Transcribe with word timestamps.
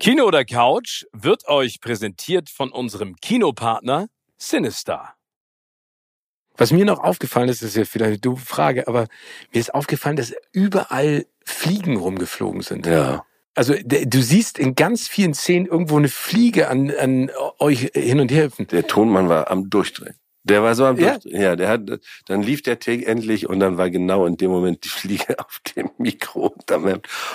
Kino 0.00 0.26
oder 0.26 0.44
Couch 0.44 1.06
wird 1.12 1.48
euch 1.48 1.80
präsentiert 1.80 2.50
von 2.50 2.70
unserem 2.70 3.16
Kinopartner 3.16 4.06
Sinister. 4.36 5.14
Was 6.56 6.70
mir 6.70 6.84
noch 6.84 7.00
aufgefallen 7.00 7.48
ist, 7.48 7.62
ist 7.62 7.74
ja 7.74 7.84
vielleicht 7.84 8.08
eine 8.08 8.18
doofe 8.18 8.46
Frage, 8.46 8.86
aber 8.86 9.08
mir 9.52 9.58
ist 9.58 9.74
aufgefallen, 9.74 10.14
dass 10.14 10.34
überall 10.52 11.26
Fliegen 11.44 11.96
rumgeflogen 11.96 12.60
sind. 12.60 12.86
Ja. 12.86 13.24
Also 13.56 13.74
du 13.82 14.22
siehst 14.22 14.60
in 14.60 14.76
ganz 14.76 15.08
vielen 15.08 15.34
Szenen 15.34 15.66
irgendwo 15.66 15.96
eine 15.96 16.08
Fliege 16.08 16.68
an, 16.68 16.92
an 16.92 17.32
euch 17.58 17.90
hin 17.92 18.20
und 18.20 18.30
her 18.30 18.44
hüpfen. 18.44 18.68
Der 18.68 18.86
Tonmann 18.86 19.28
war 19.28 19.50
am 19.50 19.68
Durchdrehen. 19.68 20.14
Der 20.48 20.62
war 20.62 20.74
so 20.74 20.84
am 20.86 20.98
ja. 20.98 21.18
ja, 21.24 21.56
der 21.56 21.68
hat, 21.68 21.82
dann 22.26 22.42
lief 22.42 22.62
der 22.62 22.78
Take 22.78 23.06
endlich 23.06 23.48
und 23.48 23.60
dann 23.60 23.76
war 23.76 23.90
genau 23.90 24.26
in 24.26 24.36
dem 24.36 24.50
Moment 24.50 24.84
die 24.84 24.88
Fliege 24.88 25.38
auf 25.38 25.60
dem 25.76 25.90
Mikro 25.98 26.54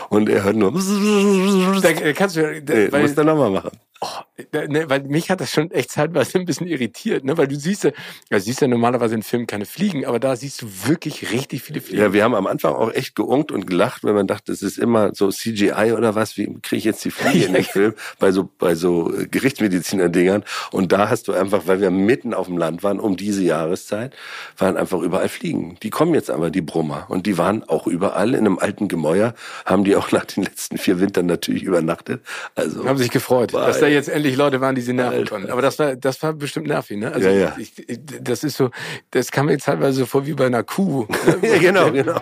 und 0.10 0.30
er 0.30 0.44
hört 0.44 0.56
nur. 0.56 0.72
Da 0.72 1.94
kannst 2.14 2.36
du, 2.36 2.62
da, 2.62 2.74
nee, 2.74 2.92
weil, 2.92 3.02
musst 3.04 3.18
du 3.18 3.24
nochmal 3.24 3.52
machen. 3.52 3.72
Oh, 4.06 4.68
ne, 4.68 4.90
weil 4.90 5.04
mich 5.04 5.30
hat 5.30 5.40
das 5.40 5.52
schon 5.52 5.72
echt 5.72 5.90
zeitweise 5.92 6.38
ein 6.38 6.44
bisschen 6.44 6.68
irritiert, 6.68 7.24
ne? 7.24 7.38
Weil 7.38 7.48
du 7.48 7.56
siehst 7.56 7.86
ja, 7.86 7.92
siehst 8.38 8.60
ja 8.60 8.68
normalerweise 8.68 9.16
in 9.16 9.24
Filmen 9.24 9.48
keine 9.48 9.66
Fliegen, 9.66 10.06
aber 10.06 10.20
da 10.20 10.36
siehst 10.36 10.62
du 10.62 10.68
wirklich 10.88 11.32
richtig 11.32 11.62
viele 11.62 11.80
Fliegen. 11.80 12.02
Ja, 12.02 12.12
wir 12.12 12.22
haben 12.26 12.36
am 12.36 12.46
Anfang 12.46 12.74
auch 12.74 12.92
echt 12.92 13.16
geunkt 13.16 13.54
und 13.54 13.66
gelacht, 13.66 14.04
wenn 14.04 14.14
man 14.14 14.28
dachte, 14.28 14.52
es 14.52 14.62
ist 14.62 14.78
immer 14.78 15.16
so 15.16 15.30
CGI 15.30 15.94
oder 15.96 16.16
was, 16.16 16.36
wie 16.36 16.48
kriege 16.62 16.80
ich 16.80 16.84
jetzt 16.84 17.06
die 17.06 17.12
Fliege 17.12 17.46
in 17.46 17.54
den 17.54 17.64
Film 17.64 17.94
bei 18.20 18.34
so 18.34 18.50
bei 18.58 18.76
so 18.76 19.14
äh, 19.14 19.26
Gerichtsmediziner-Dingern. 19.26 20.44
Und 20.72 20.92
da 20.92 21.10
hast 21.10 21.30
du 21.30 21.32
einfach, 21.32 21.62
weil 21.68 21.80
wir 21.80 21.90
mitten 21.90 22.34
auf 22.34 22.48
dem 22.48 22.58
Land 22.58 22.84
waren, 22.84 23.00
um 23.00 23.16
diese 23.16 23.42
Jahreszeit, 23.42 24.14
waren 24.58 24.76
einfach 24.76 25.00
überall 25.00 25.30
Fliegen. 25.30 25.78
Die 25.82 25.92
kommen 25.92 26.14
jetzt 26.14 26.30
aber, 26.30 26.50
die 26.50 26.62
Brummer. 26.62 27.06
Und 27.08 27.26
die 27.26 27.38
waren 27.38 27.64
auch 27.64 27.88
überall 27.88 28.34
in 28.34 28.42
einem 28.42 28.60
alten 28.60 28.90
Gemäuer, 28.90 29.34
haben 29.66 29.86
die 29.86 29.96
auch 29.96 30.12
nach 30.12 30.26
den 30.26 30.44
letzten 30.44 30.78
vier 30.78 31.00
Wintern 31.00 31.26
natürlich 31.26 31.64
übernachtet. 31.64 32.22
Also 32.56 32.86
haben 32.86 32.98
sich 32.98 33.12
gefreut, 33.12 33.54
dass 33.54 33.80
da 33.80 33.93
jetzt 33.94 34.10
endlich 34.10 34.36
Leute 34.36 34.62
waren, 34.62 34.76
die 34.76 34.82
sie 34.82 34.94
nerven 34.94 35.26
konnten. 35.26 35.52
Aber 35.52 35.62
das 35.62 35.80
war, 35.80 35.96
das 35.96 36.22
war 36.22 36.34
bestimmt 36.34 36.68
nervig, 36.68 36.98
ne? 36.98 37.12
Also 37.12 37.30
ja, 37.30 37.34
ja. 37.34 37.56
Ich, 37.58 37.74
das 38.22 38.44
ist 38.44 38.58
so, 38.58 38.70
das 39.12 39.32
kam 39.32 39.48
mir 39.48 39.58
teilweise 39.58 40.00
so 40.00 40.06
vor 40.06 40.26
wie 40.26 40.34
bei 40.34 40.46
einer 40.46 40.64
Kuh. 40.64 41.06
Ne? 41.42 41.48
ja, 41.50 41.58
genau, 41.58 41.92
genau. 41.92 42.22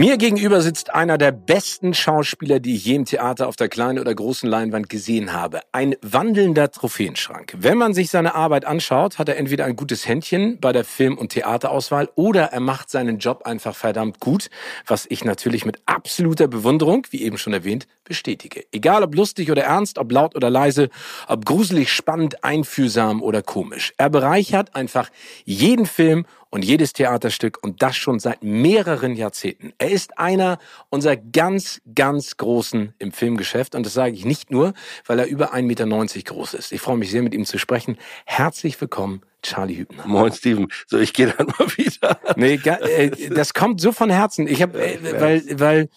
Mir 0.00 0.16
gegenüber 0.16 0.60
sitzt 0.60 0.94
einer 0.94 1.18
der 1.18 1.32
besten 1.32 1.92
Schauspieler, 1.92 2.60
die 2.60 2.76
ich 2.76 2.84
je 2.84 2.94
im 2.94 3.04
Theater 3.04 3.48
auf 3.48 3.56
der 3.56 3.68
kleinen 3.68 3.98
oder 3.98 4.14
großen 4.14 4.48
Leinwand 4.48 4.88
gesehen 4.88 5.32
habe. 5.32 5.58
Ein 5.72 5.96
wandelnder 6.02 6.70
Trophäenschrank. 6.70 7.54
Wenn 7.58 7.78
man 7.78 7.94
sich 7.94 8.08
seine 8.08 8.36
Arbeit 8.36 8.64
anschaut, 8.64 9.18
hat 9.18 9.28
er 9.28 9.36
entweder 9.38 9.64
ein 9.64 9.74
gutes 9.74 10.06
Händchen 10.06 10.60
bei 10.60 10.70
der 10.72 10.84
Film- 10.84 11.18
und 11.18 11.30
Theaterauswahl 11.30 12.08
oder 12.14 12.44
er 12.44 12.60
macht 12.60 12.90
seinen 12.90 13.18
Job 13.18 13.42
einfach 13.44 13.74
verdammt 13.74 14.20
gut, 14.20 14.50
was 14.86 15.04
ich 15.08 15.24
natürlich 15.24 15.64
mit 15.64 15.78
absoluter 15.86 16.46
Bewunderung, 16.46 17.04
wie 17.10 17.22
eben 17.22 17.36
schon 17.36 17.52
erwähnt, 17.52 17.88
bestätige. 18.04 18.66
Egal 18.70 19.02
ob 19.02 19.16
lustig 19.16 19.50
oder 19.50 19.64
ernst, 19.64 19.98
ob 19.98 20.12
laut 20.12 20.36
oder 20.36 20.48
leise, 20.48 20.90
ob 21.26 21.44
gruselig, 21.44 21.92
spannend, 21.92 22.44
einfühlsam 22.44 23.20
oder 23.20 23.42
komisch. 23.42 23.94
Er 23.96 24.10
bereichert 24.10 24.76
einfach 24.76 25.10
jeden 25.44 25.86
Film 25.86 26.24
und 26.50 26.64
jedes 26.64 26.92
Theaterstück 26.92 27.58
und 27.62 27.82
das 27.82 27.96
schon 27.96 28.18
seit 28.18 28.42
mehreren 28.42 29.14
Jahrzehnten. 29.14 29.72
Er 29.78 29.90
ist 29.90 30.18
einer 30.18 30.58
unserer 30.88 31.16
ganz, 31.16 31.80
ganz 31.94 32.36
Großen 32.36 32.94
im 32.98 33.12
Filmgeschäft 33.12 33.74
und 33.74 33.84
das 33.84 33.94
sage 33.94 34.14
ich 34.14 34.24
nicht 34.24 34.50
nur, 34.50 34.72
weil 35.06 35.18
er 35.18 35.26
über 35.26 35.54
1,90 35.54 35.62
Meter 35.62 35.86
groß 36.32 36.54
ist. 36.54 36.72
Ich 36.72 36.80
freue 36.80 36.96
mich 36.96 37.10
sehr, 37.10 37.22
mit 37.22 37.34
ihm 37.34 37.44
zu 37.44 37.58
sprechen. 37.58 37.98
Herzlich 38.24 38.80
willkommen, 38.80 39.22
Charlie 39.42 39.76
Hübner. 39.76 40.06
Moin, 40.06 40.32
Steven. 40.32 40.68
So, 40.86 40.98
ich 40.98 41.12
gehe 41.12 41.28
dann 41.36 41.46
mal 41.58 41.68
wieder. 41.76 42.18
Nee, 42.36 42.54
äh, 42.64 43.30
das 43.30 43.52
kommt 43.52 43.80
so 43.80 43.92
von 43.92 44.10
Herzen. 44.10 44.46
Ich 44.46 44.62
habe, 44.62 44.82
äh, 44.82 45.20
weil, 45.20 45.60
weil 45.60 45.88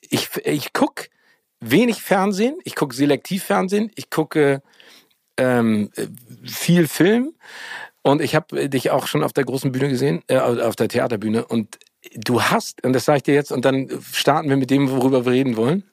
ich, 0.00 0.28
ich 0.44 0.72
guck 0.72 1.08
wenig 1.60 2.02
Fernsehen, 2.02 2.58
ich 2.64 2.74
gucke 2.74 2.94
selektiv 2.94 3.44
Fernsehen, 3.44 3.90
ich 3.94 4.10
gucke 4.10 4.62
ähm, 5.36 5.90
viel 6.44 6.86
Film 6.86 7.34
und 8.02 8.22
ich 8.22 8.34
habe 8.34 8.68
dich 8.68 8.90
auch 8.90 9.06
schon 9.06 9.22
auf 9.22 9.32
der 9.32 9.44
großen 9.44 9.72
Bühne 9.72 9.88
gesehen, 9.88 10.22
äh, 10.28 10.38
auf 10.38 10.76
der 10.76 10.88
Theaterbühne. 10.88 11.44
Und 11.46 11.78
du 12.14 12.42
hast, 12.42 12.84
und 12.84 12.92
das 12.92 13.04
sage 13.04 13.18
ich 13.18 13.22
dir 13.24 13.34
jetzt, 13.34 13.52
und 13.52 13.64
dann 13.64 13.88
starten 14.12 14.48
wir 14.48 14.56
mit 14.56 14.70
dem, 14.70 14.90
worüber 14.90 15.24
wir 15.24 15.32
reden 15.32 15.56
wollen. 15.56 15.84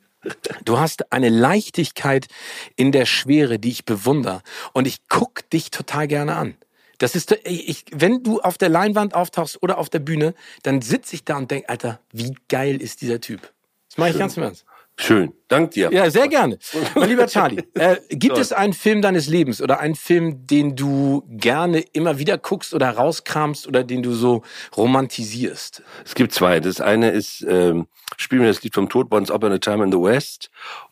Du 0.65 0.79
hast 0.79 1.11
eine 1.11 1.29
Leichtigkeit 1.29 2.27
in 2.75 2.91
der 2.91 3.05
Schwere, 3.05 3.59
die 3.59 3.69
ich 3.69 3.85
bewundere. 3.85 4.41
Und 4.73 4.87
ich 4.87 5.07
guck 5.09 5.49
dich 5.49 5.69
total 5.71 6.07
gerne 6.07 6.35
an. 6.35 6.55
Das 6.97 7.15
ist, 7.15 7.37
ich, 7.43 7.85
wenn 7.91 8.23
du 8.23 8.39
auf 8.41 8.57
der 8.57 8.69
Leinwand 8.69 9.13
auftauchst 9.13 9.61
oder 9.61 9.77
auf 9.77 9.89
der 9.89 9.99
Bühne, 9.99 10.33
dann 10.63 10.81
sitze 10.81 11.15
ich 11.15 11.23
da 11.23 11.37
und 11.37 11.51
denk, 11.51 11.69
Alter, 11.69 11.99
wie 12.11 12.35
geil 12.47 12.81
ist 12.81 13.01
dieser 13.01 13.21
Typ? 13.21 13.53
Das 13.89 13.97
mache 13.97 14.09
ich 14.09 14.17
ganz 14.17 14.35
im 14.35 14.43
Ernst. 14.43 14.65
Schön, 14.99 15.31
dank 15.47 15.71
dir. 15.71 15.91
Ja, 15.91 16.09
sehr 16.09 16.27
gerne. 16.27 16.57
Mein 16.95 17.09
lieber 17.09 17.27
Charlie, 17.27 17.63
äh, 17.75 17.97
gibt 18.09 18.37
es 18.37 18.51
einen 18.51 18.73
Film 18.73 19.03
deines 19.03 19.27
Lebens 19.27 19.61
oder 19.61 19.79
einen 19.79 19.95
Film, 19.95 20.47
den 20.47 20.75
du 20.75 21.23
gerne 21.29 21.81
immer 21.93 22.17
wieder 22.17 22.39
guckst 22.39 22.73
oder 22.73 22.89
rauskramst 22.89 23.67
oder 23.67 23.83
den 23.83 24.01
du 24.01 24.13
so 24.13 24.41
romantisierst? 24.75 25.83
Es 26.03 26.15
gibt 26.15 26.33
zwei. 26.33 26.59
Das 26.59 26.81
eine 26.81 27.11
ist, 27.11 27.45
ähm, 27.47 27.87
spiel 28.17 28.39
mir 28.39 28.47
das 28.47 28.63
Lied 28.63 28.73
vom 28.73 28.89
Tod, 28.89 29.11
Once 29.11 29.29
Upon 29.29 29.51
a 29.51 29.59
Time 29.59 29.83
in 29.83 29.91
the 29.91 29.99
West. 29.99 30.49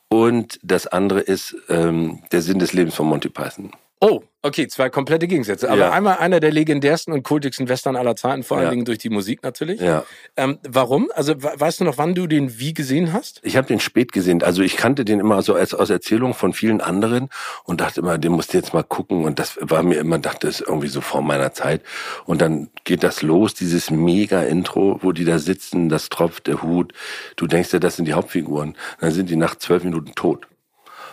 Und 0.07 0.59
das 0.61 0.85
andere 0.85 1.21
ist 1.21 1.55
ähm, 1.67 2.21
Der 2.31 2.43
Sinn 2.43 2.59
des 2.59 2.73
Lebens 2.73 2.93
von 2.93 3.07
Monty 3.07 3.29
Python. 3.29 3.71
Oh, 4.07 4.21
okay, 4.43 4.67
zwei 4.67 4.91
komplette 4.91 5.25
Gegensätze. 5.27 5.67
Aber 5.67 5.79
ja. 5.79 5.91
einmal 5.91 6.17
einer 6.17 6.39
der 6.39 6.51
legendärsten 6.51 7.11
und 7.11 7.23
kultigsten 7.23 7.67
Western 7.67 7.95
aller 7.95 8.15
Zeiten, 8.15 8.43
vor 8.43 8.57
allen 8.57 8.65
ja. 8.65 8.69
Dingen 8.69 8.85
durch 8.85 8.99
die 8.99 9.09
Musik 9.09 9.41
natürlich. 9.41 9.81
Ja. 9.81 10.03
Ähm, 10.37 10.59
warum? 10.61 11.09
Also 11.15 11.33
weißt 11.35 11.79
du 11.79 11.85
noch, 11.85 11.97
wann 11.97 12.13
du 12.13 12.27
den 12.27 12.59
wie 12.59 12.75
gesehen 12.75 13.13
hast? 13.13 13.39
Ich 13.41 13.57
habe 13.57 13.65
den 13.65 13.79
spät 13.79 14.11
gesehen. 14.11 14.43
Also 14.43 14.61
ich 14.61 14.77
kannte 14.77 15.05
den 15.05 15.19
immer 15.19 15.41
so 15.41 15.55
als 15.55 15.73
aus 15.73 15.89
Erzählung 15.89 16.35
von 16.35 16.53
vielen 16.53 16.81
anderen 16.81 17.29
und 17.63 17.81
dachte 17.81 18.01
immer, 18.01 18.19
den 18.19 18.33
musst 18.33 18.53
du 18.53 18.59
jetzt 18.59 18.75
mal 18.75 18.83
gucken. 18.83 19.25
Und 19.25 19.39
das 19.39 19.57
war 19.59 19.81
mir 19.81 19.95
immer, 19.95 20.19
dachte, 20.19 20.45
das 20.45 20.61
ist 20.61 20.67
irgendwie 20.67 20.89
so 20.89 21.01
vor 21.01 21.23
meiner 21.23 21.53
Zeit. 21.53 21.81
Und 22.25 22.41
dann 22.41 22.69
geht 22.83 23.01
das 23.01 23.23
los, 23.23 23.55
dieses 23.55 23.89
Mega-Intro, 23.89 24.99
wo 25.01 25.13
die 25.13 25.25
da 25.25 25.39
sitzen, 25.39 25.89
das 25.89 26.09
tropft, 26.09 26.45
der 26.45 26.61
Hut. 26.61 26.93
Du 27.37 27.47
denkst 27.47 27.73
ja, 27.73 27.79
das 27.79 27.95
sind 27.95 28.05
die 28.05 28.13
Hauptfiguren. 28.13 28.75
Dann 28.99 29.09
sind 29.09 29.31
die 29.31 29.35
nach 29.35 29.55
zwölf 29.55 29.83
Minuten 29.83 30.13
tot. 30.13 30.45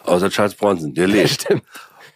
Außer 0.04 0.28
Charles 0.28 0.56
Bronson, 0.56 0.92
der 0.92 1.06
lebt. 1.06 1.46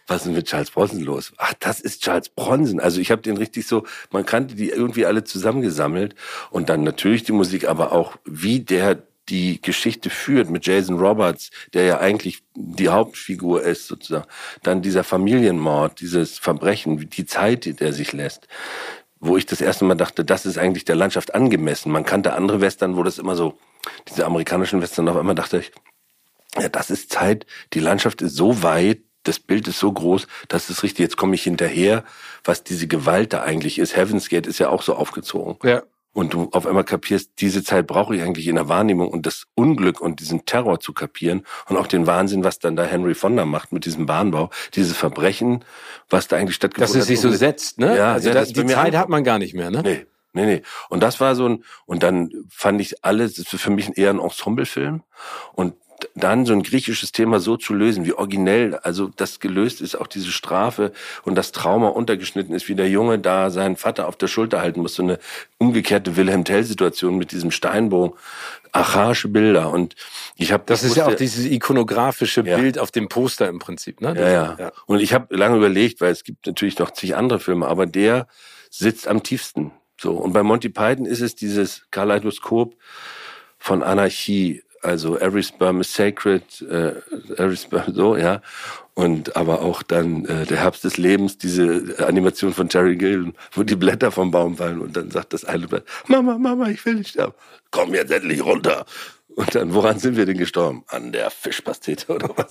Was 0.07 0.25
ist 0.25 0.31
mit 0.31 0.47
Charles 0.47 0.71
Bronson 0.71 1.01
los? 1.01 1.33
Ach, 1.37 1.53
das 1.59 1.81
ist 1.81 2.01
Charles 2.01 2.29
Bronson. 2.29 2.79
Also 2.79 3.01
ich 3.01 3.11
habe 3.11 3.21
den 3.21 3.37
richtig 3.37 3.67
so, 3.67 3.85
man 4.11 4.25
kannte 4.25 4.55
die 4.55 4.69
irgendwie 4.69 5.05
alle 5.05 5.25
zusammengesammelt 5.25 6.15
und 6.49 6.69
dann 6.69 6.83
natürlich 6.83 7.23
die 7.23 7.33
Musik, 7.33 7.67
aber 7.67 7.91
auch 7.91 8.17
wie 8.23 8.61
der 8.61 9.03
die 9.29 9.61
Geschichte 9.61 10.09
führt 10.09 10.49
mit 10.49 10.65
Jason 10.65 10.97
Roberts, 10.97 11.51
der 11.73 11.83
ja 11.83 11.99
eigentlich 11.99 12.43
die 12.55 12.87
Hauptfigur 12.87 13.61
ist 13.61 13.87
sozusagen. 13.87 14.25
Dann 14.63 14.81
dieser 14.81 15.03
Familienmord, 15.03 15.99
dieses 15.99 16.37
Verbrechen, 16.39 17.09
die 17.09 17.25
Zeit, 17.25 17.65
die 17.65 17.73
der 17.73 17.93
sich 17.93 18.13
lässt. 18.13 18.47
Wo 19.19 19.35
ich 19.35 19.45
das 19.45 19.61
erste 19.61 19.83
Mal 19.83 19.95
dachte, 19.95 20.23
das 20.23 20.45
ist 20.45 20.57
eigentlich 20.57 20.85
der 20.85 20.95
Landschaft 20.95 21.35
angemessen. 21.35 21.91
Man 21.91 22.05
kannte 22.05 22.33
andere 22.33 22.61
Western, 22.61 22.95
wo 22.95 23.03
das 23.03 23.17
immer 23.17 23.35
so, 23.35 23.57
diese 24.07 24.25
amerikanischen 24.25 24.81
Western 24.81 25.09
auf 25.09 25.17
einmal 25.17 25.35
dachte 25.35 25.59
ich, 25.59 25.71
ja, 26.57 26.69
das 26.69 26.89
ist 26.89 27.11
Zeit, 27.11 27.45
die 27.73 27.79
Landschaft 27.79 28.21
ist 28.21 28.35
so 28.35 28.63
weit, 28.63 28.99
das 29.27 29.39
Bild 29.39 29.67
ist 29.67 29.79
so 29.79 29.91
groß, 29.91 30.27
das 30.47 30.69
ist 30.69 30.83
richtig, 30.83 30.99
jetzt 30.99 31.17
komme 31.17 31.35
ich 31.35 31.43
hinterher, 31.43 32.03
was 32.43 32.63
diese 32.63 32.87
Gewalt 32.87 33.33
da 33.33 33.41
eigentlich 33.41 33.79
ist. 33.79 33.95
Heaven's 33.95 34.29
Gate 34.29 34.47
ist 34.47 34.59
ja 34.59 34.69
auch 34.69 34.81
so 34.81 34.95
aufgezogen. 34.95 35.57
Ja. 35.63 35.83
Und 36.13 36.33
du 36.33 36.49
auf 36.51 36.65
einmal 36.65 36.83
kapierst, 36.83 37.33
diese 37.37 37.63
Zeit 37.63 37.85
brauche 37.85 38.15
ich 38.15 38.23
eigentlich 38.23 38.47
in 38.47 38.55
der 38.55 38.67
Wahrnehmung 38.67 39.09
und 39.09 39.27
das 39.27 39.43
Unglück 39.53 40.01
und 40.01 40.19
diesen 40.19 40.45
Terror 40.45 40.79
zu 40.79 40.91
kapieren 40.91 41.43
und 41.69 41.77
auch 41.77 41.85
den 41.85 42.07
Wahnsinn, 42.07 42.43
was 42.43 42.57
dann 42.57 42.75
da 42.75 42.83
Henry 42.85 43.13
Fonda 43.13 43.45
macht 43.45 43.71
mit 43.71 43.85
diesem 43.85 44.07
Bahnbau, 44.07 44.49
dieses 44.73 44.97
Verbrechen, 44.97 45.63
was 46.09 46.27
da 46.27 46.37
eigentlich 46.37 46.55
stattgefunden 46.55 46.89
hat. 46.89 46.95
Dass 46.95 47.03
es 47.03 47.07
sich 47.07 47.21
so 47.21 47.29
setzt, 47.29 47.77
ne? 47.77 47.95
Ja, 47.95 48.13
also 48.13 48.29
ja, 48.29 48.33
das, 48.33 48.51
die 48.51 48.65
Zeit 48.65 48.95
hat 48.95 49.09
man 49.09 49.23
gar 49.23 49.37
nicht 49.37 49.53
mehr, 49.53 49.69
ne? 49.69 49.83
Nee. 49.83 50.05
Nee, 50.33 50.45
nee. 50.45 50.61
Und 50.89 51.01
das 51.01 51.19
war 51.19 51.35
so 51.35 51.49
ein, 51.49 51.63
und 51.85 52.03
dann 52.03 52.31
fand 52.49 52.81
ich 52.81 53.03
alles, 53.03 53.35
das 53.35 53.53
ist 53.53 53.61
für 53.61 53.71
mich 53.71 53.97
eher 53.97 54.11
ein 54.11 54.19
Ensemblefilm. 54.19 55.03
Und 55.53 55.75
dann 56.15 56.45
so 56.45 56.53
ein 56.53 56.63
griechisches 56.63 57.11
Thema 57.11 57.39
so 57.39 57.57
zu 57.57 57.73
lösen, 57.73 58.05
wie 58.05 58.13
originell, 58.13 58.75
also 58.75 59.09
das 59.15 59.39
gelöst 59.39 59.81
ist, 59.81 59.95
auch 59.95 60.07
diese 60.07 60.31
Strafe 60.31 60.91
und 61.23 61.35
das 61.35 61.51
Trauma 61.51 61.89
untergeschnitten 61.89 62.53
ist, 62.53 62.67
wie 62.67 62.75
der 62.75 62.89
Junge 62.89 63.19
da 63.19 63.49
seinen 63.49 63.75
Vater 63.75 64.07
auf 64.07 64.15
der 64.15 64.27
Schulter 64.27 64.61
halten 64.61 64.81
muss, 64.81 64.95
so 64.95 65.03
eine 65.03 65.19
umgekehrte 65.57 66.15
Wilhelm 66.15 66.43
Tell-Situation 66.43 67.17
mit 67.17 67.31
diesem 67.31 67.51
Steinbogen, 67.51 68.17
archaische 68.71 69.27
Bilder 69.27 69.71
und 69.71 69.95
ich 70.35 70.51
habe 70.51 70.63
das, 70.65 70.81
das 70.81 70.91
ist 70.91 70.97
ja 70.97 71.07
auch 71.07 71.15
dieses 71.15 71.45
ikonografische 71.45 72.41
ja. 72.41 72.57
Bild 72.57 72.77
auf 72.77 72.91
dem 72.91 73.09
Poster 73.09 73.47
im 73.47 73.59
Prinzip, 73.59 74.01
ne? 74.01 74.13
Ja, 74.15 74.29
ja, 74.29 74.55
ja. 74.59 74.71
Und 74.85 74.99
ich 74.99 75.13
habe 75.13 75.35
lange 75.35 75.57
überlegt, 75.57 76.01
weil 76.01 76.11
es 76.11 76.23
gibt 76.23 76.45
natürlich 76.45 76.77
noch 76.77 76.91
zig 76.91 77.15
andere 77.15 77.39
Filme, 77.39 77.67
aber 77.67 77.85
der 77.85 78.27
sitzt 78.69 79.07
am 79.07 79.23
tiefsten. 79.23 79.71
So 79.99 80.11
und 80.11 80.33
bei 80.33 80.43
Monty 80.43 80.69
Python 80.69 81.05
ist 81.05 81.21
es 81.21 81.35
dieses 81.35 81.87
Kaleidoskop 81.89 82.75
von 83.57 83.81
Anarchie, 83.81 84.63
also 84.87 85.17
Every 85.19 85.43
Sperm 85.43 85.81
is 85.81 85.93
Sacred, 85.93 86.43
äh, 86.61 86.93
Every 87.37 87.57
Sperm, 87.57 87.93
so, 87.93 88.15
ja. 88.15 88.41
Und 88.93 89.35
aber 89.35 89.61
auch 89.61 89.83
dann 89.83 90.25
äh, 90.25 90.45
der 90.45 90.57
Herbst 90.57 90.83
des 90.83 90.97
Lebens, 90.97 91.37
diese 91.37 91.97
Animation 91.99 92.53
von 92.53 92.69
Terry 92.69 92.95
Gillen, 92.95 93.35
wo 93.51 93.63
die 93.63 93.75
Blätter 93.75 94.11
vom 94.11 94.31
Baum 94.31 94.57
fallen 94.57 94.79
und 94.79 94.97
dann 94.97 95.11
sagt 95.11 95.33
das 95.33 95.45
eine 95.45 95.67
Blatt, 95.67 95.83
Mama, 96.07 96.37
Mama, 96.37 96.69
ich 96.69 96.83
will 96.85 96.95
nicht 96.95 97.09
sterben. 97.09 97.33
Komm 97.69 97.93
jetzt 97.93 98.11
endlich 98.11 98.43
runter. 98.43 98.85
Und 99.37 99.53
dann, 99.53 99.75
woran 99.75 99.99
sind 99.99 100.17
wir 100.17 100.25
denn 100.25 100.39
gestorben? 100.39 100.83
An 100.87 101.11
der 101.11 101.29
Fischpastete 101.29 102.11
oder 102.11 102.29
was? 102.35 102.49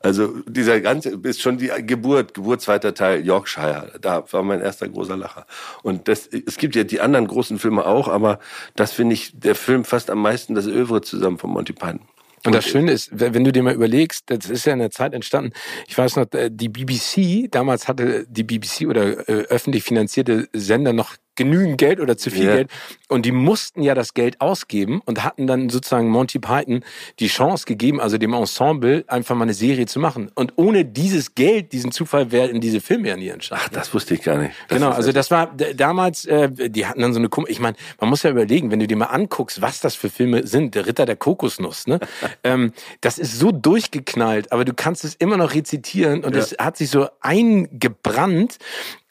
also 0.00 0.34
dieser 0.48 0.80
ganze, 0.80 1.10
ist 1.22 1.40
schon 1.40 1.58
die 1.58 1.70
Geburt, 1.86 2.34
Geburt 2.34 2.60
zweiter 2.60 2.92
Teil, 2.92 3.24
Yorkshire. 3.24 3.92
Da 4.00 4.24
war 4.32 4.42
mein 4.42 4.60
erster 4.60 4.88
großer 4.88 5.16
Lacher. 5.16 5.46
Und 5.84 6.08
das, 6.08 6.26
es 6.26 6.56
gibt 6.56 6.74
ja 6.74 6.82
die 6.82 7.00
anderen 7.00 7.28
großen 7.28 7.56
Filme 7.60 7.86
auch, 7.86 8.08
aber 8.08 8.40
das 8.74 8.92
finde 8.92 9.14
ich, 9.14 9.30
der 9.38 9.54
Film 9.54 9.84
fast 9.84 10.10
am 10.10 10.20
meisten 10.20 10.56
das 10.56 10.66
Övre 10.66 11.02
zusammen 11.02 11.38
von 11.38 11.50
Monty 11.50 11.72
Python. 11.72 12.00
Und 12.44 12.52
das 12.52 12.64
Schöne 12.64 12.90
ist, 12.90 13.10
wenn 13.12 13.44
du 13.44 13.52
dir 13.52 13.62
mal 13.62 13.74
überlegst, 13.74 14.24
das 14.26 14.50
ist 14.50 14.64
ja 14.64 14.72
in 14.72 14.80
der 14.80 14.90
Zeit 14.90 15.14
entstanden. 15.14 15.52
Ich 15.86 15.96
weiß 15.96 16.16
noch, 16.16 16.26
äh, 16.32 16.50
die 16.50 16.68
BBC, 16.68 17.48
damals 17.48 17.86
hatte 17.86 18.26
die 18.28 18.42
BBC 18.42 18.88
oder 18.88 19.28
äh, 19.28 19.44
öffentlich 19.44 19.84
finanzierte 19.84 20.48
Sender 20.52 20.92
noch 20.92 21.14
genügend 21.36 21.78
Geld 21.78 22.00
oder 22.00 22.16
zu 22.16 22.30
viel 22.30 22.44
yeah. 22.44 22.56
Geld. 22.56 22.70
Und 23.08 23.26
die 23.26 23.32
mussten 23.32 23.82
ja 23.82 23.94
das 23.94 24.14
Geld 24.14 24.40
ausgeben 24.40 25.02
und 25.04 25.24
hatten 25.24 25.46
dann 25.46 25.68
sozusagen 25.68 26.08
Monty 26.08 26.38
Python 26.38 26.84
die 27.20 27.28
Chance 27.28 27.66
gegeben, 27.66 28.00
also 28.00 28.18
dem 28.18 28.32
Ensemble 28.32 29.04
einfach 29.06 29.34
mal 29.34 29.44
eine 29.44 29.54
Serie 29.54 29.86
zu 29.86 30.00
machen. 30.00 30.30
Und 30.34 30.54
ohne 30.56 30.84
dieses 30.84 31.34
Geld, 31.34 31.72
diesen 31.72 31.92
Zufall, 31.92 32.32
wäre 32.32 32.48
in 32.48 32.60
diese 32.60 32.80
Filme 32.80 33.08
ja 33.08 33.16
nie 33.16 33.28
entstanden. 33.28 33.64
Ach, 33.66 33.70
das 33.70 33.92
wusste 33.94 34.14
ich 34.14 34.22
gar 34.22 34.38
nicht. 34.38 34.54
Das 34.68 34.78
genau, 34.78 34.90
also 34.90 35.12
das 35.12 35.30
war 35.30 35.54
damals, 35.74 36.24
äh, 36.24 36.50
die 36.50 36.86
hatten 36.86 37.00
dann 37.00 37.12
so 37.12 37.18
eine, 37.18 37.28
ich 37.48 37.60
meine, 37.60 37.76
man 38.00 38.10
muss 38.10 38.22
ja 38.22 38.30
überlegen, 38.30 38.70
wenn 38.70 38.80
du 38.80 38.86
dir 38.86 38.96
mal 38.96 39.06
anguckst, 39.06 39.60
was 39.60 39.80
das 39.80 39.94
für 39.94 40.10
Filme 40.10 40.46
sind, 40.46 40.74
der 40.74 40.86
Ritter 40.86 41.06
der 41.06 41.16
Kokosnuss, 41.16 41.86
ne? 41.86 42.00
ähm, 42.44 42.72
das 43.00 43.18
ist 43.18 43.38
so 43.38 43.52
durchgeknallt, 43.52 44.52
aber 44.52 44.64
du 44.64 44.74
kannst 44.74 45.04
es 45.04 45.14
immer 45.14 45.36
noch 45.36 45.54
rezitieren 45.54 46.24
und 46.24 46.36
es 46.36 46.56
hat 46.58 46.76
sich 46.76 46.90
so 46.90 47.08
eingebrannt 47.20 48.58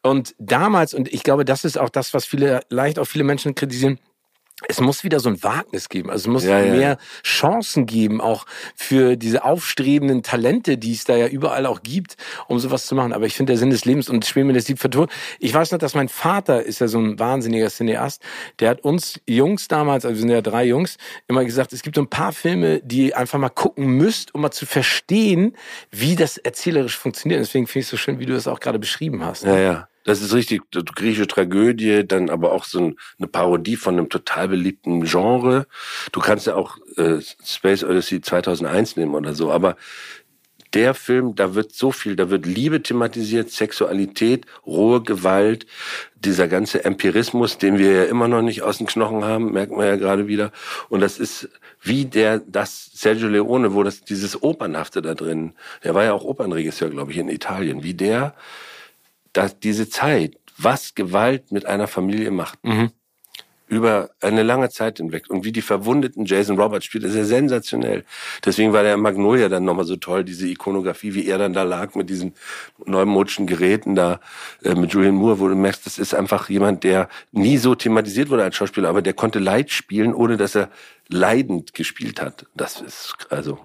und 0.04 0.36
damals, 0.40 0.94
und 0.94 1.12
ich 1.12 1.24
glaube, 1.24 1.46
das 1.46 1.64
ist 1.66 1.78
auch 1.78 1.90
das, 1.90 2.14
was 2.14 2.26
viele, 2.26 2.62
leicht 2.70 3.00
auch 3.00 3.06
viele 3.06 3.24
Menschen 3.24 3.56
kritisieren, 3.56 4.00
es 4.68 4.80
muss 4.80 5.04
wieder 5.04 5.20
so 5.20 5.30
ein 5.30 5.42
Wagnis 5.44 5.90
geben. 5.90 6.10
Also 6.10 6.30
es 6.30 6.34
muss 6.34 6.44
ja, 6.44 6.60
ja. 6.60 6.72
mehr 6.72 6.98
Chancen 7.24 7.86
geben, 7.86 8.22
auch 8.22 8.46
für 8.76 9.16
diese 9.16 9.44
aufstrebenden 9.44 10.24
Talente, 10.24 10.78
die 10.78 10.94
es 10.94 11.04
da 11.04 11.16
ja 11.16 11.28
überall 11.28 11.66
auch 11.66 11.82
gibt, 11.82 12.16
um 12.48 12.60
sowas 12.60 12.86
zu 12.86 12.96
machen. 12.96 13.14
Aber 13.14 13.26
ich 13.26 13.36
finde, 13.36 13.54
der 13.54 13.58
Sinn 13.58 13.72
des 13.72 13.86
Lebens 13.86 14.10
und 14.10 14.26
Spiel 14.26 14.44
mir 14.44 14.54
das 14.54 14.68
Lied 14.68 14.80
vertont. 14.80 15.12
Ich 15.40 15.54
weiß 15.54 15.72
noch, 15.72 15.80
dass 15.80 15.96
mein 15.96 16.10
Vater 16.10 16.64
ist 16.64 16.80
ja 16.80 16.88
so 16.88 17.00
ein 17.00 17.18
wahnsinniger 17.18 17.70
Cineast. 17.70 18.22
Der 18.60 18.70
hat 18.70 18.82
uns 18.82 19.20
Jungs 19.28 19.68
damals, 19.68 20.06
also 20.06 20.16
wir 20.16 20.22
sind 20.22 20.30
ja 20.30 20.42
drei 20.42 20.66
Jungs, 20.66 20.98
immer 21.28 21.44
gesagt, 21.44 21.74
es 21.74 21.82
gibt 21.82 21.96
so 21.96 22.02
ein 22.04 22.10
paar 22.10 22.32
Filme, 22.32 22.82
die 22.84 23.08
ihr 23.08 23.18
einfach 23.18 23.40
mal 23.40 23.50
gucken 23.50 23.88
müsst, 23.88 24.36
um 24.36 24.42
mal 24.42 24.52
zu 24.52 24.66
verstehen, 24.66 25.56
wie 25.90 26.16
das 26.16 26.38
erzählerisch 26.38 26.98
funktioniert. 26.98 27.42
Deswegen 27.42 27.66
finde 27.66 27.80
ich 27.80 27.86
es 27.86 27.92
so 27.92 27.98
schön, 27.98 28.20
wie 28.20 28.26
du 28.26 28.34
das 28.34 28.48
auch 28.48 28.60
gerade 28.60 28.80
beschrieben 28.80 29.26
hast. 29.26 29.44
Ja, 29.44 29.58
ja. 29.58 29.88
Das 30.04 30.22
ist 30.22 30.34
richtig, 30.34 30.62
griechische 30.72 31.28
Tragödie, 31.28 32.06
dann 32.08 32.30
aber 32.30 32.52
auch 32.52 32.64
so 32.64 32.80
eine 33.20 33.28
Parodie 33.28 33.76
von 33.76 33.98
einem 33.98 34.10
total 34.10 34.48
beliebten 34.48 35.04
Genre. 35.04 35.68
Du 36.12 36.20
kannst 36.20 36.48
ja 36.48 36.56
auch 36.56 36.78
äh, 36.98 37.20
Space 37.46 37.84
Odyssey 37.84 38.22
2001 38.22 38.96
nehmen 38.96 39.14
oder 39.14 39.36
so, 39.36 39.52
aber 39.52 39.78
der 40.74 40.94
Film, 40.94 41.36
da 41.36 41.54
wird 41.54 41.74
so 41.74 41.92
viel, 41.92 42.16
da 42.16 42.30
wird 42.30 42.46
Liebe 42.46 42.82
thematisiert, 42.82 43.52
Sexualität, 43.52 44.46
rohe 44.66 45.04
Gewalt, 45.04 45.66
dieser 46.16 46.48
ganze 46.48 46.86
Empirismus, 46.86 47.58
den 47.58 47.78
wir 47.78 47.92
ja 47.92 48.04
immer 48.06 48.28
noch 48.28 48.42
nicht 48.42 48.62
aus 48.62 48.78
den 48.78 48.88
Knochen 48.88 49.24
haben, 49.24 49.52
merkt 49.52 49.72
man 49.74 49.86
ja 49.86 49.98
gerade 49.98 50.28
wieder. 50.28 50.52
Und 50.90 51.02
das 51.02 51.20
ist 51.20 51.50
wie 51.82 52.06
der, 52.06 52.40
das 52.40 52.92
Sergio 52.94 53.28
Leone, 53.28 53.74
wo 53.74 53.84
das 53.84 54.02
dieses 54.02 54.42
Opernhafte 54.42 55.02
da 55.02 55.14
drin, 55.14 55.54
der 55.84 55.94
war 55.94 56.04
ja 56.04 56.14
auch 56.14 56.24
Opernregisseur, 56.24 56.90
glaube 56.90 57.12
ich, 57.12 57.18
in 57.18 57.28
Italien, 57.28 57.84
wie 57.84 57.94
der 57.94 58.36
dass 59.34 59.60
diese 59.60 59.90
Zeit, 59.90 60.38
was 60.58 60.96
Gewalt 60.96 61.52
mit 61.52 61.66
einer 61.66 61.88
Familie 61.88 62.32
macht, 62.32 62.64
mhm. 62.64 62.92
über 63.68 64.12
eine 64.22 64.44
lange 64.44 64.70
Zeit 64.70 64.98
hinweg 64.98 65.30
und 65.30 65.44
wie 65.44 65.52
die 65.52 65.62
verwundeten 65.62 66.26
Jason 66.26 66.60
Roberts 66.60 66.86
spielt, 66.86 67.04
ist 67.04 67.16
ja 67.16 67.24
sensationell. 67.24 68.04
Deswegen 68.46 68.74
war 68.74 68.84
der 68.84 68.98
Magnolia 68.98 69.50
dann 69.50 69.64
nochmal 69.64 69.86
so 69.86 69.96
toll, 69.96 70.24
diese 70.24 70.48
Ikonografie, 70.48 71.14
wie 71.14 71.26
er 71.26 71.38
dann 71.38 71.54
da 71.54 71.64
lag 71.64 71.96
mit 71.96 72.10
diesen 72.10 72.34
neumodischen 72.86 73.48
Geräten 73.48 73.96
da, 73.96 74.20
äh, 74.64 74.76
mit 74.76 74.94
Julian 74.94 75.16
Moore, 75.16 75.40
wo 75.40 75.48
du 75.48 75.56
merkst, 75.56 75.86
das 75.86 75.98
ist 75.98 76.14
einfach 76.14 76.50
jemand, 76.50 76.84
der 76.84 77.10
nie 77.32 77.58
so 77.58 77.76
thematisiert 77.76 78.30
wurde 78.30 78.44
als 78.44 78.56
Schauspieler, 78.56 78.90
aber 78.90 79.02
der 79.02 79.14
konnte 79.14 79.40
Leid 79.40 79.72
spielen, 79.72 80.14
ohne 80.14 80.38
dass 80.38 80.56
er 80.56 80.70
leidend 81.08 81.74
gespielt 81.74 82.22
hat. 82.22 82.46
Das 82.56 82.82
ist 82.82 83.16
also 83.30 83.60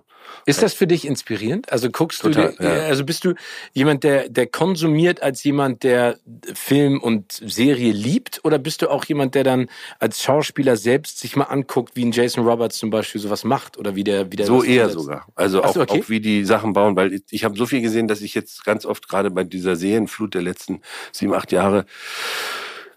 ist 0.46 0.62
das 0.62 0.74
für 0.74 0.86
dich 0.86 1.06
inspirierend? 1.06 1.72
Also 1.72 1.90
guckst 1.90 2.22
Total, 2.22 2.52
du, 2.52 2.62
dir, 2.62 2.68
ja. 2.68 2.86
also 2.86 3.04
bist 3.04 3.24
du 3.24 3.34
jemand, 3.72 4.04
der, 4.04 4.28
der 4.28 4.46
konsumiert 4.46 5.20
als 5.20 5.42
jemand, 5.42 5.82
der 5.82 6.18
Film 6.54 7.00
und 7.00 7.32
Serie 7.32 7.90
liebt? 7.90 8.40
Oder 8.44 8.58
bist 8.58 8.82
du 8.82 8.90
auch 8.90 9.04
jemand, 9.06 9.34
der 9.34 9.42
dann 9.42 9.68
als 9.98 10.22
Schauspieler 10.22 10.76
selbst 10.76 11.18
sich 11.18 11.34
mal 11.34 11.44
anguckt, 11.44 11.96
wie 11.96 12.04
ein 12.04 12.12
Jason 12.12 12.46
Roberts 12.46 12.78
zum 12.78 12.90
Beispiel 12.90 13.20
sowas 13.20 13.42
macht? 13.42 13.76
Oder 13.76 13.96
wie 13.96 14.04
der, 14.04 14.30
wie 14.30 14.36
der 14.36 14.46
So 14.46 14.62
eher 14.62 14.84
umsetzt? 14.84 15.02
sogar. 15.02 15.26
Also 15.34 15.64
auch, 15.64 15.76
okay. 15.76 16.00
auch 16.00 16.08
wie 16.08 16.20
die 16.20 16.44
Sachen 16.44 16.72
bauen, 16.72 16.94
weil 16.94 17.12
ich, 17.12 17.22
ich 17.30 17.44
habe 17.44 17.58
so 17.58 17.66
viel 17.66 17.82
gesehen, 17.82 18.06
dass 18.06 18.20
ich 18.20 18.34
jetzt 18.34 18.64
ganz 18.64 18.86
oft 18.86 19.08
gerade 19.08 19.32
bei 19.32 19.42
dieser 19.42 19.74
Serienflut 19.74 20.34
der 20.34 20.42
letzten 20.42 20.80
sieben, 21.10 21.34
acht 21.34 21.50
Jahre 21.50 21.86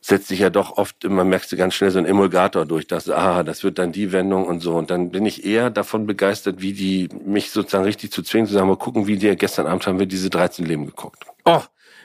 setzt 0.10 0.28
sich 0.28 0.40
ja 0.40 0.50
doch 0.50 0.78
oft, 0.78 1.04
immer 1.04 1.24
merkst 1.24 1.52
du 1.52 1.58
ganz 1.58 1.76
schnell 1.76 1.92
so 1.92 2.00
ein 2.00 2.06
Emulgator 2.06 2.66
durch, 2.66 2.88
das, 2.88 3.10
ah, 3.10 3.44
das 3.44 3.64
wird 3.64 3.80
dann 3.80 3.92
die 3.92 4.12
Wendung 4.12 4.46
und 4.46 4.60
so. 4.60 4.76
Und 4.76 4.90
dann 4.90 5.12
bin 5.12 5.26
ich 5.26 5.46
eher 5.46 5.70
davon 5.70 6.06
begeistert, 6.08 6.62
wie 6.62 6.74
die 6.74 7.10
mich 7.26 7.52
sozusagen 7.52 7.86
richtig 7.86 8.12
zu 8.12 8.24
zwingen, 8.24 8.48
zu 8.48 8.54
sagen, 8.54 8.68
mal 8.68 8.76
gucken, 8.76 9.08
wie 9.08 9.18
die 9.18 9.36
gestern 9.36 9.68
Abend 9.68 9.86
haben 9.88 10.00
wir 10.00 10.08
diese 10.08 10.30
13 10.30 10.66
Leben 10.66 10.86
geguckt. 10.86 11.24
Oh, 11.46 11.62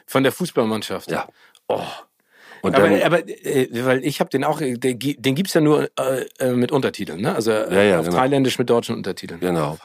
von 0.06 0.22
der 0.22 0.32
Fußballmannschaft. 0.32 1.10
Ja. 1.10 1.26
Oh. 1.66 1.80
Und 2.62 2.74
aber, 2.76 2.88
dann, 2.88 3.02
aber 3.02 3.28
äh, 3.28 3.68
weil 3.84 4.04
ich 4.04 4.20
habe 4.20 4.30
den 4.30 4.44
auch, 4.44 4.58
den, 4.58 4.78
den 4.78 5.34
gibt's 5.34 5.54
ja 5.54 5.60
nur 5.60 5.90
äh, 5.98 6.24
äh 6.38 6.52
mit 6.52 6.72
Untertiteln, 6.72 7.20
ne? 7.20 7.34
Also 7.34 7.50
ja, 7.50 7.82
ja, 7.82 7.98
auf 8.00 8.06
genau. 8.06 8.18
Thailändisch 8.18 8.58
mit 8.58 8.70
deutschen 8.70 8.96
Untertiteln. 8.96 9.40
Genau. 9.40 9.78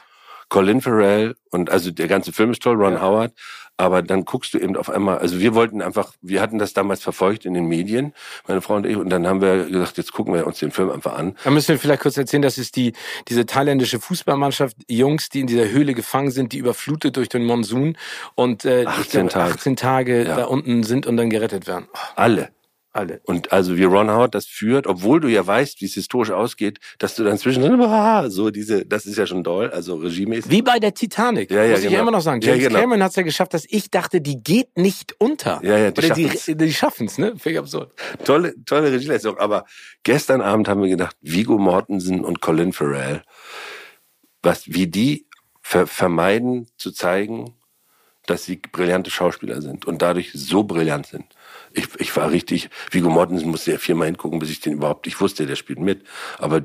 Colin 0.50 0.82
Farrell 0.82 1.36
und 1.50 1.70
also 1.70 1.90
der 1.90 2.08
ganze 2.08 2.32
Film 2.32 2.50
ist 2.50 2.62
toll, 2.62 2.76
Ron 2.76 2.94
ja. 2.94 3.00
Howard, 3.00 3.32
aber 3.78 4.02
dann 4.02 4.26
guckst 4.26 4.52
du 4.52 4.58
eben 4.58 4.76
auf 4.76 4.90
einmal, 4.90 5.18
also 5.18 5.40
wir 5.40 5.54
wollten 5.54 5.80
einfach, 5.80 6.12
wir 6.20 6.42
hatten 6.42 6.58
das 6.58 6.74
damals 6.74 7.02
verfolgt 7.02 7.46
in 7.46 7.54
den 7.54 7.64
Medien, 7.64 8.12
meine 8.46 8.60
Frau 8.60 8.74
und 8.74 8.84
ich, 8.84 8.96
und 8.96 9.08
dann 9.08 9.26
haben 9.26 9.40
wir 9.40 9.64
gesagt, 9.64 9.96
jetzt 9.96 10.12
gucken 10.12 10.34
wir 10.34 10.46
uns 10.46 10.58
den 10.58 10.70
Film 10.70 10.90
einfach 10.90 11.14
an. 11.14 11.34
Da 11.44 11.50
müssen 11.50 11.68
wir 11.68 11.78
vielleicht 11.78 12.02
kurz 12.02 12.18
erzählen, 12.18 12.42
das 12.42 12.58
ist 12.58 12.76
die, 12.76 12.92
diese 13.28 13.46
thailändische 13.46 13.98
Fußballmannschaft, 13.98 14.76
Jungs, 14.88 15.30
die 15.30 15.40
in 15.40 15.46
dieser 15.46 15.70
Höhle 15.70 15.94
gefangen 15.94 16.30
sind, 16.30 16.52
die 16.52 16.58
überflutet 16.58 17.16
durch 17.16 17.30
den 17.30 17.44
Monsun 17.44 17.96
und 18.34 18.66
äh, 18.66 18.84
18 18.86 19.10
glaube, 19.10 19.28
Tage, 19.30 19.54
18 19.54 19.76
Tage 19.76 20.24
ja. 20.24 20.36
da 20.36 20.44
unten 20.44 20.82
sind 20.82 21.06
und 21.06 21.16
dann 21.16 21.30
gerettet 21.30 21.66
werden. 21.66 21.86
Alle 22.16 22.50
alle. 22.92 23.20
Und 23.24 23.52
also 23.52 23.76
wie 23.76 23.84
Ron 23.84 24.10
Howard 24.10 24.34
das 24.34 24.46
führt, 24.46 24.86
obwohl 24.86 25.20
du 25.20 25.28
ja 25.28 25.46
weißt, 25.46 25.80
wie 25.80 25.84
es 25.84 25.94
historisch 25.94 26.30
ausgeht, 26.30 26.78
dass 26.98 27.14
du 27.14 27.24
dann 27.24 27.38
zwischendrin 27.38 27.80
ah, 27.80 28.28
so 28.30 28.50
diese, 28.50 28.84
das 28.84 29.06
ist 29.06 29.16
ja 29.16 29.26
schon 29.26 29.44
doll, 29.44 29.70
also 29.70 29.96
regiemäßig. 29.96 30.50
Wie 30.50 30.62
bei 30.62 30.78
der 30.78 30.94
Titanic, 30.94 31.50
ja, 31.50 31.64
ja, 31.64 31.70
muss 31.70 31.80
genau. 31.80 31.88
ich 31.88 31.94
ja 31.94 32.00
immer 32.00 32.10
noch 32.10 32.20
sagen. 32.20 32.40
James 32.40 32.62
ja, 32.62 32.68
genau. 32.68 32.80
Cameron 32.80 33.02
hat 33.02 33.10
es 33.10 33.16
ja 33.16 33.22
geschafft, 33.22 33.54
dass 33.54 33.64
ich 33.68 33.90
dachte, 33.90 34.20
die 34.20 34.42
geht 34.42 34.76
nicht 34.76 35.14
unter. 35.18 35.60
Ja, 35.62 35.78
ja, 35.78 35.90
die 35.90 35.98
Oder 35.98 36.08
schaffen's. 36.08 36.44
die, 36.46 36.56
die 36.56 36.72
schaffen's, 36.72 37.18
ne? 37.18 37.28
Finde 37.36 37.50
ich 37.50 37.58
absurd. 37.58 37.92
Tolle, 38.24 38.54
tolle 38.64 38.92
Regieleistung. 38.92 39.38
Aber 39.38 39.64
gestern 40.02 40.40
Abend 40.40 40.68
haben 40.68 40.82
wir 40.82 40.88
gedacht, 40.88 41.16
Vigo 41.20 41.58
Mortensen 41.58 42.24
und 42.24 42.40
Colin 42.40 42.72
Farrell, 42.72 43.22
was, 44.42 44.66
wie 44.66 44.86
die 44.86 45.26
ver 45.62 45.86
vermeiden 45.86 46.66
zu 46.76 46.90
zeigen, 46.90 47.54
dass 48.26 48.44
sie 48.44 48.56
brillante 48.56 49.10
Schauspieler 49.10 49.62
sind 49.62 49.86
und 49.86 50.02
dadurch 50.02 50.30
so 50.34 50.64
brillant 50.64 51.06
sind 51.06 51.24
ich, 51.72 51.88
ich 51.98 52.16
war 52.16 52.30
richtig, 52.30 52.70
Vigo 52.90 53.10
Mortensen 53.10 53.50
musste 53.50 53.72
ja 53.72 53.78
viermal 53.78 54.06
hingucken, 54.06 54.38
bis 54.38 54.50
ich 54.50 54.60
den 54.60 54.74
überhaupt, 54.74 55.06
ich 55.06 55.20
wusste, 55.20 55.46
der 55.46 55.56
spielt 55.56 55.80
mit. 55.80 56.04
Aber 56.38 56.62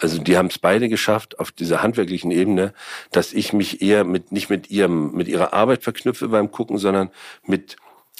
also 0.00 0.18
die 0.20 0.36
haben 0.36 0.48
es 0.48 0.58
beide 0.58 0.88
geschafft 0.88 1.38
auf 1.38 1.50
dieser 1.50 1.82
handwerklichen 1.82 2.30
Ebene, 2.30 2.74
dass 3.10 3.32
ich 3.32 3.52
mich 3.52 3.80
eher 3.82 4.04
mit 4.04 4.32
nicht 4.32 4.50
mit 4.50 4.70
ihrem 4.70 5.12
mit 5.12 5.28
ihrer 5.28 5.52
Arbeit 5.52 5.82
verknüpfe 5.82 6.28
beim 6.28 6.50
Gucken, 6.50 6.78
sondern 6.78 7.10
mit 7.44 7.76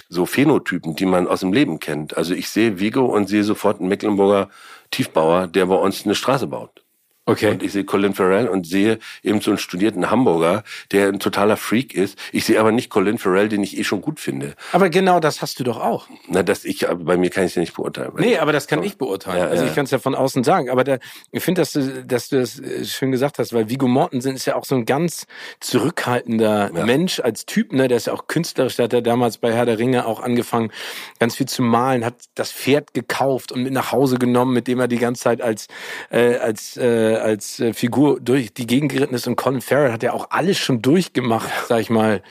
so 0.09 0.27
Phänotypen, 0.27 0.97
die 0.97 1.07
man 1.07 1.27
aus 1.27 1.41
dem 1.41 1.53
Leben 1.53 1.81
kennt. 1.81 2.17
Also 2.17 2.35
ich 2.35 2.49
sehe 2.49 2.79
Vigo 2.81 3.05
und 3.05 3.29
sehe 3.29 3.45
sofort 3.45 3.81
einen 3.81 3.89
Mecklenburger 3.89 4.49
Tiefbauer, 4.91 5.47
der 5.49 5.67
bei 5.67 5.75
uns 5.75 6.05
eine 6.05 6.15
Straße 6.15 6.47
baut. 6.47 6.85
Okay. 7.29 7.51
Und 7.51 7.63
ich 7.63 7.73
sehe 7.73 7.85
Colin 7.85 8.15
Farrell 8.15 8.49
und 8.49 8.67
sehe 8.67 8.99
eben 9.23 9.43
so 9.43 9.51
einen 9.51 9.59
studierten 9.59 10.11
Hamburger, 10.11 10.65
der 10.93 11.09
ein 11.09 11.21
totaler 11.21 11.59
Freak 11.59 11.93
ist. 11.95 12.19
Ich 12.33 12.47
sehe 12.47 12.59
aber 12.59 12.73
nicht 12.73 12.89
Colin 12.89 13.19
Farrell, 13.19 13.51
den 13.51 13.63
ich 13.63 13.77
eh 13.77 13.85
schon 13.85 14.01
gut 14.01 14.19
finde. 14.19 14.55
Aber 14.73 14.89
genau 14.89 15.21
das 15.21 15.43
hast 15.43 15.61
du 15.61 15.65
doch 15.65 15.79
auch. 15.79 16.09
Na, 16.27 16.43
dass 16.43 16.65
ich, 16.65 16.87
bei 16.87 17.19
mir 17.19 17.29
kann 17.29 17.45
ich 17.45 17.51
es 17.51 17.55
ja 17.57 17.61
nicht 17.61 17.75
beurteilen. 17.75 18.13
Nee, 18.17 18.39
aber 18.39 18.53
das 18.53 18.67
kann 18.67 18.79
so. 18.79 18.87
ich 18.87 18.97
beurteilen. 18.97 19.39
Ja, 19.39 19.47
also 19.47 19.65
ja. 19.65 19.69
ich 19.69 19.75
kann 19.75 19.85
es 19.85 19.91
ja 19.91 19.99
von 19.99 20.15
außen 20.15 20.43
sagen. 20.43 20.71
Aber 20.71 20.85
der, 20.85 21.01
ich 21.31 21.43
finde, 21.43 21.61
dass 21.61 21.73
du, 21.73 22.03
dass 22.03 22.31
du 22.31 22.41
das 22.41 22.61
äh, 22.61 22.87
schön 22.87 23.13
gesagt 23.13 23.39
hast, 23.39 23.53
weil 23.53 23.69
Vigo 23.69 23.89
Mortensen 23.89 24.35
ist 24.35 24.47
ja 24.47 24.57
auch 24.57 24.65
so 24.65 24.75
ein 24.75 24.87
ganz 24.87 25.27
zurückhaltender 25.61 26.71
ja. 26.75 26.85
Mensch 26.87 27.21
als 27.21 27.45
Typ, 27.45 27.75
ne? 27.75 27.89
Der 27.89 27.99
ist 27.99 28.07
ja 28.07 28.15
auch 28.15 28.27
künstlerisch, 28.27 28.77
der 28.77 28.85
hat 28.85 28.95
ja 28.95 29.03
damals 29.03 29.37
bei 29.37 29.53
Herr 29.53 29.67
der 29.67 29.79
Ringe 29.79 30.07
auch 30.07 30.21
angefangen, 30.21 30.73
ganz 31.19 31.37
viel 31.37 31.47
zu 31.47 31.63
malen, 31.63 32.07
hat 32.07 32.15
das 32.35 32.53
Pferd 32.53 32.95
gekauft 32.95 33.53
und 33.53 33.65
mit 33.65 33.73
nach 33.73 33.93
Hause 33.93 34.17
genommen, 34.17 34.55
mit 34.55 34.67
dem 34.67 34.81
er 34.81 34.89
die 34.89 34.97
ganze 34.97 35.25
Zeit 35.25 35.43
als, 35.43 35.67
äh, 36.11 36.37
als, 36.37 36.79
äh, 36.79 37.18
als 37.23 37.61
äh, 37.61 37.73
Figur 37.73 37.99
Figur 37.99 38.21
durch 38.21 38.53
die 38.53 38.67
Gegend 38.67 38.93
geritten 38.93 39.15
ist 39.15 39.27
und 39.27 39.37
Colin 39.37 39.61
Farrell 39.61 39.93
hat 39.93 40.03
ja 40.03 40.13
auch 40.13 40.31
alles 40.31 40.59
schon 40.59 40.83
durchgemacht, 40.83 41.51
sag 41.69 41.81
ich 41.81 41.91
mal, 41.91 42.23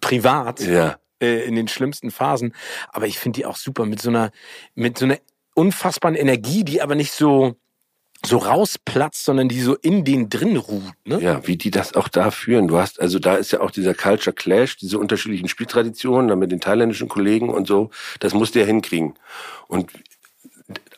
privat. 0.00 0.60
Ja. 0.60 0.98
Äh, 1.20 1.46
in 1.46 1.54
den 1.54 1.68
schlimmsten 1.68 2.10
Phasen. 2.10 2.52
Aber 2.90 3.06
ich 3.06 3.18
finde 3.18 3.38
die 3.38 3.46
auch 3.46 3.56
super 3.56 3.86
mit 3.86 4.02
so 4.02 4.10
einer, 4.10 4.32
mit 4.74 4.98
so 4.98 5.06
einer 5.06 5.18
unfassbaren 5.54 6.14
Energie, 6.14 6.64
die 6.64 6.82
aber 6.82 6.94
nicht 6.94 7.12
so, 7.12 7.56
so 8.24 8.36
rausplatzt, 8.36 9.24
sondern 9.24 9.48
die 9.48 9.60
so 9.60 9.74
in 9.76 10.04
den 10.04 10.28
drin 10.28 10.56
ruht. 10.56 10.92
Ne? 11.04 11.20
Ja, 11.22 11.46
wie 11.46 11.56
die 11.56 11.70
das 11.70 11.94
auch 11.94 12.08
da 12.08 12.30
führen. 12.30 12.68
Du 12.68 12.76
hast, 12.76 13.00
also 13.00 13.18
da 13.18 13.36
ist 13.36 13.52
ja 13.52 13.60
auch 13.60 13.70
dieser 13.70 13.94
Culture 13.94 14.34
Clash, 14.34 14.76
diese 14.76 14.98
unterschiedlichen 14.98 15.48
Spieltraditionen, 15.48 16.28
dann 16.28 16.38
mit 16.38 16.52
den 16.52 16.60
thailändischen 16.60 17.08
Kollegen 17.08 17.48
und 17.48 17.66
so, 17.66 17.90
das 18.20 18.34
musst 18.34 18.54
du 18.54 18.60
ja 18.60 18.66
hinkriegen. 18.66 19.14
Und 19.68 19.90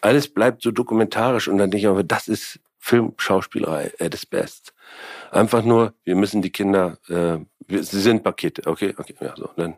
alles 0.00 0.28
bleibt 0.28 0.62
so 0.62 0.70
dokumentarisch 0.70 1.46
und 1.46 1.58
dann 1.58 1.70
denke 1.70 1.86
ich 1.86 1.88
aber, 1.88 2.02
das 2.02 2.26
ist 2.26 2.58
Filmschauspielerei 2.78 3.92
at 4.00 4.14
its 4.14 4.26
best. 4.26 4.74
Einfach 5.30 5.62
nur, 5.64 5.94
wir 6.04 6.16
müssen 6.16 6.42
die 6.42 6.50
Kinder, 6.50 6.98
äh, 7.08 7.38
wir, 7.66 7.84
sie 7.84 8.00
sind 8.00 8.22
Pakete, 8.22 8.66
okay, 8.66 8.94
okay, 8.96 9.14
ja, 9.20 9.34
so, 9.36 9.50
dann, 9.56 9.76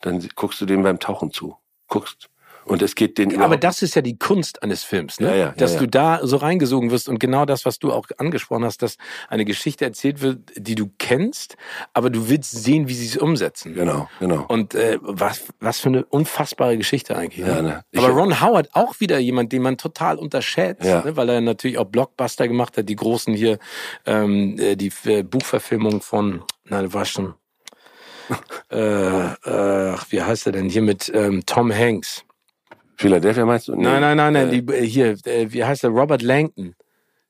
dann 0.00 0.26
guckst 0.36 0.60
du 0.60 0.66
dem 0.66 0.82
beim 0.82 1.00
Tauchen 1.00 1.32
zu, 1.32 1.56
guckst, 1.88 2.30
und 2.64 2.82
es 2.82 2.94
geht 2.94 3.18
den 3.18 3.40
Aber 3.40 3.56
das 3.56 3.82
ist 3.82 3.94
ja 3.94 4.02
die 4.02 4.18
Kunst 4.18 4.62
eines 4.62 4.84
Films, 4.84 5.20
ne? 5.20 5.28
Ja, 5.28 5.34
ja, 5.36 5.54
dass 5.56 5.74
ja, 5.74 5.80
du 5.80 5.88
da 5.88 6.20
so 6.22 6.36
reingesogen 6.36 6.90
wirst 6.90 7.08
und 7.08 7.18
genau 7.18 7.44
das, 7.44 7.64
was 7.64 7.78
du 7.78 7.92
auch 7.92 8.06
angesprochen 8.18 8.64
hast, 8.64 8.82
dass 8.82 8.96
eine 9.28 9.44
Geschichte 9.44 9.84
erzählt 9.84 10.20
wird, 10.20 10.38
die 10.56 10.74
du 10.74 10.90
kennst, 10.98 11.56
aber 11.94 12.10
du 12.10 12.28
willst 12.28 12.52
sehen, 12.52 12.88
wie 12.88 12.94
sie 12.94 13.06
es 13.06 13.16
umsetzen. 13.16 13.74
Genau, 13.74 14.08
genau. 14.18 14.44
Und 14.48 14.74
äh, 14.74 14.98
was, 15.00 15.42
was 15.60 15.80
für 15.80 15.88
eine 15.88 16.04
unfassbare 16.04 16.76
Geschichte 16.76 17.16
eigentlich. 17.16 17.44
Ne? 17.44 17.52
Ja, 17.52 17.62
ne? 17.62 17.84
aber 17.96 18.08
Ron 18.08 18.40
Howard 18.40 18.68
auch 18.72 19.00
wieder 19.00 19.18
jemand, 19.18 19.52
den 19.52 19.62
man 19.62 19.76
total 19.76 20.18
unterschätzt, 20.18 20.84
ne? 20.84 21.16
weil 21.16 21.28
er 21.28 21.40
natürlich 21.40 21.78
auch 21.78 21.86
Blockbuster 21.86 22.46
gemacht 22.48 22.76
hat, 22.76 22.88
die 22.88 22.96
großen 22.96 23.34
hier, 23.34 23.58
ähm, 24.06 24.58
äh, 24.58 24.76
die 24.76 24.92
äh, 25.04 25.22
Buchverfilmung 25.22 26.02
von, 26.02 26.42
nein, 26.64 26.92
war 26.92 27.04
schon, 27.04 27.34
äh, 28.70 28.76
äh, 28.76 29.96
wie 30.10 30.22
heißt 30.22 30.46
er 30.46 30.52
denn 30.52 30.68
hier 30.68 30.82
mit 30.82 31.10
ähm, 31.14 31.42
Tom 31.46 31.72
Hanks? 31.74 32.24
Philadelphia 33.00 33.46
meinst 33.46 33.68
du? 33.68 33.74
Nee. 33.74 33.84
Nein, 33.84 34.00
nein, 34.00 34.16
nein, 34.16 34.32
nein. 34.34 34.52
Äh, 34.52 34.60
die, 34.60 34.86
hier, 34.86 35.16
äh, 35.24 35.46
wie 35.50 35.64
heißt 35.64 35.84
der? 35.84 35.90
Robert 35.90 36.22
Langton. 36.22 36.74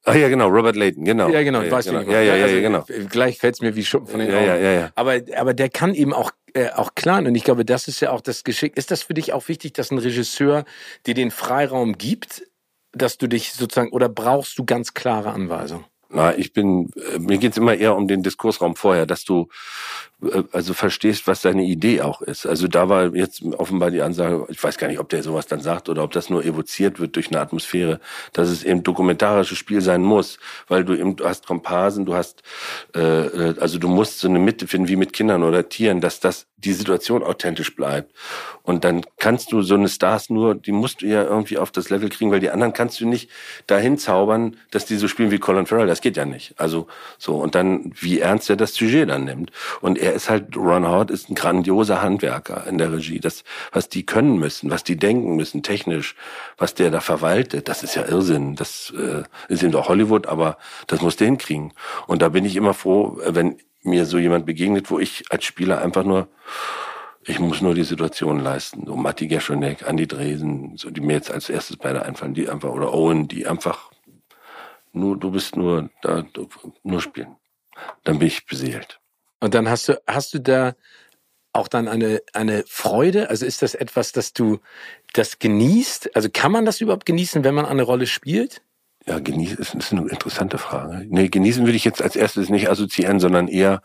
Ach 0.04 0.14
ja, 0.14 0.28
genau, 0.28 0.48
Robert 0.48 0.76
Layton, 0.76 1.04
genau. 1.04 1.28
Ja, 1.28 1.42
genau, 1.42 1.60
ja, 1.60 1.70
weißt 1.70 1.88
genau. 1.88 2.02
du 2.02 2.10
ja, 2.10 2.22
ja, 2.22 2.34
ja, 2.34 2.44
also, 2.44 2.56
ja, 2.56 2.62
genau. 2.62 2.84
Gleich 3.10 3.38
fällt's 3.38 3.60
mir 3.60 3.76
wie 3.76 3.84
Schuppen 3.84 4.08
von 4.08 4.20
den 4.20 4.30
ja, 4.30 4.38
Augen. 4.38 4.46
Ja, 4.46 4.56
ja, 4.56 4.72
ja. 4.72 4.90
Aber, 4.94 5.20
aber 5.36 5.52
der 5.52 5.68
kann 5.68 5.94
eben 5.94 6.14
auch, 6.14 6.30
äh, 6.54 6.70
auch 6.70 6.94
klein 6.94 7.26
und 7.26 7.34
ich 7.34 7.44
glaube, 7.44 7.66
das 7.66 7.86
ist 7.86 8.00
ja 8.00 8.10
auch 8.10 8.22
das 8.22 8.42
Geschick. 8.42 8.78
Ist 8.78 8.90
das 8.90 9.02
für 9.02 9.12
dich 9.12 9.34
auch 9.34 9.48
wichtig, 9.48 9.74
dass 9.74 9.90
ein 9.90 9.98
Regisseur 9.98 10.64
dir 11.06 11.14
den 11.14 11.30
Freiraum 11.30 11.98
gibt, 11.98 12.44
dass 12.92 13.18
du 13.18 13.26
dich 13.26 13.52
sozusagen, 13.52 13.90
oder 13.90 14.08
brauchst 14.08 14.58
du 14.58 14.64
ganz 14.64 14.94
klare 14.94 15.32
Anweisungen? 15.32 15.84
Na, 16.12 16.36
ich 16.36 16.52
bin, 16.52 16.90
äh, 16.96 17.20
mir 17.20 17.38
geht's 17.38 17.56
immer 17.56 17.74
eher 17.74 17.94
um 17.94 18.08
den 18.08 18.22
Diskursraum 18.24 18.74
vorher, 18.74 19.06
dass 19.06 19.24
du 19.24 19.48
äh, 20.22 20.42
also 20.52 20.74
verstehst, 20.74 21.26
was 21.28 21.42
deine 21.42 21.62
Idee 21.62 22.02
auch 22.02 22.20
ist. 22.20 22.46
Also 22.46 22.66
da 22.66 22.88
war 22.88 23.14
jetzt 23.14 23.42
offenbar 23.44 23.92
die 23.92 24.02
Ansage, 24.02 24.44
ich 24.48 24.62
weiß 24.62 24.76
gar 24.76 24.88
nicht, 24.88 24.98
ob 24.98 25.08
der 25.08 25.22
sowas 25.22 25.46
dann 25.46 25.60
sagt 25.60 25.88
oder 25.88 26.02
ob 26.02 26.10
das 26.10 26.28
nur 26.28 26.44
evoziert 26.44 26.98
wird 26.98 27.14
durch 27.14 27.28
eine 27.28 27.40
Atmosphäre, 27.40 28.00
dass 28.32 28.48
es 28.48 28.64
eben 28.64 28.82
dokumentarisches 28.82 29.56
Spiel 29.56 29.80
sein 29.80 30.02
muss, 30.02 30.38
weil 30.66 30.84
du 30.84 30.94
eben, 30.94 31.14
du 31.14 31.24
hast 31.24 31.46
Komparsen, 31.46 32.06
du 32.06 32.14
hast, 32.14 32.42
äh, 32.96 33.00
äh, 33.00 33.54
also 33.60 33.78
du 33.78 33.88
musst 33.88 34.18
so 34.18 34.28
eine 34.28 34.40
Mitte 34.40 34.66
finden 34.66 34.88
wie 34.88 34.96
mit 34.96 35.12
Kindern 35.12 35.44
oder 35.44 35.68
Tieren, 35.68 36.00
dass 36.00 36.18
das 36.18 36.46
die 36.64 36.72
Situation 36.72 37.22
authentisch 37.22 37.74
bleibt. 37.74 38.12
Und 38.62 38.84
dann 38.84 39.02
kannst 39.18 39.52
du 39.52 39.62
so 39.62 39.74
eine 39.74 39.88
Stars 39.88 40.30
nur, 40.30 40.54
die 40.54 40.72
musst 40.72 41.02
du 41.02 41.06
ja 41.06 41.24
irgendwie 41.24 41.58
auf 41.58 41.70
das 41.70 41.90
Level 41.90 42.08
kriegen, 42.08 42.30
weil 42.30 42.40
die 42.40 42.50
anderen 42.50 42.72
kannst 42.72 43.00
du 43.00 43.06
nicht 43.06 43.30
dahin 43.66 43.98
zaubern, 43.98 44.56
dass 44.70 44.84
die 44.84 44.96
so 44.96 45.08
spielen 45.08 45.30
wie 45.30 45.38
Colin 45.38 45.66
Farrell. 45.66 45.86
Das 45.86 46.00
geht 46.00 46.16
ja 46.16 46.24
nicht. 46.24 46.54
Also 46.58 46.86
so 47.18 47.36
und 47.36 47.54
dann, 47.54 47.92
wie 47.98 48.20
ernst 48.20 48.50
er 48.50 48.56
das 48.56 48.74
Sujet 48.74 49.08
dann 49.08 49.24
nimmt. 49.24 49.50
Und 49.80 49.98
er 49.98 50.12
ist 50.12 50.28
halt, 50.28 50.56
Ron 50.56 50.86
Howard 50.86 51.10
ist 51.10 51.30
ein 51.30 51.34
grandioser 51.34 52.02
Handwerker 52.02 52.66
in 52.66 52.78
der 52.78 52.92
Regie. 52.92 53.20
Das, 53.20 53.44
was 53.72 53.88
die 53.88 54.04
können 54.04 54.38
müssen, 54.38 54.70
was 54.70 54.84
die 54.84 54.96
denken 54.96 55.36
müssen, 55.36 55.62
technisch, 55.62 56.14
was 56.58 56.74
der 56.74 56.90
da 56.90 57.00
verwaltet, 57.00 57.68
das 57.68 57.82
ist 57.82 57.96
ja 57.96 58.06
Irrsinn. 58.06 58.56
Das 58.56 58.92
äh, 58.96 59.22
ist 59.52 59.62
eben 59.62 59.72
doch 59.72 59.88
Hollywood, 59.88 60.26
aber 60.26 60.58
das 60.86 61.00
muss 61.00 61.16
der 61.16 61.26
hinkriegen. 61.26 61.72
Und 62.06 62.22
da 62.22 62.28
bin 62.28 62.44
ich 62.44 62.56
immer 62.56 62.74
froh, 62.74 63.18
wenn 63.26 63.56
mir 63.82 64.04
so 64.06 64.18
jemand 64.18 64.46
begegnet, 64.46 64.90
wo 64.90 64.98
ich 64.98 65.24
als 65.30 65.44
Spieler 65.44 65.80
einfach 65.82 66.04
nur, 66.04 66.28
ich 67.24 67.38
muss 67.38 67.60
nur 67.60 67.74
die 67.74 67.84
Situation 67.84 68.40
leisten. 68.40 68.86
So 68.86 68.96
Matti 68.96 69.26
Geschonek, 69.26 69.86
Andi 69.86 70.06
Dresen, 70.06 70.76
so 70.76 70.90
die 70.90 71.00
mir 71.00 71.14
jetzt 71.14 71.30
als 71.30 71.48
erstes 71.48 71.76
beide 71.76 72.04
einfallen, 72.04 72.34
die 72.34 72.48
einfach, 72.48 72.70
oder 72.70 72.92
Owen, 72.92 73.28
die 73.28 73.46
einfach 73.46 73.90
nur, 74.92 75.16
du 75.16 75.30
bist 75.30 75.56
nur 75.56 75.90
da, 76.02 76.24
nur 76.82 77.00
spielen. 77.00 77.36
Dann 78.04 78.18
bin 78.18 78.28
ich 78.28 78.46
beseelt. 78.46 79.00
Und 79.40 79.54
dann 79.54 79.68
hast 79.68 79.88
du, 79.88 80.00
hast 80.06 80.34
du 80.34 80.40
da 80.40 80.74
auch 81.52 81.68
dann 81.68 81.88
eine, 81.88 82.22
eine 82.32 82.64
Freude? 82.66 83.30
Also 83.30 83.46
ist 83.46 83.62
das 83.62 83.74
etwas, 83.74 84.12
dass 84.12 84.32
du 84.32 84.60
das 85.12 85.38
genießt? 85.38 86.14
Also 86.14 86.28
kann 86.32 86.52
man 86.52 86.64
das 86.64 86.80
überhaupt 86.80 87.06
genießen, 87.06 87.44
wenn 87.44 87.54
man 87.54 87.66
eine 87.66 87.82
Rolle 87.82 88.06
spielt? 88.06 88.62
Ja, 89.10 89.18
genießen 89.18 89.58
ist, 89.58 89.74
ist 89.74 89.90
eine 89.90 90.08
interessante 90.08 90.56
Frage. 90.56 91.04
Nee, 91.08 91.28
genießen 91.28 91.64
würde 91.66 91.76
ich 91.76 91.84
jetzt 91.84 92.00
als 92.00 92.14
erstes 92.14 92.48
nicht 92.48 92.70
assoziieren, 92.70 93.18
sondern 93.18 93.48
eher, 93.48 93.82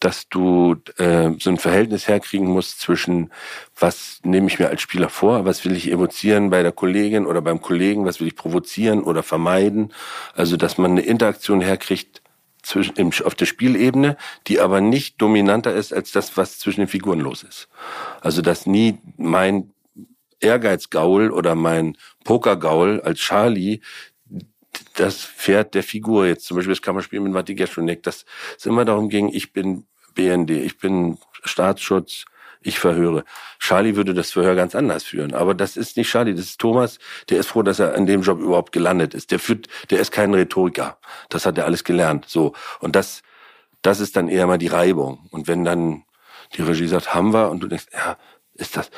dass 0.00 0.28
du 0.28 0.74
äh, 0.96 1.30
so 1.38 1.50
ein 1.50 1.58
Verhältnis 1.58 2.08
herkriegen 2.08 2.48
musst 2.48 2.80
zwischen, 2.80 3.30
was 3.78 4.18
nehme 4.24 4.48
ich 4.48 4.58
mir 4.58 4.70
als 4.70 4.82
Spieler 4.82 5.10
vor, 5.10 5.44
was 5.44 5.64
will 5.64 5.76
ich 5.76 5.92
evozieren 5.92 6.50
bei 6.50 6.64
der 6.64 6.72
Kollegin 6.72 7.24
oder 7.24 7.40
beim 7.40 7.60
Kollegen, 7.60 8.04
was 8.04 8.18
will 8.18 8.26
ich 8.26 8.34
provozieren 8.34 9.04
oder 9.04 9.22
vermeiden. 9.22 9.92
Also, 10.34 10.56
dass 10.56 10.76
man 10.76 10.90
eine 10.90 11.02
Interaktion 11.02 11.60
herkriegt 11.60 12.20
zwischen, 12.64 12.96
im, 12.96 13.12
auf 13.24 13.36
der 13.36 13.46
Spielebene, 13.46 14.16
die 14.48 14.58
aber 14.58 14.80
nicht 14.80 15.22
dominanter 15.22 15.72
ist 15.72 15.94
als 15.94 16.10
das, 16.10 16.36
was 16.36 16.58
zwischen 16.58 16.80
den 16.80 16.88
Figuren 16.88 17.20
los 17.20 17.44
ist. 17.44 17.68
Also, 18.22 18.42
dass 18.42 18.66
nie 18.66 18.98
mein 19.18 19.70
Ehrgeizgaul 20.40 21.30
oder 21.30 21.54
mein 21.54 21.96
Pokergaul 22.24 23.00
als 23.02 23.20
Charlie 23.20 23.80
das 24.96 25.24
Pferd 25.24 25.74
der 25.74 25.82
Figur 25.82 26.26
jetzt, 26.26 26.46
zum 26.46 26.56
Beispiel 26.56 26.74
das 26.74 26.82
Kammerspiel 26.82 27.20
mit 27.20 27.32
Matti 27.32 27.54
Geschonek, 27.54 28.02
das 28.02 28.24
es 28.56 28.66
immer 28.66 28.84
darum 28.84 29.08
ging, 29.08 29.28
ich 29.28 29.52
bin 29.52 29.86
BND, 30.14 30.50
ich 30.50 30.78
bin 30.78 31.18
Staatsschutz, 31.44 32.24
ich 32.64 32.78
verhöre. 32.78 33.24
Charlie 33.58 33.94
würde 33.94 34.14
das 34.14 34.32
Verhör 34.32 34.54
ganz 34.54 34.74
anders 34.74 35.04
führen. 35.04 35.34
Aber 35.34 35.54
das 35.54 35.76
ist 35.76 35.96
nicht 35.96 36.08
Charlie, 36.08 36.34
das 36.34 36.46
ist 36.46 36.60
Thomas. 36.60 36.98
Der 37.28 37.38
ist 37.38 37.48
froh, 37.48 37.62
dass 37.62 37.78
er 37.78 37.94
an 37.94 38.06
dem 38.06 38.22
Job 38.22 38.40
überhaupt 38.40 38.72
gelandet 38.72 39.12
ist. 39.14 39.30
Der 39.30 39.38
führt, 39.38 39.68
der 39.90 40.00
ist 40.00 40.10
kein 40.10 40.32
Rhetoriker. 40.32 40.98
Das 41.28 41.44
hat 41.44 41.58
er 41.58 41.66
alles 41.66 41.84
gelernt. 41.84 42.24
So. 42.26 42.54
Und 42.80 42.96
das, 42.96 43.22
das 43.82 44.00
ist 44.00 44.16
dann 44.16 44.28
eher 44.28 44.46
mal 44.46 44.56
die 44.56 44.68
Reibung. 44.68 45.28
Und 45.30 45.46
wenn 45.46 45.64
dann 45.64 46.04
die 46.54 46.62
Regie 46.62 46.86
sagt, 46.86 47.14
haben 47.14 47.34
wir, 47.34 47.50
und 47.50 47.60
du 47.60 47.68
denkst, 47.68 47.86
ja, 47.92 48.16
ist 48.54 48.76
das, 48.76 48.90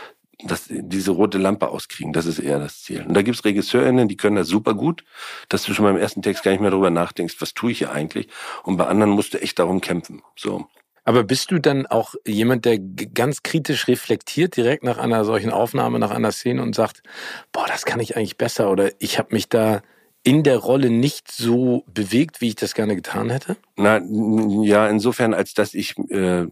dass 0.44 0.64
diese 0.68 1.12
rote 1.12 1.38
Lampe 1.38 1.68
auskriegen, 1.68 2.12
das 2.12 2.26
ist 2.26 2.38
eher 2.38 2.58
das 2.58 2.82
Ziel. 2.82 3.04
Und 3.06 3.14
da 3.14 3.22
gibt's 3.22 3.44
RegisseurInnen, 3.44 4.08
die 4.08 4.16
können 4.16 4.36
das 4.36 4.48
super 4.48 4.74
gut, 4.74 5.04
dass 5.48 5.62
du 5.62 5.72
schon 5.72 5.84
beim 5.84 5.96
ersten 5.96 6.22
Text 6.22 6.42
gar 6.42 6.50
nicht 6.50 6.60
mehr 6.60 6.70
darüber 6.70 6.90
nachdenkst, 6.90 7.36
was 7.40 7.54
tue 7.54 7.72
ich 7.72 7.78
hier 7.78 7.90
eigentlich? 7.90 8.28
Und 8.62 8.76
bei 8.76 8.86
anderen 8.86 9.12
musst 9.12 9.34
du 9.34 9.40
echt 9.40 9.58
darum 9.58 9.80
kämpfen. 9.80 10.22
So. 10.36 10.66
Aber 11.04 11.22
bist 11.22 11.52
du 11.52 11.60
dann 11.60 11.86
auch 11.86 12.14
jemand, 12.26 12.64
der 12.64 12.78
ganz 12.78 13.42
kritisch 13.44 13.88
reflektiert 13.88 14.56
direkt 14.56 14.82
nach 14.82 14.98
einer 14.98 15.24
solchen 15.24 15.52
Aufnahme, 15.52 15.98
nach 15.98 16.10
einer 16.10 16.32
Szene 16.32 16.62
und 16.62 16.74
sagt, 16.74 17.02
boah, 17.52 17.64
das 17.68 17.84
kann 17.84 18.00
ich 18.00 18.16
eigentlich 18.16 18.36
besser 18.36 18.70
oder 18.70 18.90
ich 18.98 19.18
habe 19.18 19.28
mich 19.32 19.48
da 19.48 19.82
in 20.24 20.42
der 20.42 20.56
Rolle 20.56 20.90
nicht 20.90 21.30
so 21.30 21.84
bewegt, 21.86 22.40
wie 22.40 22.48
ich 22.48 22.56
das 22.56 22.74
gerne 22.74 22.96
getan 22.96 23.30
hätte? 23.30 23.56
Na, 23.76 24.00
ja, 24.64 24.88
insofern, 24.88 25.32
als 25.32 25.54
dass 25.54 25.72
ich 25.72 25.96
äh, 26.10 26.46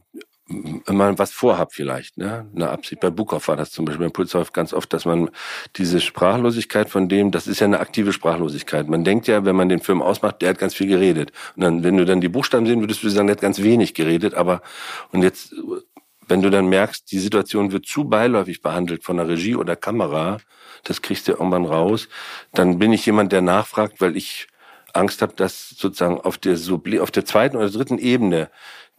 man 0.47 1.19
was 1.19 1.33
vorhab 1.33 1.73
vielleicht, 1.73 2.19
ne? 2.19 2.47
Eine 2.55 2.69
Absicht. 2.69 3.01
Bei 3.01 3.09
Bukow 3.11 3.47
war 3.49 3.57
das 3.57 3.71
zum 3.71 3.87
Beispiel, 3.87 4.07
bei 4.07 4.13
Pulshoff 4.13 4.53
ganz 4.53 4.75
oft, 4.75 4.93
dass 4.93 5.07
man 5.07 5.31
diese 5.77 6.01
Sprachlosigkeit 6.01 6.91
von 6.91 7.09
dem, 7.09 7.31
das 7.31 7.47
ist 7.47 7.61
ja 7.61 7.67
eine 7.67 7.81
aktive 7.81 8.13
Sprachlosigkeit. 8.13 8.89
Man 8.89 9.05
denkt 9.05 9.27
ja, 9.27 9.45
wenn 9.47 9.57
man 9.57 9.71
den 9.71 9.81
Film 9.81 10.03
ausmacht, 10.03 10.43
der 10.43 10.51
hat 10.51 10.59
ganz 10.59 10.75
viel 10.75 10.87
geredet. 10.87 11.33
Und 11.57 11.63
dann, 11.63 11.83
wenn 11.83 11.97
du 11.97 12.05
dann 12.05 12.21
die 12.21 12.29
Buchstaben 12.29 12.67
sehen 12.67 12.81
würdest, 12.81 13.03
würdest 13.03 13.15
du 13.15 13.17
sagen, 13.17 13.29
der 13.29 13.37
hat 13.37 13.43
ganz 13.43 13.63
wenig 13.63 13.95
geredet, 13.95 14.35
aber, 14.35 14.61
und 15.13 15.23
jetzt, 15.23 15.55
wenn 16.29 16.43
du 16.43 16.51
dann 16.51 16.69
merkst, 16.69 17.11
die 17.11 17.19
Situation 17.19 17.73
wird 17.73 17.87
zu 17.87 18.05
beiläufig 18.05 18.61
behandelt 18.61 19.03
von 19.03 19.17
der 19.17 19.29
Regie 19.29 19.57
oder 19.57 19.77
Kamera, 19.77 20.39
das 20.85 21.01
kriegst 21.01 21.27
du 21.27 21.33
irgendwann 21.33 21.65
raus, 21.65 22.09
dann 22.53 22.79
bin 22.79 22.93
ich 22.93 23.07
jemand, 23.07 23.33
der 23.33 23.41
nachfragt, 23.41 24.01
weil 24.01 24.17
ich 24.17 24.49
Angst 24.95 25.23
habe, 25.23 25.35
dass 25.35 25.71
sozusagen 25.71 26.21
auf 26.21 26.39
der, 26.39 26.57
auf 27.01 27.11
der 27.11 27.25
zweiten 27.25 27.57
oder 27.57 27.69
dritten 27.69 27.99
Ebene 27.99 28.51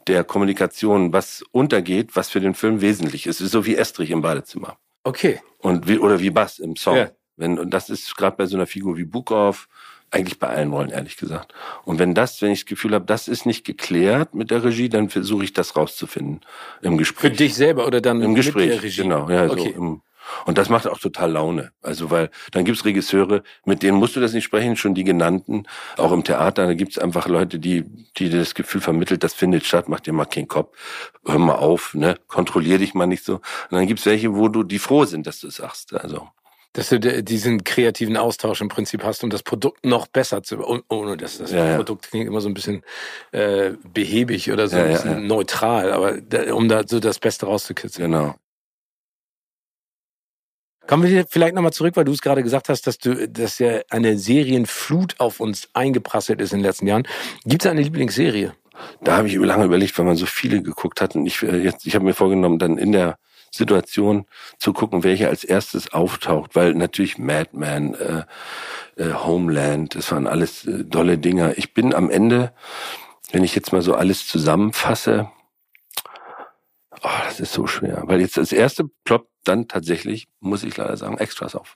der 0.07 0.23
Kommunikation 0.23 1.13
was 1.13 1.43
untergeht, 1.51 2.15
was 2.15 2.29
für 2.29 2.39
den 2.39 2.53
Film 2.53 2.81
wesentlich 2.81 3.27
ist. 3.27 3.39
Es 3.39 3.47
ist 3.47 3.51
so 3.51 3.65
wie 3.65 3.75
Estrich 3.75 4.11
im 4.11 4.21
Badezimmer. 4.21 4.77
Okay. 5.03 5.41
Und 5.59 5.87
wie, 5.87 5.99
oder 5.99 6.19
wie 6.19 6.29
Bass 6.29 6.59
im 6.59 6.75
Song. 6.75 6.97
Ja. 6.97 7.11
Wenn, 7.37 7.59
und 7.59 7.71
das 7.71 7.89
ist 7.89 8.15
gerade 8.15 8.37
bei 8.37 8.45
so 8.45 8.55
einer 8.55 8.67
Figur 8.67 8.97
wie 8.97 9.05
Bukov, 9.05 9.67
eigentlich 10.11 10.39
bei 10.39 10.47
allen 10.47 10.71
Rollen, 10.71 10.89
ehrlich 10.89 11.17
gesagt. 11.17 11.53
Und 11.83 11.99
wenn 11.99 12.13
das, 12.13 12.41
wenn 12.41 12.51
ich 12.51 12.61
das 12.61 12.65
Gefühl 12.67 12.93
habe, 12.93 13.05
das 13.05 13.27
ist 13.27 13.45
nicht 13.45 13.65
geklärt 13.65 14.33
mit 14.33 14.51
der 14.51 14.63
Regie, 14.63 14.87
dann 14.87 15.09
versuche 15.09 15.43
ich 15.43 15.53
das 15.53 15.75
rauszufinden 15.75 16.41
im 16.81 16.97
Gespräch. 16.97 17.31
Für 17.31 17.37
dich 17.37 17.55
selber 17.55 17.85
oder 17.85 17.99
dann 18.01 18.21
im 18.21 18.35
Gespräch, 18.35 18.67
mit 18.67 18.75
der 18.75 18.83
Regie? 18.83 19.01
Genau, 19.01 19.29
ja, 19.29 19.45
okay. 19.45 19.73
so 19.73 19.81
im, 19.81 20.01
und 20.45 20.57
das 20.57 20.69
macht 20.69 20.87
auch 20.87 20.99
total 20.99 21.31
Laune. 21.31 21.71
Also, 21.81 22.11
weil 22.11 22.29
dann 22.51 22.65
gibt's 22.65 22.85
Regisseure, 22.85 23.43
mit 23.65 23.83
denen 23.83 23.97
musst 23.97 24.15
du 24.15 24.19
das 24.19 24.33
nicht 24.33 24.43
sprechen, 24.43 24.75
schon 24.75 24.95
die 24.95 25.03
genannten, 25.03 25.63
auch 25.97 26.11
im 26.11 26.23
Theater, 26.23 26.67
da 26.67 26.73
gibt's 26.73 26.97
einfach 26.97 27.27
Leute, 27.27 27.59
die, 27.59 27.83
die 28.17 28.29
dir 28.29 28.39
das 28.39 28.55
Gefühl 28.55 28.81
vermittelt, 28.81 29.23
das 29.23 29.33
findet 29.33 29.65
statt, 29.65 29.89
mach 29.89 29.99
dir 29.99 30.13
mal 30.13 30.25
keinen 30.25 30.47
Kopf, 30.47 30.75
hör 31.25 31.39
mal 31.39 31.55
auf, 31.55 31.93
ne, 31.93 32.17
kontrollier 32.27 32.77
dich 32.77 32.93
mal 32.93 33.07
nicht 33.07 33.23
so. 33.23 33.35
Und 33.35 33.43
dann 33.71 33.87
gibt's 33.87 34.05
welche, 34.05 34.35
wo 34.35 34.47
du, 34.47 34.63
die 34.63 34.79
froh 34.79 35.05
sind, 35.05 35.27
dass 35.27 35.39
du 35.39 35.47
es 35.47 35.55
sagst. 35.55 35.93
Also 35.93 36.27
dass 36.75 36.89
du 36.89 36.99
diesen 36.99 37.63
kreativen 37.63 38.17
Austausch 38.17 38.59
im 38.59 38.67
Prinzip 38.67 39.03
hast, 39.03 39.23
um 39.23 39.29
das 39.29 39.43
Produkt 39.43 39.85
noch 39.85 40.07
besser 40.07 40.43
zu, 40.43 40.83
ohne 40.89 41.15
dass 41.15 41.37
das 41.37 41.51
ja, 41.51 41.77
Produkt 41.77 42.09
klingt 42.09 42.27
immer 42.27 42.41
so 42.41 42.49
ein 42.49 42.53
bisschen 42.53 42.83
äh, 43.31 43.71
behäbig 43.93 44.51
oder 44.51 44.67
so 44.67 44.75
ja, 44.75 44.83
ein 44.83 44.91
bisschen 44.91 45.11
ja, 45.11 45.19
neutral, 45.19 45.93
aber 45.93 46.17
um 46.53 46.67
da 46.67 46.85
so 46.85 46.99
das 46.99 47.19
Beste 47.19 47.45
rauszukitzeln. 47.45 48.11
Genau. 48.11 48.35
Kommen 50.87 51.09
wir 51.09 51.25
vielleicht 51.27 51.55
nochmal 51.55 51.73
zurück, 51.73 51.95
weil 51.95 52.05
du 52.05 52.11
es 52.11 52.21
gerade 52.21 52.43
gesagt 52.43 52.69
hast, 52.69 52.85
dass 52.85 52.99
du, 52.99 53.27
dass 53.27 53.57
ja 53.57 53.81
eine 53.89 54.17
Serienflut 54.17 55.15
auf 55.19 55.39
uns 55.39 55.69
eingeprasselt 55.73 56.41
ist 56.41 56.53
in 56.53 56.59
den 56.59 56.65
letzten 56.65 56.85
Jahren. 56.85 57.07
Gibt 57.43 57.65
es 57.65 57.71
eine 57.71 57.81
Lieblingsserie? 57.81 58.53
Da 59.01 59.17
habe 59.17 59.27
ich 59.27 59.35
lange 59.35 59.65
überlegt, 59.65 59.97
weil 59.97 60.05
man 60.05 60.15
so 60.15 60.25
viele 60.25 60.61
geguckt 60.61 61.01
hat 61.01 61.15
und 61.15 61.25
ich 61.25 61.41
äh, 61.41 61.57
jetzt, 61.57 61.87
ich 61.87 61.95
habe 61.95 62.05
mir 62.05 62.13
vorgenommen, 62.13 62.59
dann 62.59 62.77
in 62.77 62.91
der 62.91 63.17
Situation 63.49 64.25
zu 64.59 64.73
gucken, 64.73 65.03
welche 65.03 65.27
als 65.29 65.43
erstes 65.43 65.93
auftaucht, 65.93 66.55
weil 66.55 66.73
natürlich 66.73 67.17
Madman, 67.17 67.95
äh, 67.95 68.23
äh, 69.01 69.13
Homeland, 69.13 69.95
das 69.95 70.11
waren 70.11 70.27
alles 70.27 70.65
äh, 70.65 70.83
dolle 70.83 71.17
Dinger. 71.17 71.57
Ich 71.57 71.73
bin 71.73 71.93
am 71.93 72.09
Ende, 72.09 72.51
wenn 73.31 73.43
ich 73.43 73.55
jetzt 73.55 73.71
mal 73.71 73.81
so 73.81 73.95
alles 73.95 74.27
zusammenfasse, 74.27 75.29
das 77.37 77.49
ist 77.49 77.53
so 77.53 77.67
schwer, 77.67 78.03
weil 78.05 78.21
jetzt 78.21 78.37
das 78.37 78.51
erste 78.51 78.85
ploppt 79.03 79.29
dann 79.43 79.67
tatsächlich, 79.67 80.25
muss 80.39 80.63
ich 80.63 80.77
leider 80.77 80.97
sagen, 80.97 81.17
Extras 81.17 81.55
auf. 81.55 81.75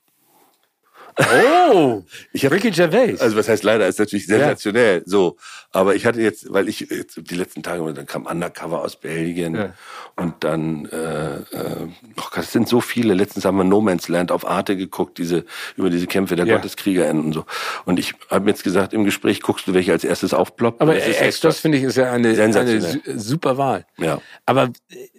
Oh, 1.19 2.03
ich 2.33 2.45
hab, 2.45 2.51
Ricky 2.51 2.71
Gervais. 2.71 3.19
Also 3.19 3.35
was 3.35 3.49
heißt 3.49 3.63
leider, 3.63 3.88
ist 3.88 3.99
natürlich 3.99 4.25
sensationell. 4.25 4.99
Ja. 4.99 5.03
So, 5.05 5.38
aber 5.71 5.95
ich 5.95 6.05
hatte 6.05 6.21
jetzt, 6.21 6.51
weil 6.51 6.69
ich 6.69 6.81
jetzt 6.81 7.19
die 7.29 7.35
letzten 7.35 7.61
Tage, 7.61 7.93
dann 7.93 8.05
kam 8.05 8.25
Undercover 8.25 8.81
aus 8.81 8.95
Belgien 8.95 9.55
ja. 9.55 9.73
und 10.15 10.43
dann, 10.43 10.85
äh, 10.85 11.35
äh, 11.35 11.88
oh 12.17 12.23
das 12.35 12.51
sind 12.51 12.67
so 12.67 12.81
viele. 12.81 13.13
Letztens 13.13 13.45
haben 13.45 13.57
wir 13.57 13.63
No 13.63 13.81
Man's 13.81 14.07
Land 14.07 14.31
auf 14.31 14.47
Arte 14.47 14.77
geguckt, 14.77 15.17
diese 15.17 15.45
über 15.75 15.89
diese 15.89 16.07
Kämpfe 16.07 16.35
der 16.35 16.45
ja. 16.45 16.55
GotteskriegerInnen 16.55 17.25
und 17.25 17.33
so. 17.33 17.45
Und 17.85 17.99
ich 17.99 18.13
habe 18.29 18.49
jetzt 18.49 18.63
gesagt, 18.63 18.93
im 18.93 19.03
Gespräch 19.03 19.41
guckst 19.41 19.67
du, 19.67 19.73
welche 19.73 19.91
als 19.91 20.03
erstes 20.03 20.33
aufploppt. 20.33 20.81
Aber 20.81 20.95
Extras 20.95 21.59
finde 21.59 21.77
ich 21.77 21.83
ist 21.83 21.97
ja 21.97 22.11
eine, 22.11 22.29
eine 22.29 23.01
super 23.17 23.57
Wahl. 23.57 23.85
Ja. 23.97 24.21
Aber 24.45 24.69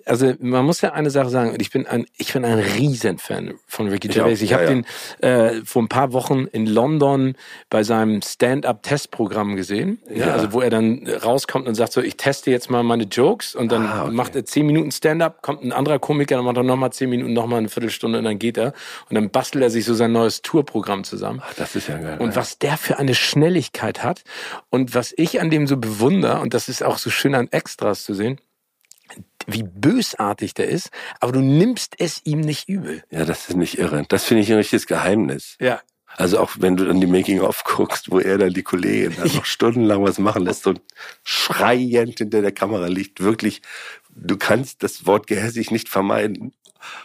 also 0.05 0.35
man 0.41 0.65
muss 0.65 0.81
ja 0.81 0.93
eine 0.93 1.11
Sache 1.11 1.29
sagen, 1.29 1.53
und 1.53 1.63
ich 1.63 1.71
bin 1.71 1.87
ein, 1.87 2.07
ich 2.17 2.33
bin 2.33 2.45
ein 2.45 2.59
Riesenfan 2.59 3.55
von 3.67 3.89
Ricky 3.89 4.09
Gervais. 4.09 4.43
Ich, 4.43 4.43
ich 4.43 4.55
habe 4.55 4.67
den 4.67 4.87
äh, 5.21 5.63
vor 5.65 5.83
paar 5.91 6.15
Wochen 6.15 6.47
in 6.47 6.65
London 6.67 7.35
bei 7.69 7.83
seinem 7.83 8.23
Stand-up-Testprogramm 8.23 9.57
gesehen. 9.57 10.01
Ja. 10.09 10.33
Also 10.33 10.55
wo 10.55 10.63
er 10.63 10.71
dann 10.71 11.07
rauskommt 11.07 11.69
und 11.69 11.75
sagt 11.75 11.93
so, 11.93 12.01
ich 12.01 12.17
teste 12.17 12.51
jetzt 12.51 12.71
mal 12.71 12.83
meine 12.83 13.05
Jokes 13.05 13.55
und 13.55 13.71
dann 13.71 13.85
ah, 13.85 14.05
okay. 14.05 14.13
macht 14.13 14.37
er 14.37 14.47
zehn 14.47 14.65
Minuten 14.65 14.91
Stand-up, 14.91 15.43
kommt 15.43 15.63
ein 15.63 15.73
anderer 15.73 15.99
Komiker, 15.99 16.37
dann 16.37 16.47
macht 16.47 16.57
er 16.57 16.63
nochmal 16.63 16.93
zehn 16.93 17.11
Minuten, 17.11 17.35
nochmal 17.35 17.59
eine 17.59 17.69
Viertelstunde 17.69 18.19
und 18.19 18.25
dann 18.25 18.39
geht 18.39 18.57
er. 18.57 18.73
Und 19.11 19.17
dann 19.17 19.29
bastelt 19.29 19.63
er 19.63 19.71
sich 19.71 19.85
so 19.85 19.93
sein 19.93 20.13
neues 20.13 20.41
Tourprogramm 20.41 21.05
zusammen. 21.05 21.43
Ach, 21.45 21.55
das 21.55 21.77
ist 21.77 21.89
ja 21.89 21.99
geil. 21.99 22.17
Und 22.19 22.37
was 22.37 22.59
der 22.59 22.79
für 22.79 22.99
eine 22.99 23.15
Schnelligkeit 23.15 24.03
hat 24.03 24.23
und 24.71 24.95
was 24.95 25.13
ich 25.17 25.41
an 25.41 25.51
dem 25.51 25.67
so 25.67 25.77
bewundere, 25.77 26.41
und 26.41 26.55
das 26.55 26.69
ist 26.69 26.83
auch 26.83 26.97
so 26.97 27.11
schön 27.11 27.35
an 27.35 27.49
Extras 27.51 28.05
zu 28.05 28.15
sehen, 28.15 28.41
wie 29.47 29.63
bösartig 29.63 30.55
der 30.55 30.69
ist, 30.69 30.91
aber 31.21 31.33
du 31.33 31.41
nimmst 31.41 31.95
es 31.99 32.21
ihm 32.25 32.41
nicht 32.41 32.69
übel. 32.69 33.03
Ja, 33.11 33.25
das 33.25 33.49
ist 33.49 33.57
nicht 33.57 33.79
irre. 33.79 34.05
Das 34.09 34.25
finde 34.25 34.43
ich 34.43 34.51
ein 34.51 34.59
richtiges 34.59 34.87
Geheimnis. 34.87 35.57
Ja. 35.61 35.81
Also 36.17 36.41
auch 36.41 36.53
wenn 36.59 36.77
du 36.77 36.85
dann 36.85 37.01
die 37.01 37.07
Making-of 37.07 37.65
guckst, 37.65 38.11
wo 38.11 38.19
er 38.19 38.37
dann 38.37 38.53
die 38.53 38.63
Kollegin 38.63 39.15
dann 39.17 39.29
noch 39.35 39.45
stundenlang 39.45 40.03
was 40.03 40.19
machen 40.19 40.45
lässt 40.45 40.67
und 40.67 40.81
schreiend 41.23 42.19
hinter 42.19 42.43
der 42.43 42.53
Kamera 42.53 42.87
liegt, 42.87 43.21
wirklich, 43.21 43.63
du 44.15 44.37
kannst 44.37 44.83
das 44.83 45.07
Wort 45.07 45.27
gehässig 45.27 45.71
nicht 45.71 45.89
vermeiden, 45.89 46.53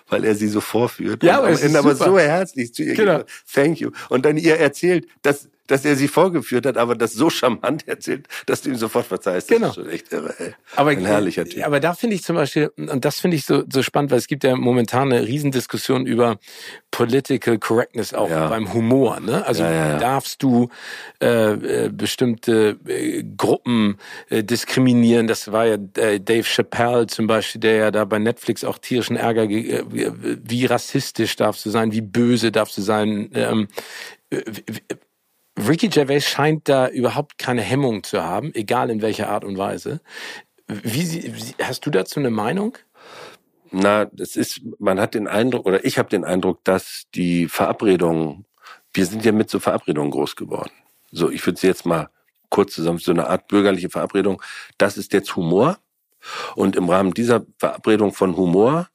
weil 0.07 0.23
er 0.23 0.35
sie 0.35 0.47
so 0.47 0.61
vorführt. 0.61 1.23
Ja, 1.23 1.37
aber, 1.37 1.49
und, 1.49 1.75
aber 1.75 1.95
so 1.95 2.17
herzlich 2.17 2.73
zu 2.73 2.83
ihr 2.83 2.95
genau. 2.95 3.23
Thank 3.51 3.79
you. 3.79 3.91
Und 4.09 4.25
dann 4.25 4.37
ihr 4.37 4.57
erzählt, 4.57 5.07
dass 5.21 5.49
dass 5.67 5.85
er 5.85 5.95
sie 5.95 6.07
vorgeführt 6.07 6.65
hat, 6.65 6.77
aber 6.77 6.95
das 6.95 7.13
so 7.13 7.29
charmant 7.29 7.87
erzählt, 7.87 8.27
dass 8.45 8.61
du 8.61 8.69
ihm 8.69 8.75
sofort 8.75 9.05
verzeihst. 9.05 9.47
Genau. 9.47 9.67
Das 9.67 9.77
ist 9.77 9.83
schon 9.83 9.91
echt 9.91 10.13
irre, 10.13 10.35
ey. 10.37 10.53
Aber, 10.75 10.91
Ein 10.91 11.05
herrlicher 11.05 11.45
Typ. 11.45 11.65
Aber 11.65 11.79
da 11.79 11.93
finde 11.93 12.15
ich 12.15 12.23
zum 12.23 12.35
Beispiel, 12.35 12.71
und 12.77 13.03
das 13.03 13.19
finde 13.19 13.37
ich 13.37 13.45
so, 13.45 13.63
so 13.71 13.83
spannend, 13.83 14.11
weil 14.11 14.19
es 14.19 14.27
gibt 14.27 14.43
ja 14.43 14.55
momentan 14.55 15.11
eine 15.11 15.27
Riesendiskussion 15.27 16.05
über 16.05 16.37
Political 16.91 17.57
Correctness 17.59 18.13
auch 18.13 18.29
ja. 18.29 18.47
beim 18.47 18.73
Humor. 18.73 19.19
Ne? 19.19 19.45
Also 19.45 19.63
ja, 19.63 19.71
ja, 19.71 19.97
darfst 19.97 20.41
du 20.43 20.69
äh, 21.21 21.53
äh, 21.53 21.89
bestimmte 21.89 22.77
äh, 22.87 23.23
Gruppen 23.35 23.97
äh, 24.29 24.43
diskriminieren? 24.43 25.27
Das 25.27 25.51
war 25.51 25.65
ja 25.65 25.77
äh, 25.97 26.19
Dave 26.19 26.43
Chappelle 26.43 27.07
zum 27.07 27.27
Beispiel, 27.27 27.61
der 27.61 27.75
ja 27.75 27.91
da 27.91 28.05
bei 28.05 28.19
Netflix 28.19 28.63
auch 28.63 28.77
tierischen 28.77 29.17
Ärger, 29.17 29.43
äh, 29.43 29.83
wie 29.91 30.65
rassistisch 30.65 31.35
darfst 31.35 31.65
du 31.65 31.69
sein, 31.69 31.91
wie 31.91 32.01
böse 32.01 32.51
darfst 32.51 32.77
du 32.77 32.81
sein. 32.81 33.29
Ähm, 33.33 33.67
Ricky 35.57 35.87
Gervais 35.87 36.21
scheint 36.21 36.67
da 36.67 36.87
überhaupt 36.89 37.37
keine 37.37 37.61
Hemmung 37.61 38.03
zu 38.03 38.23
haben, 38.23 38.53
egal 38.53 38.89
in 38.89 39.01
welcher 39.01 39.29
Art 39.29 39.45
und 39.45 39.57
Weise. 39.57 40.01
Wie, 40.67 41.33
wie 41.35 41.63
hast 41.63 41.85
du 41.85 41.91
dazu 41.91 42.19
eine 42.19 42.29
Meinung? 42.29 42.77
Na, 43.71 44.05
das 44.05 44.35
ist, 44.35 44.61
man 44.79 44.99
hat 44.99 45.13
den 45.13 45.27
Eindruck, 45.27 45.65
oder 45.65 45.85
ich 45.85 45.97
habe 45.97 46.09
den 46.09 46.23
Eindruck, 46.23 46.63
dass 46.63 47.03
die 47.13 47.47
Verabredungen, 47.47 48.45
wir 48.93 49.05
sind 49.05 49.23
ja 49.25 49.31
mit 49.31 49.49
so 49.49 49.59
Verabredungen 49.59 50.11
groß 50.11 50.35
geworden. 50.35 50.71
So, 51.11 51.29
ich 51.29 51.45
würde 51.45 51.59
sie 51.59 51.67
jetzt 51.67 51.85
mal 51.85 52.09
kurz 52.49 52.73
zusammen, 52.73 52.99
so 52.99 53.11
eine 53.11 53.27
Art 53.27 53.47
bürgerliche 53.47 53.89
Verabredung. 53.89 54.41
Das 54.77 54.97
ist 54.97 55.13
jetzt 55.13 55.35
Humor. 55.35 55.77
Und 56.55 56.75
im 56.75 56.89
Rahmen 56.89 57.13
dieser 57.13 57.45
Verabredung 57.57 58.13
von 58.13 58.35
Humor 58.35 58.89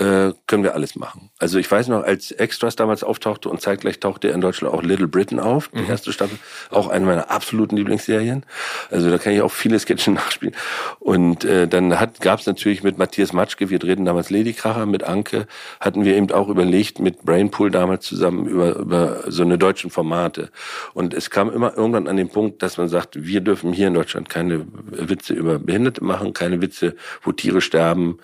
äh, 0.00 0.32
können 0.46 0.62
wir 0.62 0.74
alles 0.74 0.96
machen. 0.96 1.28
Also 1.38 1.58
ich 1.58 1.70
weiß 1.70 1.88
noch, 1.88 2.02
als 2.02 2.30
Extras 2.30 2.74
damals 2.74 3.04
auftauchte 3.04 3.50
und 3.50 3.60
zeitgleich 3.60 4.00
tauchte 4.00 4.28
er 4.28 4.34
in 4.34 4.40
Deutschland 4.40 4.72
auch 4.72 4.82
Little 4.82 5.08
Britain 5.08 5.38
auf, 5.38 5.68
die 5.68 5.82
mhm. 5.82 5.90
erste 5.90 6.12
Staffel, 6.12 6.38
auch 6.70 6.88
eine 6.88 7.04
meiner 7.04 7.30
absoluten 7.30 7.76
Lieblingsserien. 7.76 8.46
Also 8.90 9.10
da 9.10 9.18
kann 9.18 9.34
ich 9.34 9.42
auch 9.42 9.52
viele 9.52 9.78
Sketchen 9.78 10.14
nachspielen. 10.14 10.54
Und 11.00 11.44
äh, 11.44 11.68
dann 11.68 11.90
gab 12.20 12.40
es 12.40 12.46
natürlich 12.46 12.82
mit 12.82 12.96
Matthias 12.96 13.34
Matschke, 13.34 13.68
wir 13.68 13.78
drehten 13.78 14.06
damals 14.06 14.30
Ladykracher 14.30 14.86
mit 14.86 15.02
Anke, 15.02 15.46
hatten 15.80 16.04
wir 16.06 16.16
eben 16.16 16.30
auch 16.30 16.48
überlegt 16.48 16.98
mit 16.98 17.22
Brainpool 17.22 17.70
damals 17.70 18.06
zusammen 18.06 18.46
über, 18.46 18.76
über 18.76 19.24
so 19.26 19.42
eine 19.42 19.58
deutschen 19.58 19.90
Formate. 19.90 20.50
Und 20.94 21.12
es 21.12 21.28
kam 21.28 21.50
immer 21.50 21.76
irgendwann 21.76 22.08
an 22.08 22.16
den 22.16 22.30
Punkt, 22.30 22.62
dass 22.62 22.78
man 22.78 22.88
sagt, 22.88 23.22
wir 23.22 23.42
dürfen 23.42 23.74
hier 23.74 23.88
in 23.88 23.94
Deutschland 23.94 24.30
keine 24.30 24.66
Witze 24.72 25.34
über 25.34 25.58
Behinderte 25.58 26.02
machen, 26.02 26.32
keine 26.32 26.62
Witze, 26.62 26.96
wo 27.22 27.32
Tiere 27.32 27.60
sterben, 27.60 28.18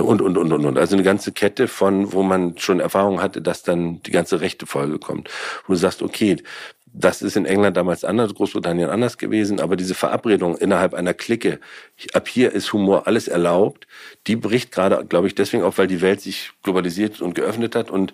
und, 0.00 0.22
und, 0.22 0.38
und, 0.38 0.52
und, 0.52 0.64
und. 0.64 0.78
Also 0.78 0.96
eine 0.96 1.02
ganze 1.02 1.32
Kette 1.32 1.68
von, 1.68 2.12
wo 2.12 2.22
man 2.22 2.56
schon 2.58 2.80
Erfahrung 2.80 3.20
hatte, 3.20 3.42
dass 3.42 3.62
dann 3.62 4.02
die 4.02 4.10
ganze 4.10 4.40
rechte 4.40 4.66
Folge 4.66 4.98
kommt. 4.98 5.28
Wo 5.66 5.74
du 5.74 5.78
sagst, 5.78 6.02
okay, 6.02 6.36
das 6.94 7.22
ist 7.22 7.36
in 7.36 7.46
England 7.46 7.76
damals 7.76 8.04
anders, 8.04 8.34
Großbritannien 8.34 8.90
anders 8.90 9.16
gewesen, 9.16 9.60
aber 9.60 9.76
diese 9.76 9.94
Verabredung 9.94 10.56
innerhalb 10.56 10.94
einer 10.94 11.14
Clique, 11.14 11.58
ab 12.12 12.28
hier 12.28 12.52
ist 12.52 12.72
Humor 12.72 13.06
alles 13.06 13.28
erlaubt, 13.28 13.86
die 14.26 14.36
bricht 14.36 14.72
gerade, 14.72 15.04
glaube 15.06 15.26
ich, 15.26 15.34
deswegen 15.34 15.62
auch, 15.62 15.78
weil 15.78 15.86
die 15.86 16.02
Welt 16.02 16.20
sich 16.20 16.50
globalisiert 16.62 17.20
und 17.22 17.34
geöffnet 17.34 17.74
hat 17.74 17.90
und 17.90 18.12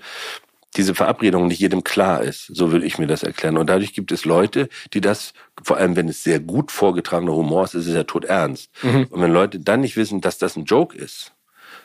diese 0.77 0.95
Verabredung 0.95 1.49
nicht 1.49 1.61
jedem 1.61 1.83
klar 1.83 2.23
ist. 2.23 2.47
So 2.55 2.71
würde 2.71 2.87
ich 2.87 2.99
mir 2.99 3.07
das 3.07 3.23
erklären. 3.23 3.57
Und 3.57 3.69
dadurch 3.69 3.95
gibt 3.95 4.13
es 4.13 4.25
Leute, 4.25 4.69
die 4.93 5.01
das, 5.01 5.33
vor 5.63 5.79
allem 5.79 5.97
wenn 5.97 6.09
es 6.09 6.23
sehr 6.23 6.41
gut 6.41 6.71
vorgetragener 6.71 7.35
Humor 7.35 7.65
ist, 7.65 7.75
ist 7.75 7.87
es 7.87 7.95
ja 7.95 8.05
tot 8.05 8.27
ernst. 8.27 8.71
Mhm. 8.83 9.07
Und 9.11 9.23
wenn 9.23 9.33
Leute 9.33 9.59
dann 9.61 9.81
nicht 9.81 9.97
wissen, 9.97 10.21
dass 10.21 10.39
das 10.39 10.57
ein 10.57 10.67
Joke 10.67 10.97
ist, 10.97 11.33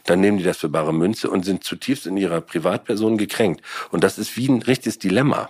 dann 0.05 0.19
nehmen 0.19 0.37
die 0.37 0.43
das 0.43 0.57
für 0.57 0.69
bare 0.69 0.93
Münze 0.93 1.29
und 1.29 1.45
sind 1.45 1.63
zutiefst 1.63 2.05
in 2.07 2.17
ihrer 2.17 2.41
Privatperson 2.41 3.17
gekränkt. 3.17 3.61
Und 3.91 4.03
das 4.03 4.17
ist 4.17 4.35
wie 4.37 4.47
ein 4.47 4.61
richtiges 4.61 4.99
Dilemma. 4.99 5.49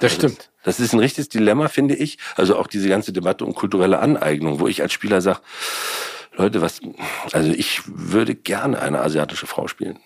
Das 0.00 0.12
also 0.12 0.28
stimmt. 0.28 0.50
Das 0.62 0.78
ist 0.78 0.92
ein 0.92 1.00
richtiges 1.00 1.28
Dilemma, 1.28 1.68
finde 1.68 1.94
ich. 1.94 2.18
Also 2.36 2.56
auch 2.56 2.66
diese 2.66 2.88
ganze 2.88 3.12
Debatte 3.12 3.44
um 3.44 3.54
kulturelle 3.54 3.98
Aneignung, 3.98 4.60
wo 4.60 4.68
ich 4.68 4.82
als 4.82 4.92
Spieler 4.92 5.20
sage, 5.20 5.40
Leute, 6.36 6.60
was, 6.60 6.80
also 7.32 7.50
ich 7.50 7.82
würde 7.86 8.34
gerne 8.34 8.80
eine 8.80 9.00
asiatische 9.00 9.46
Frau 9.46 9.68
spielen. 9.68 9.98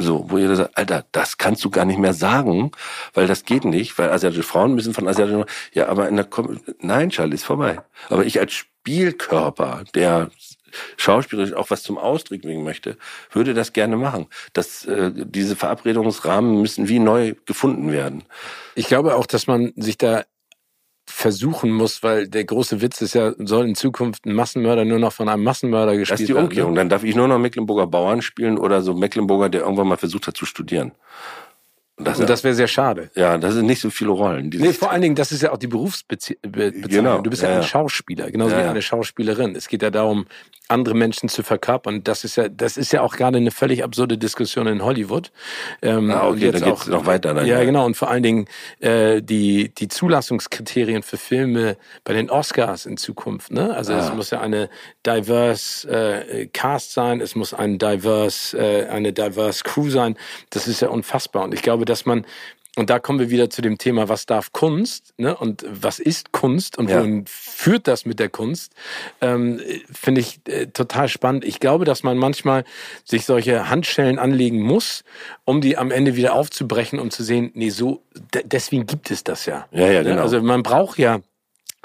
So, 0.00 0.30
wo 0.30 0.38
jeder 0.38 0.54
sagt, 0.54 0.78
Alter, 0.78 1.04
das 1.10 1.38
kannst 1.38 1.64
du 1.64 1.70
gar 1.70 1.84
nicht 1.84 1.98
mehr 1.98 2.14
sagen, 2.14 2.70
weil 3.14 3.26
das 3.26 3.44
geht 3.44 3.64
nicht, 3.64 3.98
weil 3.98 4.10
asiatische 4.10 4.44
Frauen 4.44 4.74
müssen 4.74 4.94
von 4.94 5.08
asiatischen, 5.08 5.44
ja, 5.72 5.88
aber 5.88 6.08
in 6.08 6.14
der, 6.14 6.24
Kom 6.24 6.60
nein, 6.80 7.10
Charlie, 7.10 7.34
ist 7.34 7.44
vorbei. 7.44 7.80
Aber 8.08 8.24
ich 8.24 8.38
als 8.38 8.52
Spielkörper, 8.52 9.82
der 9.94 10.30
schauspielerisch 10.96 11.54
auch 11.54 11.70
was 11.70 11.82
zum 11.82 11.98
Ausdruck 11.98 12.42
bringen 12.42 12.64
möchte, 12.64 12.96
würde 13.32 13.54
das 13.54 13.72
gerne 13.72 13.96
machen. 13.96 14.26
Das, 14.52 14.84
äh, 14.84 15.10
diese 15.14 15.56
Verabredungsrahmen 15.56 16.60
müssen 16.60 16.88
wie 16.88 16.98
neu 16.98 17.34
gefunden 17.46 17.92
werden. 17.92 18.24
Ich 18.74 18.86
glaube 18.86 19.16
auch, 19.16 19.26
dass 19.26 19.46
man 19.46 19.72
sich 19.76 19.98
da 19.98 20.24
versuchen 21.08 21.70
muss, 21.70 22.02
weil 22.02 22.28
der 22.28 22.44
große 22.44 22.80
Witz 22.80 23.00
ist 23.00 23.14
ja, 23.14 23.32
soll 23.38 23.66
in 23.66 23.74
Zukunft 23.74 24.26
ein 24.26 24.34
Massenmörder 24.34 24.84
nur 24.84 24.98
noch 24.98 25.12
von 25.12 25.28
einem 25.28 25.42
Massenmörder 25.42 25.96
gespielt 25.96 26.20
werden. 26.20 26.26
Das 26.26 26.28
ist 26.28 26.28
die 26.28 26.44
Umkehrung. 26.44 26.72
Ne? 26.72 26.80
Dann 26.80 26.88
darf 26.90 27.02
ich 27.02 27.16
nur 27.16 27.28
noch 27.28 27.38
Mecklenburger 27.38 27.86
Bauern 27.86 28.22
spielen 28.22 28.58
oder 28.58 28.82
so 28.82 28.94
Mecklenburger, 28.94 29.48
der 29.48 29.62
irgendwann 29.62 29.88
mal 29.88 29.96
versucht 29.96 30.26
hat 30.26 30.36
zu 30.36 30.44
studieren. 30.44 30.92
Das, 31.98 32.20
und 32.20 32.30
das 32.30 32.44
wäre 32.44 32.54
sehr 32.54 32.68
schade. 32.68 33.10
Ja, 33.14 33.38
das 33.38 33.54
sind 33.54 33.66
nicht 33.66 33.80
so 33.80 33.90
viele 33.90 34.10
Rollen. 34.10 34.50
Nee, 34.54 34.72
vor 34.72 34.92
allen 34.92 35.02
Dingen, 35.02 35.16
das 35.16 35.32
ist 35.32 35.42
ja 35.42 35.52
auch 35.52 35.58
die 35.58 35.66
Berufsbezeichnung. 35.66 36.52
Genau, 36.88 37.20
du 37.20 37.30
bist 37.30 37.42
ja, 37.42 37.50
ja 37.50 37.56
ein 37.56 37.62
Schauspieler, 37.64 38.30
genauso 38.30 38.54
ja, 38.54 38.64
wie 38.64 38.68
eine 38.68 38.82
Schauspielerin. 38.82 39.56
Es 39.56 39.68
geht 39.68 39.82
ja 39.82 39.90
darum, 39.90 40.26
andere 40.68 40.94
Menschen 40.94 41.28
zu 41.28 41.42
verkörpern. 41.42 42.04
Das 42.04 42.24
ist 42.24 42.36
ja, 42.36 42.48
das 42.48 42.76
ist 42.76 42.92
ja 42.92 43.00
auch 43.00 43.16
gerade 43.16 43.38
eine 43.38 43.50
völlig 43.50 43.82
absurde 43.82 44.18
Diskussion 44.18 44.66
in 44.66 44.84
Hollywood. 44.84 45.32
Ähm, 45.82 46.10
ah, 46.10 46.28
okay, 46.28 46.52
dann 46.52 46.62
geht's 46.62 46.82
auch, 46.82 46.86
noch 46.86 47.06
weiter. 47.06 47.34
Dann, 47.34 47.46
ja, 47.46 47.58
ja, 47.58 47.64
genau. 47.64 47.86
Und 47.86 47.96
vor 47.96 48.10
allen 48.10 48.22
Dingen 48.22 48.46
äh, 48.80 49.22
die 49.22 49.70
die 49.70 49.88
Zulassungskriterien 49.88 51.02
für 51.02 51.16
Filme 51.16 51.76
bei 52.04 52.12
den 52.12 52.30
Oscars 52.30 52.86
in 52.86 52.96
Zukunft. 52.98 53.50
Ne? 53.50 53.74
Also 53.74 53.94
ah. 53.94 53.98
es 53.98 54.14
muss 54.14 54.30
ja 54.30 54.40
eine 54.40 54.68
diverse 55.06 55.88
äh, 55.88 56.46
Cast 56.46 56.92
sein, 56.92 57.20
es 57.20 57.34
muss 57.34 57.54
ein 57.54 57.78
diverse 57.78 58.58
äh, 58.58 58.88
eine 58.88 59.12
diverse 59.12 59.64
Crew 59.64 59.88
sein. 59.88 60.16
Das 60.50 60.68
ist 60.68 60.80
ja 60.80 60.88
unfassbar. 60.88 61.44
Und 61.44 61.54
ich 61.54 61.62
glaube, 61.62 61.86
dass 61.88 62.06
man 62.06 62.24
und 62.78 62.90
da 62.90 63.00
kommen 63.00 63.18
wir 63.18 63.30
wieder 63.30 63.50
zu 63.50 63.60
dem 63.60 63.76
Thema, 63.76 64.08
was 64.08 64.24
darf 64.24 64.52
Kunst 64.52 65.12
ne? 65.16 65.36
und 65.36 65.66
was 65.68 65.98
ist 65.98 66.30
Kunst 66.30 66.78
und 66.78 66.88
wohin 66.88 67.24
führt 67.26 67.88
das 67.88 68.06
mit 68.06 68.20
der 68.20 68.28
Kunst, 68.28 68.72
ähm, 69.20 69.60
finde 69.90 70.20
ich 70.20 70.38
äh, 70.46 70.66
total 70.66 71.08
spannend. 71.08 71.44
Ich 71.44 71.58
glaube, 71.58 71.84
dass 71.84 72.04
man 72.04 72.16
manchmal 72.16 72.62
sich 73.04 73.24
solche 73.24 73.68
Handschellen 73.68 74.20
anlegen 74.20 74.60
muss, 74.60 75.02
um 75.44 75.60
die 75.60 75.76
am 75.76 75.90
Ende 75.90 76.14
wieder 76.14 76.34
aufzubrechen 76.34 77.00
und 77.00 77.12
zu 77.12 77.24
sehen, 77.24 77.50
nee, 77.54 77.70
so, 77.70 78.00
deswegen 78.44 78.86
gibt 78.86 79.10
es 79.10 79.24
das 79.24 79.46
ja. 79.46 79.66
Ja, 79.72 79.90
ja, 79.90 80.02
ne? 80.04 80.10
genau. 80.10 80.22
Also 80.22 80.40
man 80.40 80.62
braucht 80.62 80.98
ja 80.98 81.18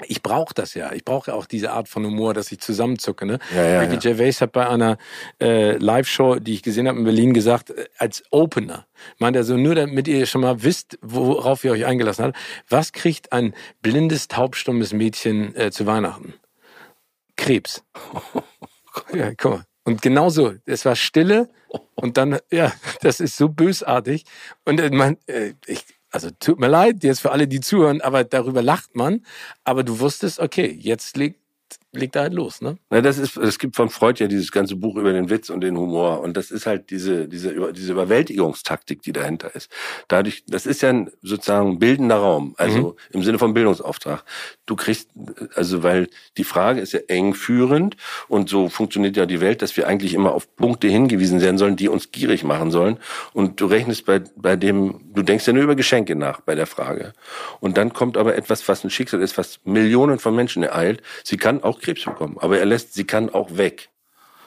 ich 0.06 0.22
brauche 0.22 0.54
das 0.54 0.74
ja. 0.74 0.92
Ich 0.92 1.04
brauche 1.04 1.30
ja 1.30 1.36
auch 1.36 1.46
diese 1.46 1.70
Art 1.70 1.88
von 1.88 2.04
Humor, 2.04 2.34
dass 2.34 2.50
ich 2.50 2.60
zusammenzucke. 2.60 3.26
Ne? 3.26 3.38
Ja, 3.54 3.64
ja, 3.64 3.80
Ricky 3.80 3.94
ja. 3.94 4.00
Gervais 4.00 4.40
hat 4.40 4.52
bei 4.52 4.68
einer 4.68 4.98
äh, 5.40 5.76
Live-Show, 5.76 6.36
die 6.36 6.54
ich 6.54 6.62
gesehen 6.62 6.88
habe 6.88 6.98
in 6.98 7.04
Berlin, 7.04 7.32
gesagt, 7.32 7.70
äh, 7.70 7.86
als 7.98 8.24
Opener, 8.30 8.86
meint 9.18 9.36
er 9.36 9.44
so, 9.44 9.56
nur 9.56 9.74
damit 9.74 10.08
ihr 10.08 10.26
schon 10.26 10.40
mal 10.40 10.62
wisst, 10.62 10.98
worauf 11.00 11.64
ihr 11.64 11.72
euch 11.72 11.86
eingelassen 11.86 12.24
habt, 12.24 12.36
was 12.68 12.92
kriegt 12.92 13.32
ein 13.32 13.54
blindes, 13.82 14.28
taubstummes 14.28 14.92
Mädchen 14.92 15.54
äh, 15.54 15.70
zu 15.70 15.86
Weihnachten? 15.86 16.34
Krebs. 17.36 17.84
ja, 19.14 19.32
guck 19.36 19.52
mal. 19.52 19.64
Und 19.84 20.00
genauso, 20.00 20.54
es 20.64 20.84
war 20.84 20.96
Stille 20.96 21.50
und 21.94 22.16
dann, 22.16 22.38
ja, 22.50 22.72
das 23.02 23.20
ist 23.20 23.36
so 23.36 23.48
bösartig. 23.48 24.24
Und 24.64 24.80
äh, 24.80 24.90
man, 24.90 25.18
äh, 25.26 25.52
ich, 25.66 25.84
also 26.14 26.30
tut 26.38 26.60
mir 26.60 26.68
leid 26.68 27.02
jetzt 27.02 27.22
für 27.22 27.32
alle, 27.32 27.48
die 27.48 27.58
zuhören, 27.58 28.00
aber 28.00 28.22
darüber 28.22 28.62
lacht 28.62 28.94
man. 28.94 29.26
Aber 29.64 29.82
du 29.82 29.98
wusstest, 29.98 30.38
okay, 30.38 30.78
jetzt 30.80 31.16
liegt 31.16 31.40
legt 31.92 32.16
er 32.16 32.22
halt 32.22 32.34
los, 32.34 32.60
ne? 32.60 32.76
Na, 32.90 33.00
das 33.00 33.18
ist, 33.18 33.36
es 33.36 33.58
gibt 33.58 33.76
von 33.76 33.88
Freud 33.88 34.22
ja 34.22 34.26
dieses 34.26 34.50
ganze 34.52 34.76
Buch 34.76 34.96
über 34.96 35.12
den 35.12 35.30
Witz 35.30 35.50
und 35.50 35.60
den 35.60 35.76
Humor 35.76 36.20
und 36.20 36.36
das 36.36 36.50
ist 36.50 36.66
halt 36.66 36.90
diese, 36.90 37.28
diese, 37.28 37.72
diese 37.72 37.92
Überwältigungstaktik, 37.92 39.02
die 39.02 39.12
dahinter 39.12 39.54
ist. 39.54 39.70
Dadurch, 40.08 40.44
das 40.46 40.66
ist 40.66 40.82
ja 40.82 40.90
ein 40.90 41.10
sozusagen 41.22 41.78
bildender 41.78 42.16
Raum, 42.16 42.54
also 42.58 42.78
mhm. 42.78 42.94
im 43.10 43.22
Sinne 43.22 43.38
von 43.38 43.54
Bildungsauftrag. 43.54 44.24
Du 44.66 44.76
kriegst, 44.76 45.10
also 45.54 45.82
weil 45.82 46.08
die 46.36 46.44
Frage 46.44 46.80
ist 46.80 46.92
ja 46.92 47.00
eng 47.08 47.34
führend 47.34 47.96
und 48.28 48.48
so 48.48 48.68
funktioniert 48.68 49.16
ja 49.16 49.26
die 49.26 49.40
Welt, 49.40 49.62
dass 49.62 49.76
wir 49.76 49.86
eigentlich 49.86 50.14
immer 50.14 50.32
auf 50.32 50.54
Punkte 50.56 50.88
hingewiesen 50.88 51.40
werden 51.40 51.58
sollen, 51.58 51.76
die 51.76 51.88
uns 51.88 52.10
gierig 52.10 52.44
machen 52.44 52.70
sollen 52.70 52.98
und 53.32 53.60
du 53.60 53.66
rechnest 53.66 54.06
bei, 54.06 54.22
bei 54.36 54.56
dem, 54.56 55.03
du 55.14 55.22
denkst 55.22 55.46
ja 55.46 55.52
nur 55.52 55.62
über 55.62 55.74
Geschenke 55.74 56.16
nach 56.16 56.40
bei 56.40 56.54
der 56.54 56.66
Frage. 56.66 57.12
Und 57.60 57.76
dann 57.76 57.92
kommt 57.92 58.16
aber 58.16 58.36
etwas, 58.36 58.68
was 58.68 58.84
ein 58.84 58.90
Schicksal 58.90 59.20
ist, 59.22 59.38
was 59.38 59.60
Millionen 59.64 60.18
von 60.18 60.34
Menschen 60.34 60.62
ereilt. 60.62 61.02
Sie 61.22 61.36
kann 61.36 61.62
auch 61.62 61.80
Krebs 61.80 62.04
bekommen. 62.04 62.36
Aber 62.40 62.58
er 62.58 62.66
lässt, 62.66 62.94
sie 62.94 63.04
kann 63.04 63.30
auch 63.30 63.56
weg. 63.56 63.90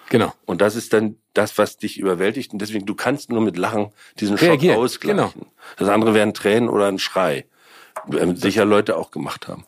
Genau. 0.10 0.34
Und 0.45 0.62
das 0.62 0.75
ist 0.75 0.93
dann 0.93 1.17
das, 1.34 1.58
was 1.58 1.77
dich 1.77 1.99
überwältigt. 1.99 2.53
Und 2.53 2.60
deswegen, 2.60 2.86
du 2.86 2.95
kannst 2.95 3.30
nur 3.30 3.41
mit 3.41 3.58
Lachen 3.58 3.91
diesen 4.19 4.38
Schock 4.38 4.49
Reagieren. 4.49 4.77
ausgleichen. 4.77 5.17
Genau. 5.17 5.51
Das 5.77 5.89
andere 5.89 6.13
wären 6.13 6.34
Tränen 6.34 6.69
oder 6.69 6.88
ein 6.88 6.99
Schrei. 6.99 7.45
Ähm, 8.17 8.36
sicher 8.36 8.63
Leute 8.63 8.95
auch 8.95 9.12
gemacht 9.12 9.47
haben. 9.47 9.65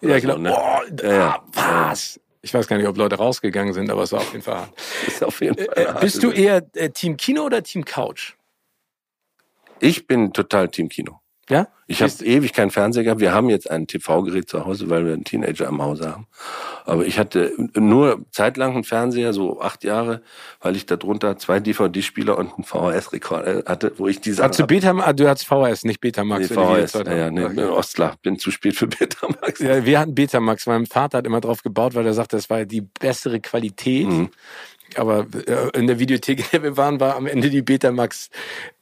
Ja, 0.00 0.18
genau. 0.20 0.34
So, 0.34 0.40
ne? 0.40 0.56
oh, 0.56 1.06
ja, 1.06 1.42
was? 1.52 2.20
Ich 2.40 2.54
weiß 2.54 2.68
gar 2.68 2.76
nicht, 2.76 2.86
ob 2.86 2.96
Leute 2.96 3.16
rausgegangen 3.16 3.74
sind, 3.74 3.90
aber 3.90 4.04
es 4.04 4.12
war 4.12 4.20
auf 4.20 4.32
jeden 4.32 4.44
Fall 4.44 4.58
hart. 4.58 4.70
ist 5.06 5.24
auf 5.24 5.40
jeden 5.40 5.56
Fall 5.56 5.68
äh, 5.76 5.82
äh 5.82 6.00
bist 6.00 6.22
du 6.22 6.30
eher 6.30 6.62
äh, 6.74 6.90
Team 6.90 7.16
Kino 7.16 7.42
oder 7.42 7.62
Team 7.62 7.84
Couch? 7.84 8.34
Ich 9.80 10.06
bin 10.06 10.32
total 10.32 10.68
Team 10.68 10.88
Kino. 10.88 11.20
Ja? 11.48 11.68
Ich 11.86 12.02
habe 12.02 12.12
ewig 12.22 12.52
keinen 12.52 12.70
Fernseher 12.70 13.04
gehabt. 13.04 13.20
Wir 13.20 13.32
haben 13.32 13.48
jetzt 13.48 13.70
ein 13.70 13.86
TV-Gerät 13.86 14.50
zu 14.50 14.66
Hause, 14.66 14.90
weil 14.90 15.06
wir 15.06 15.14
einen 15.14 15.24
Teenager 15.24 15.68
am 15.68 15.80
Hause 15.80 16.10
haben. 16.10 16.26
Aber 16.84 17.06
ich 17.06 17.18
hatte 17.18 17.52
nur 17.74 18.26
zeitlang 18.30 18.74
einen 18.74 18.84
Fernseher, 18.84 19.32
so 19.32 19.60
acht 19.62 19.84
Jahre, 19.84 20.22
weil 20.60 20.76
ich 20.76 20.84
darunter 20.84 21.38
zwei 21.38 21.60
DVD-Spieler 21.60 22.36
und 22.36 22.52
einen 22.54 22.64
VHS-Rekorder 22.64 23.64
hatte, 23.66 23.92
wo 23.96 24.06
ich 24.06 24.20
diese. 24.20 24.42
Hast 24.42 24.58
du 24.58 24.66
Betamax? 24.66 25.08
Ah, 25.08 25.12
du 25.14 25.28
hattest 25.28 25.46
VHS, 25.46 25.84
nicht 25.84 26.00
Betamax. 26.00 26.50
Nee, 26.50 26.56
VHS, 26.56 26.92
ja, 26.92 27.16
ja, 27.16 27.30
nee, 27.30 27.44
okay. 27.44 27.64
Ostler, 27.64 28.16
bin 28.20 28.38
zu 28.38 28.50
spät 28.50 28.76
für 28.76 28.86
Betamax. 28.98 29.60
Ja, 29.60 29.82
wir 29.86 29.98
hatten 29.98 30.14
Betamax. 30.14 30.66
Mein 30.66 30.84
Vater 30.84 31.18
hat 31.18 31.26
immer 31.26 31.40
drauf 31.40 31.62
gebaut, 31.62 31.94
weil 31.94 32.04
er 32.04 32.14
sagte, 32.14 32.36
das 32.36 32.50
war 32.50 32.66
die 32.66 32.82
bessere 32.82 33.40
Qualität. 33.40 34.06
Mhm. 34.06 34.28
Aber 34.96 35.26
äh, 35.46 35.78
in 35.78 35.86
der 35.86 35.98
Videothek, 35.98 36.40
in 36.40 36.46
der 36.52 36.62
wir 36.62 36.76
waren, 36.76 37.00
war 37.00 37.16
am 37.16 37.26
Ende 37.26 37.50
die 37.50 37.62
Betamax 37.62 38.30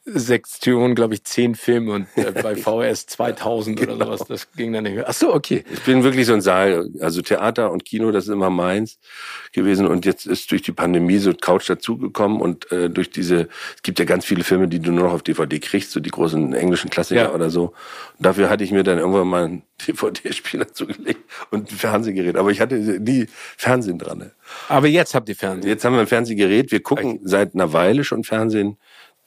Sektion, 0.09 0.95
glaube 0.95 1.15
ich, 1.15 1.23
zehn 1.25 1.53
Filme 1.55 1.91
und 1.91 2.07
äh, 2.15 2.31
bei 2.31 2.55
VS 2.91 3.07
2000 3.07 3.79
genau. 3.79 3.95
oder 3.95 4.05
sowas, 4.05 4.27
das 4.27 4.51
ging 4.53 4.71
dann 4.71 4.83
nicht 4.83 4.95
mehr. 4.95 5.05
Ach 5.07 5.13
so, 5.13 5.33
okay. 5.33 5.65
Ich 5.71 5.81
bin 5.81 6.03
wirklich 6.03 6.25
so 6.25 6.33
ein 6.33 6.41
Saal, 6.41 6.89
also 7.01 7.21
Theater 7.21 7.71
und 7.71 7.83
Kino, 7.83 8.11
das 8.11 8.25
ist 8.25 8.29
immer 8.29 8.49
meins 8.49 8.99
gewesen 9.51 9.85
und 9.85 10.05
jetzt 10.05 10.25
ist 10.25 10.49
durch 10.51 10.61
die 10.61 10.71
Pandemie 10.71 11.17
so 11.17 11.33
Couch 11.33 11.69
dazugekommen 11.69 12.39
und 12.39 12.71
äh, 12.71 12.89
durch 12.89 13.09
diese, 13.09 13.49
es 13.75 13.81
gibt 13.83 13.99
ja 13.99 14.05
ganz 14.05 14.23
viele 14.23 14.45
Filme, 14.45 14.69
die 14.69 14.79
du 14.79 14.91
nur 14.91 15.05
noch 15.05 15.13
auf 15.13 15.23
DVD 15.23 15.59
kriegst, 15.59 15.91
so 15.91 15.99
die 15.99 16.09
großen 16.09 16.53
englischen 16.53 16.89
Klassiker 16.89 17.23
ja. 17.23 17.33
oder 17.33 17.49
so. 17.49 17.73
Und 18.17 18.25
dafür 18.25 18.49
hatte 18.49 18.63
ich 18.63 18.71
mir 18.71 18.83
dann 18.83 18.99
irgendwann 18.99 19.27
mal 19.27 19.43
einen 19.43 19.63
DVD-Spieler 19.87 20.73
zugelegt 20.73 21.19
und 21.51 21.69
ein 21.69 21.75
Fernsehgerät, 21.75 22.37
aber 22.37 22.51
ich 22.51 22.61
hatte 22.61 22.75
nie 22.75 23.27
Fernsehen 23.57 23.99
dran. 23.99 24.19
Ne? 24.19 24.31
Aber 24.69 24.87
jetzt 24.87 25.13
habt 25.13 25.27
ihr 25.27 25.35
Fernsehen. 25.35 25.69
Jetzt 25.69 25.83
haben 25.83 25.93
wir 25.93 26.01
ein 26.01 26.07
Fernsehgerät, 26.07 26.71
wir 26.71 26.81
gucken 26.81 27.19
seit 27.23 27.55
einer 27.55 27.73
Weile 27.73 28.05
schon 28.05 28.23
Fernsehen 28.23 28.77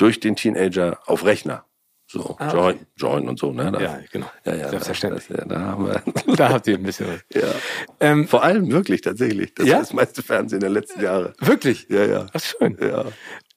durch 0.01 0.21
den 0.21 0.37
Teenager 0.37 0.99
auf 1.07 1.25
Rechner. 1.25 1.65
So, 2.07 2.35
ah, 2.41 2.53
Join, 2.53 2.75
okay. 2.75 2.87
Join 2.97 3.29
und 3.29 3.39
so, 3.39 3.53
ne? 3.53 3.71
Da, 3.71 3.81
ja, 3.81 4.01
genau. 4.11 4.29
Ja, 4.45 4.57
ja, 4.57 4.69
Selbstverständlich. 4.71 5.29
Da, 5.29 5.37
das, 5.37 5.45
ja, 5.45 5.55
da, 5.55 5.61
haben 5.61 5.87
wir 5.87 6.03
da 6.37 6.49
habt 6.49 6.67
ihr 6.67 6.77
ein 6.77 6.83
bisschen 6.83 7.07
was. 7.07 7.21
Ja. 7.41 7.49
Ähm, 8.01 8.27
Vor 8.27 8.43
allem 8.43 8.73
wirklich, 8.73 9.03
tatsächlich. 9.03 9.55
Das 9.55 9.67
ja? 9.67 9.77
ist 9.77 9.91
das 9.91 9.93
meiste 9.93 10.23
Fernsehen 10.23 10.59
der 10.59 10.71
letzten 10.71 11.03
Jahre. 11.03 11.35
Wirklich? 11.39 11.87
Ja, 11.89 12.05
ja. 12.07 12.27
Ach, 12.33 12.41
schön. 12.41 12.77
Ja. 12.81 13.05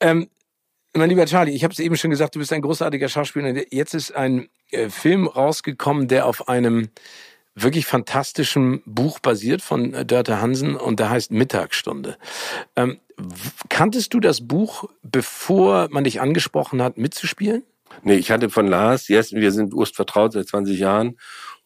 Ähm, 0.02 0.30
mein 0.94 1.10
lieber 1.10 1.26
Charlie, 1.26 1.54
ich 1.54 1.64
habe 1.64 1.72
es 1.72 1.80
eben 1.80 1.96
schon 1.96 2.12
gesagt, 2.12 2.36
du 2.36 2.40
bist 2.40 2.54
ein 2.54 2.62
großartiger 2.62 3.10
Schauspieler. 3.10 3.56
Jetzt 3.74 3.96
ist 3.96 4.16
ein 4.16 4.50
äh, 4.70 4.90
Film 4.90 5.26
rausgekommen, 5.26 6.08
der 6.08 6.28
auf 6.28 6.48
einem 6.48 6.90
wirklich 7.56 7.86
fantastischen 7.86 8.82
Buch 8.86 9.20
basiert 9.20 9.62
von 9.62 9.94
äh, 9.94 10.06
Dörte 10.06 10.42
Hansen 10.42 10.76
und 10.76 11.00
der 11.00 11.10
heißt 11.10 11.32
Mittagsstunde. 11.32 12.18
Ähm, 12.76 13.00
kanntest 13.70 14.14
du 14.14 14.20
das 14.20 14.48
Buch, 14.48 14.86
bevor 15.04 15.88
man 15.92 16.04
dich 16.04 16.22
angesprochen 16.22 16.82
hat, 16.82 16.98
mitzuspielen? 16.98 17.64
Nee, 18.02 18.16
ich 18.16 18.32
hatte 18.32 18.50
von 18.50 18.68
Lars, 18.68 19.08
yes, 19.08 19.34
wir 19.34 19.52
sind 19.52 19.74
Urst 19.74 19.96
vertraut 19.96 20.34
seit 20.34 20.48
20 20.48 20.80
Jahren 20.80 21.18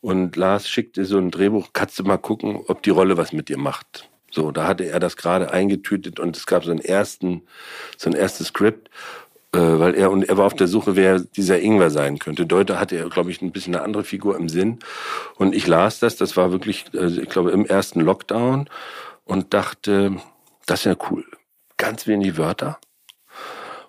und 0.02 0.36
Lars 0.36 0.68
schickte 0.68 1.06
so 1.06 1.18
ein 1.18 1.32
Drehbuch, 1.32 1.70
kannst 1.74 1.98
du 2.00 2.04
mal 2.04 2.18
gucken, 2.18 2.60
ob 2.68 2.84
die 2.84 2.90
Rolle 2.90 3.18
was 3.18 3.32
mit 3.32 3.50
dir 3.50 3.58
macht. 3.58 4.10
So, 4.30 4.52
da 4.52 4.68
hatte 4.68 4.86
er 4.86 5.00
das 5.00 5.16
gerade 5.16 5.52
eingetütet 5.52 6.20
und 6.20 6.36
es 6.36 6.46
gab 6.46 6.66
so 6.66 6.72
einen 6.72 6.82
ersten, 6.82 7.44
so 7.96 8.10
ein 8.10 8.16
erstes 8.16 8.48
Skript 8.48 8.90
weil 9.58 9.96
er 9.96 10.12
und 10.12 10.28
er 10.28 10.38
war 10.38 10.46
auf 10.46 10.56
der 10.56 10.68
Suche, 10.68 10.96
wer 10.96 11.20
dieser 11.20 11.60
Ingwer 11.60 11.90
sein 11.90 12.20
könnte. 12.20 12.46
Deuter 12.46 12.80
hatte 12.80 12.98
er, 12.98 13.10
glaube 13.10 13.32
ich, 13.32 13.42
ein 13.42 13.52
bisschen 13.52 13.76
eine 13.76 13.84
andere 13.84 14.04
Figur 14.04 14.36
im 14.38 14.50
Sinn. 14.50 14.80
Und 15.36 15.56
ich 15.56 15.68
las 15.68 16.00
das, 16.00 16.18
das 16.18 16.36
war 16.36 16.52
wirklich, 16.52 16.86
also 16.98 17.22
ich 17.22 17.30
glaube, 17.30 17.52
im 17.52 17.66
ersten 17.66 18.02
Lockdown 18.02 18.70
und 19.24 19.54
dachte, 19.54 20.18
das 20.66 20.82
ist 20.82 20.86
ja 20.86 20.96
cool. 21.10 21.26
Ganz 21.78 22.08
wenig 22.08 22.38
Wörter. 22.38 22.80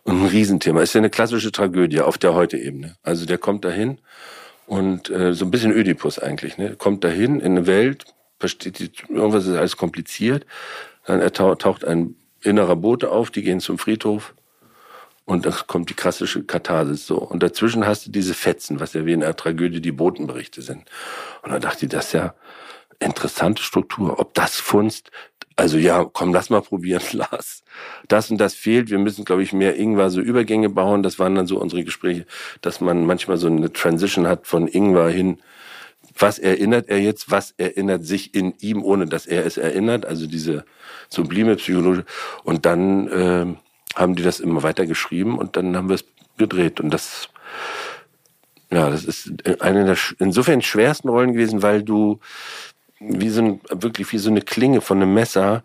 Und 0.04 0.22
ein 0.22 0.26
Riesenthema. 0.26 0.80
Ist 0.80 0.94
ja 0.94 1.00
eine 1.00 1.10
klassische 1.10 1.52
Tragödie 1.52 2.00
auf 2.00 2.18
der 2.18 2.34
Heute-Ebene. 2.34 2.96
Also 3.02 3.26
der 3.26 3.38
kommt 3.38 3.64
dahin 3.64 3.98
und 4.66 5.10
äh, 5.10 5.34
so 5.34 5.44
ein 5.44 5.50
bisschen 5.50 5.72
Ödipus 5.72 6.18
eigentlich, 6.18 6.56
ne? 6.56 6.76
Kommt 6.76 7.04
dahin 7.04 7.40
in 7.40 7.52
eine 7.52 7.66
Welt, 7.66 8.04
versteht 8.38 8.80
irgendwas 9.08 9.46
ist 9.46 9.56
alles 9.56 9.76
kompliziert. 9.76 10.46
Dann 11.04 11.26
taucht 11.32 11.84
ein 11.84 12.14
innerer 12.42 12.76
Bote 12.76 13.10
auf, 13.10 13.30
die 13.30 13.42
gehen 13.42 13.60
zum 13.60 13.78
Friedhof 13.78 14.34
Und 15.28 15.44
dann 15.44 15.52
kommt 15.66 15.90
die 15.90 15.94
klassische 15.94 16.42
Katharsis 16.42 17.06
so. 17.06 17.18
Und 17.18 17.42
dazwischen 17.42 17.86
hast 17.86 18.06
du 18.06 18.10
diese 18.10 18.32
Fetzen, 18.32 18.80
was 18.80 18.94
ja 18.94 19.04
wie 19.04 19.12
in 19.12 19.22
einer 19.22 19.36
Tragödie 19.36 19.82
die 19.82 19.92
Botenberichte 19.92 20.62
sind. 20.62 20.86
Und 21.42 21.52
dann 21.52 21.60
dachte 21.60 21.84
ich, 21.84 21.90
das 21.90 22.06
ist 22.06 22.12
ja 22.14 22.34
interessante 22.98 23.62
Struktur. 23.62 24.20
Ob 24.20 24.32
das 24.32 24.56
funzt, 24.56 25.10
also 25.54 25.76
ja, 25.76 26.02
komm, 26.10 26.32
lass 26.32 26.48
mal 26.48 26.62
probieren, 26.62 27.02
Lars. 27.12 27.62
Das 28.08 28.30
und 28.30 28.38
das 28.38 28.54
fehlt. 28.54 28.88
Wir 28.88 28.98
müssen, 28.98 29.26
glaube 29.26 29.42
ich, 29.42 29.52
mehr 29.52 29.76
Ingwer 29.76 30.08
so 30.08 30.22
Übergänge 30.22 30.70
bauen. 30.70 31.02
Das 31.02 31.18
waren 31.18 31.34
dann 31.34 31.46
so 31.46 31.60
unsere 31.60 31.84
Gespräche, 31.84 32.24
dass 32.62 32.80
man 32.80 33.04
manchmal 33.04 33.36
so 33.36 33.48
eine 33.48 33.70
Transition 33.70 34.26
hat 34.26 34.46
von 34.46 34.66
Ingwer 34.66 35.10
hin. 35.10 35.42
Was 36.18 36.38
erinnert 36.38 36.88
er 36.88 37.00
jetzt? 37.00 37.30
Was 37.30 37.52
erinnert 37.58 38.06
sich 38.06 38.34
in 38.34 38.54
ihm, 38.60 38.82
ohne 38.82 39.04
dass 39.04 39.26
er 39.26 39.44
es 39.44 39.58
erinnert? 39.58 40.06
Also 40.06 40.26
diese 40.26 40.64
sublime 41.10 41.56
Psychologie. 41.56 42.04
Und 42.44 42.64
dann 42.64 43.08
äh, 43.08 43.54
haben 43.98 44.14
die 44.14 44.22
das 44.22 44.40
immer 44.40 44.62
weiter 44.62 44.86
geschrieben 44.86 45.38
und 45.38 45.56
dann 45.56 45.76
haben 45.76 45.88
wir 45.88 45.96
es 45.96 46.04
gedreht. 46.38 46.80
Und 46.80 46.90
das, 46.90 47.28
ja, 48.70 48.88
das 48.88 49.04
ist 49.04 49.32
eine 49.60 49.84
der 49.84 49.96
insofern 50.18 50.62
schwersten 50.62 51.08
Rollen 51.08 51.32
gewesen, 51.32 51.62
weil 51.62 51.82
du 51.82 52.20
wie 53.00 53.28
so 53.28 53.42
ein, 53.42 53.60
wirklich 53.70 54.12
wie 54.12 54.18
so 54.18 54.30
eine 54.30 54.42
Klinge 54.42 54.80
von 54.80 55.02
einem 55.02 55.14
Messer. 55.14 55.64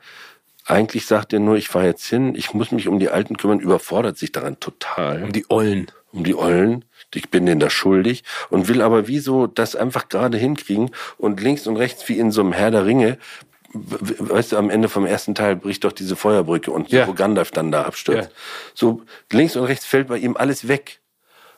Eigentlich 0.65 1.05
sagt 1.05 1.33
er 1.33 1.39
nur, 1.39 1.57
ich 1.57 1.67
fahre 1.67 1.85
jetzt 1.85 2.07
hin, 2.07 2.35
ich 2.35 2.53
muss 2.53 2.71
mich 2.71 2.87
um 2.87 2.99
die 2.99 3.09
Alten 3.09 3.37
kümmern, 3.37 3.59
überfordert 3.59 4.17
sich 4.17 4.31
daran 4.31 4.59
total. 4.59 5.23
Um 5.23 5.31
die 5.31 5.45
Ollen. 5.49 5.87
Um 6.11 6.23
die 6.23 6.35
Ollen. 6.35 6.85
Ich 7.13 7.29
bin 7.29 7.45
denen 7.45 7.59
da 7.59 7.69
schuldig 7.69 8.23
und 8.49 8.67
will 8.67 8.81
aber 8.81 9.07
wieso 9.07 9.45
das 9.45 9.75
einfach 9.75 10.09
gerade 10.09 10.37
hinkriegen 10.37 10.89
und 11.17 11.41
links 11.41 11.67
und 11.67 11.77
rechts 11.77 12.09
wie 12.09 12.17
in 12.17 12.31
so 12.31 12.41
einem 12.41 12.53
Herr 12.53 12.71
der 12.71 12.85
Ringe 12.87 13.19
weißt 13.73 14.51
du, 14.51 14.57
am 14.57 14.69
Ende 14.69 14.87
vom 14.89 15.05
ersten 15.05 15.35
Teil 15.35 15.55
bricht 15.55 15.83
doch 15.83 15.91
diese 15.91 16.15
Feuerbrücke 16.15 16.71
und 16.71 16.91
ja. 16.91 17.07
wo 17.07 17.13
Gandalf 17.13 17.51
dann 17.51 17.71
da 17.71 17.83
abstürzt. 17.83 18.29
Ja. 18.29 18.35
So 18.73 19.01
links 19.31 19.55
und 19.55 19.65
rechts 19.65 19.85
fällt 19.85 20.07
bei 20.07 20.17
ihm 20.17 20.37
alles 20.37 20.67
weg. 20.67 20.99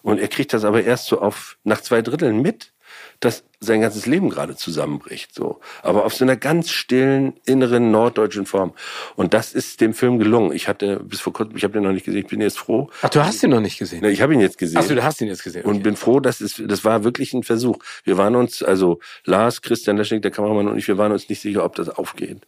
Und 0.02 0.20
er 0.20 0.28
kriegt 0.28 0.54
das 0.54 0.64
aber 0.64 0.84
erst 0.84 1.08
so 1.08 1.20
auf 1.20 1.58
nach 1.64 1.82
zwei 1.82 2.02
Dritteln 2.02 2.42
mit 2.42 2.72
dass 3.20 3.44
sein 3.60 3.82
ganzes 3.82 4.06
Leben 4.06 4.30
gerade 4.30 4.56
zusammenbricht. 4.56 5.34
So, 5.34 5.60
aber 5.82 6.06
auf 6.06 6.14
so 6.14 6.24
einer 6.24 6.36
ganz 6.36 6.70
stillen 6.70 7.34
inneren 7.46 7.92
norddeutschen 7.92 8.46
Form. 8.46 8.74
Und 9.16 9.34
das 9.34 9.54
ist 9.54 9.82
dem 9.82 9.94
Film 9.94 10.20
gelungen. 10.20 10.52
Ich 10.52 10.68
hatte 10.68 11.00
bis 11.00 11.22
vor 11.22 11.34
kurzem, 11.34 11.58
ich 11.58 11.64
habe 11.64 11.74
den 11.74 11.84
noch 11.84 11.92
nicht 11.92 12.06
gesehen. 12.06 12.22
Ich 12.22 12.28
bin 12.28 12.42
jetzt 12.42 12.60
froh. 12.60 12.90
Ach, 13.02 13.10
du 13.10 13.24
hast 13.24 13.44
ihn 13.44 13.50
noch 13.50 13.60
nicht 13.60 13.78
gesehen? 13.78 14.02
Ne, 14.02 14.12
ich 14.12 14.22
habe 14.22 14.34
ihn 14.34 14.42
jetzt 14.42 14.58
gesehen. 14.58 14.80
Ach 14.82 14.88
du 14.88 15.04
hast 15.04 15.22
ihn 15.22 15.28
jetzt 15.28 15.44
gesehen. 15.44 15.62
Okay. 15.66 15.70
Und 15.70 15.84
bin 15.84 15.96
froh, 15.96 16.20
dass 16.20 16.42
es, 16.42 16.62
das 16.66 16.86
war 16.86 17.04
wirklich 17.04 17.34
ein 17.34 17.44
Versuch. 17.44 17.78
Wir 18.04 18.18
waren 18.18 18.36
uns, 18.36 18.62
also 18.62 19.00
Lars, 19.24 19.62
Christian 19.62 19.98
Leschnik, 19.98 20.22
der 20.22 20.32
Kameramann 20.32 20.68
und 20.68 20.78
ich, 20.78 20.88
wir 20.88 20.98
waren 20.98 21.12
uns 21.12 21.30
nicht 21.30 21.42
sicher, 21.42 21.64
ob 21.64 21.76
das 21.76 21.90
aufgeht. 21.90 22.42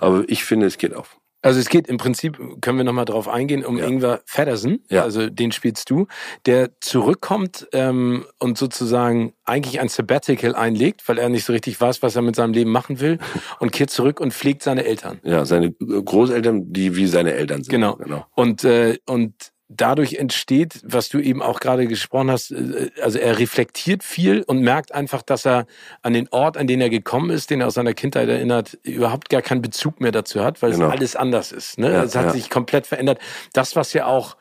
Aber 0.00 0.24
ich 0.26 0.44
finde, 0.44 0.66
es 0.66 0.78
geht 0.78 0.94
auf. 0.94 1.16
Also 1.44 1.60
es 1.60 1.68
geht 1.68 1.88
im 1.88 1.98
Prinzip, 1.98 2.38
können 2.62 2.78
wir 2.78 2.84
nochmal 2.84 3.04
drauf 3.04 3.28
eingehen, 3.28 3.66
um 3.66 3.76
ja. 3.76 3.86
Ingwer 3.86 4.22
Feddersen, 4.24 4.82
ja. 4.88 5.02
also 5.02 5.28
den 5.28 5.52
spielst 5.52 5.90
du, 5.90 6.06
der 6.46 6.70
zurückkommt 6.80 7.68
ähm, 7.72 8.24
und 8.38 8.56
sozusagen 8.56 9.34
eigentlich 9.44 9.78
ein 9.78 9.88
Sabbatical 9.88 10.54
einlegt, 10.54 11.06
weil 11.06 11.18
er 11.18 11.28
nicht 11.28 11.44
so 11.44 11.52
richtig 11.52 11.78
weiß, 11.78 12.02
was 12.02 12.16
er 12.16 12.22
mit 12.22 12.34
seinem 12.34 12.54
Leben 12.54 12.72
machen 12.72 12.98
will 12.98 13.18
und 13.60 13.72
kehrt 13.72 13.90
zurück 13.90 14.20
und 14.20 14.32
pflegt 14.32 14.62
seine 14.62 14.86
Eltern. 14.86 15.20
Ja, 15.22 15.44
seine 15.44 15.72
Großeltern, 15.72 16.72
die 16.72 16.96
wie 16.96 17.06
seine 17.06 17.34
Eltern 17.34 17.62
sind. 17.62 17.70
Genau. 17.70 17.96
genau. 17.96 18.24
Und, 18.34 18.64
äh, 18.64 18.96
und 19.06 19.34
dadurch 19.76 20.14
entsteht, 20.14 20.80
was 20.84 21.08
du 21.08 21.18
eben 21.18 21.42
auch 21.42 21.60
gerade 21.60 21.86
gesprochen 21.86 22.30
hast, 22.30 22.50
äh, 22.50 22.90
also 23.02 23.18
er 23.18 23.38
reflektiert 23.38 24.02
viel 24.02 24.42
und 24.42 24.60
merkt 24.60 24.92
einfach, 24.92 25.22
dass 25.22 25.46
er 25.46 25.66
an 26.02 26.12
den 26.12 26.28
Ort, 26.30 26.56
an 26.56 26.66
den 26.66 26.80
er 26.80 26.90
gekommen 26.90 27.30
ist, 27.30 27.50
den 27.50 27.60
er 27.60 27.68
aus 27.68 27.74
seiner 27.74 27.94
Kindheit 27.94 28.28
erinnert, 28.28 28.78
überhaupt 28.82 29.28
gar 29.30 29.42
keinen 29.42 29.62
Bezug 29.62 30.00
mehr 30.00 30.12
dazu 30.12 30.44
hat, 30.44 30.62
weil 30.62 30.72
genau. 30.72 30.86
es 30.86 30.92
alles 30.92 31.16
anders 31.16 31.52
ist. 31.52 31.78
Ne? 31.78 31.92
Ja, 31.92 32.02
es 32.04 32.14
hat 32.14 32.26
ja. 32.26 32.30
sich 32.32 32.50
komplett 32.50 32.86
verändert. 32.86 33.18
Das, 33.52 33.76
was 33.76 33.92
ja 33.92 34.06
auch 34.06 34.36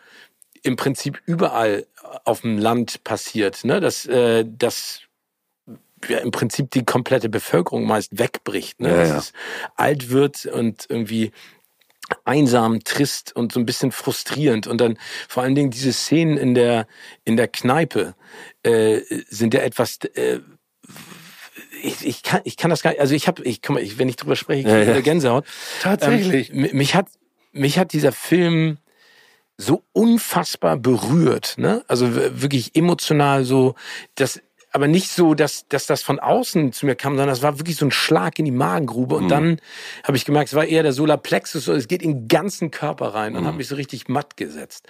im 0.63 0.75
Prinzip 0.75 1.21
überall 1.25 1.85
auf 2.25 2.41
dem 2.41 2.57
Land 2.57 3.03
passiert, 3.03 3.65
ne? 3.65 3.79
dass, 3.79 4.05
äh, 4.05 4.45
dass 4.47 5.01
ja, 6.07 6.19
im 6.19 6.31
Prinzip 6.31 6.71
die 6.71 6.83
komplette 6.83 7.29
Bevölkerung 7.29 7.85
meist 7.85 8.17
wegbricht, 8.17 8.81
ne? 8.81 8.89
Ja, 8.89 8.97
dass 8.97 9.11
es 9.11 9.33
alt 9.75 10.09
wird 10.09 10.45
und 10.45 10.85
irgendwie 10.89 11.31
einsam, 12.25 12.83
trist 12.83 13.35
und 13.35 13.51
so 13.51 13.59
ein 13.59 13.65
bisschen 13.65 13.91
frustrierend. 13.91 14.67
Und 14.67 14.79
dann 14.79 14.97
vor 15.27 15.43
allen 15.43 15.55
Dingen 15.55 15.71
diese 15.71 15.93
Szenen 15.93 16.37
in 16.37 16.53
der, 16.53 16.87
in 17.25 17.37
der 17.37 17.47
Kneipe 17.47 18.15
äh, 18.63 19.01
sind 19.29 19.53
ja 19.53 19.61
etwas... 19.61 19.99
Äh, 20.15 20.39
ich, 21.81 22.05
ich, 22.05 22.23
kann, 22.23 22.41
ich 22.45 22.55
kann 22.55 22.69
das 22.69 22.81
gar 22.81 22.91
nicht, 22.91 23.01
also 23.01 23.13
ich 23.13 23.27
habe, 23.27 23.43
ich, 23.43 23.61
komm, 23.61 23.77
ich, 23.77 23.97
wenn 23.97 24.07
ich 24.07 24.15
drüber 24.15 24.35
spreche, 24.35 24.61
ich 24.61 24.65
ja, 24.67 24.93
ja. 24.93 25.01
Gänsehaut. 25.01 25.45
Tatsächlich. 25.81 26.51
Ähm, 26.53 26.69
mich 26.71 26.95
hat, 26.95 27.07
mich 27.51 27.77
hat 27.77 27.93
dieser 27.93 28.11
Film 28.11 28.77
so 29.57 29.83
unfassbar 29.91 30.77
berührt, 30.77 31.55
ne? 31.57 31.83
Also 31.87 32.15
wirklich 32.15 32.75
emotional 32.75 33.43
so, 33.43 33.75
dass 34.15 34.41
aber 34.73 34.87
nicht 34.87 35.11
so, 35.11 35.35
dass, 35.35 35.67
dass 35.67 35.85
das 35.85 36.01
von 36.01 36.19
außen 36.19 36.73
zu 36.73 36.87
mir 36.87 36.95
kam, 36.95 37.15
sondern 37.15 37.33
es 37.33 37.43
war 37.43 37.59
wirklich 37.59 37.75
so 37.75 37.85
ein 37.85 37.91
Schlag 37.91 38.39
in 38.39 38.45
die 38.45 38.51
Magengrube. 38.51 39.15
Und 39.15 39.25
mhm. 39.25 39.29
dann 39.29 39.61
habe 40.03 40.17
ich 40.17 40.25
gemerkt, 40.25 40.49
es 40.49 40.55
war 40.55 40.65
eher 40.65 40.81
der 40.81 40.93
Solarplexus, 40.93 41.67
es 41.67 41.87
geht 41.87 42.01
in 42.01 42.13
den 42.13 42.27
ganzen 42.27 42.71
Körper 42.71 43.13
rein 43.13 43.35
und 43.35 43.43
mhm. 43.43 43.47
habe 43.47 43.57
mich 43.57 43.67
so 43.67 43.75
richtig 43.75 44.09
matt 44.09 44.35
gesetzt. 44.35 44.87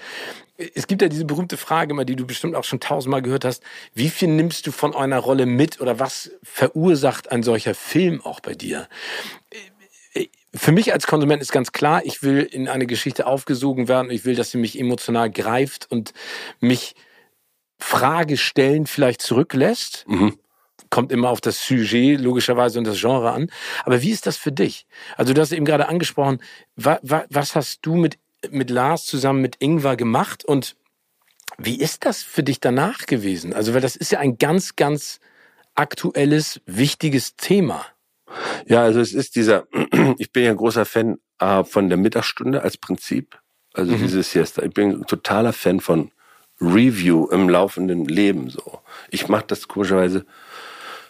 Es 0.74 0.88
gibt 0.88 1.02
ja 1.02 1.10
diese 1.10 1.26
berühmte 1.26 1.58
Frage 1.58 1.94
mal, 1.94 2.06
die 2.06 2.16
du 2.16 2.26
bestimmt 2.26 2.56
auch 2.56 2.64
schon 2.64 2.80
tausendmal 2.80 3.22
gehört 3.22 3.44
hast. 3.44 3.62
Wie 3.94 4.10
viel 4.10 4.30
nimmst 4.30 4.66
du 4.66 4.72
von 4.72 4.96
einer 4.96 5.20
Rolle 5.20 5.46
mit 5.46 5.82
oder 5.82 6.00
was 6.00 6.32
verursacht 6.44 7.30
ein 7.30 7.44
solcher 7.44 7.76
Film 7.76 8.22
auch 8.22 8.40
bei 8.40 8.54
dir? 8.54 8.88
Für 10.56 10.72
mich 10.72 10.94
als 10.94 11.08
Konsument 11.08 11.42
ist 11.42 11.52
ganz 11.52 11.74
klar, 11.74 12.06
ich 12.06 12.24
will 12.24 12.44
in 12.44 12.70
eine 12.70 12.86
Geschichte 12.86 13.28
aufgesogen 13.28 13.90
werden. 13.90 14.12
Ich 14.12 14.24
will, 14.24 14.36
dass 14.36 14.52
sie 14.52 14.60
mich 14.60 14.80
emotional 14.80 15.30
greift 15.30 15.92
und 15.92 16.14
mich 16.62 16.96
Fragestellen 17.84 18.88
vielleicht 18.88 19.22
zurücklässt. 19.22 20.06
Mhm. 20.08 20.38
Kommt 20.90 21.12
immer 21.12 21.30
auf 21.30 21.42
das 21.42 21.66
Sujet 21.66 22.20
logischerweise 22.20 22.80
und 22.80 22.86
das 22.86 23.00
Genre 23.00 23.32
an. 23.32 23.52
Aber 23.84 24.02
wie 24.02 24.12
ist 24.12 24.26
das 24.26 24.38
für 24.38 24.52
dich? 24.52 24.88
Also 25.18 25.34
du 25.34 25.42
hast 25.42 25.52
eben 25.52 25.66
gerade 25.66 25.90
angesprochen, 25.90 26.40
wa, 26.76 27.00
wa, 27.04 27.26
was 27.30 27.56
hast 27.56 27.80
du 27.86 27.96
mit, 27.96 28.18
mit 28.50 28.70
Lars 28.70 29.06
zusammen 29.06 29.42
mit 29.42 29.58
Ingvar 29.60 29.96
gemacht 29.98 30.46
und 30.46 30.76
wie 31.58 31.80
ist 31.80 32.06
das 32.06 32.24
für 32.24 32.42
dich 32.42 32.60
danach 32.60 33.06
gewesen? 33.06 33.54
Also 33.54 33.74
weil 33.74 33.82
das 33.82 33.96
ist 33.96 34.12
ja 34.12 34.20
ein 34.20 34.38
ganz, 34.38 34.76
ganz 34.76 35.20
aktuelles, 35.76 36.62
wichtiges 36.66 37.36
Thema. 37.36 37.86
Ja, 38.66 38.84
also 38.84 39.02
es 39.02 39.14
ist 39.14 39.36
dieser, 39.36 39.68
ich 40.18 40.32
bin 40.32 40.46
ja 40.46 40.52
ein 40.52 40.58
großer 40.58 40.86
Fan 40.86 41.20
äh, 41.40 41.64
von 41.64 41.90
der 41.90 41.98
Mittagsstunde 41.98 42.62
als 42.62 42.78
Prinzip. 42.78 43.40
Also 43.74 43.92
mhm. 43.92 44.00
dieses 44.00 44.32
Siesta. 44.32 44.64
Ich 44.64 44.74
bin 44.74 45.02
ein 45.02 45.06
totaler 45.06 45.54
Fan 45.54 45.80
von 45.80 46.12
Review 46.64 47.28
im 47.28 47.50
laufenden 47.50 48.06
Leben 48.06 48.50
so. 48.50 48.80
Ich 49.10 49.28
mache 49.28 49.46
das 49.48 49.68
komischerweise, 49.68 50.26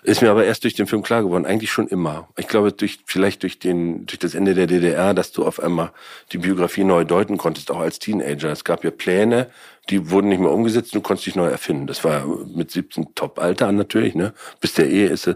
ist 0.04 0.22
mir 0.22 0.32
aber 0.32 0.44
erst 0.44 0.63
durch 0.66 0.74
den 0.74 0.88
Film 0.88 1.02
klar 1.02 1.24
geworden, 1.24 1.46
eigentlich 1.46 1.72
schon 1.72 1.88
immer. 1.88 2.28
Ich 2.38 2.48
glaube, 2.48 2.74
durch, 2.74 3.00
vielleicht 3.06 3.44
durch 3.44 3.60
den, 3.60 4.06
durch 4.06 4.20
das 4.20 4.36
Ende 4.36 4.54
der 4.54 4.68
DDR, 4.68 5.13
dass 5.13 5.32
du 5.32 5.46
auf 5.46 5.62
einmal 5.62 5.92
die 6.32 6.39
Biografie 6.39 6.84
neu 6.84 7.06
deuten 7.06 7.38
konntest, 7.38 7.72
auch 7.72 7.80
als 7.80 8.00
Teenager. 8.00 8.52
Es 8.52 8.66
gab 8.66 8.84
ja 8.84 8.92
Pläne, 8.92 9.50
die 9.89 10.10
wurden 10.10 10.28
nicht 10.28 10.39
mehr 10.39 10.52
umgesetzt, 10.52 10.94
du 10.94 11.02
konntest 11.02 11.28
dich 11.28 11.36
neu 11.36 11.48
erfinden. 11.48 11.88
Das 11.88 12.04
war 12.04 12.26
mit 12.54 12.72
17 12.72 13.16
Top-Alter 13.16 13.72
natürlich, 13.72 14.16
ne? 14.16 14.34
Bis 14.60 14.74
der 14.74 14.89
Ehe 14.89 15.08
ist. 15.08 15.30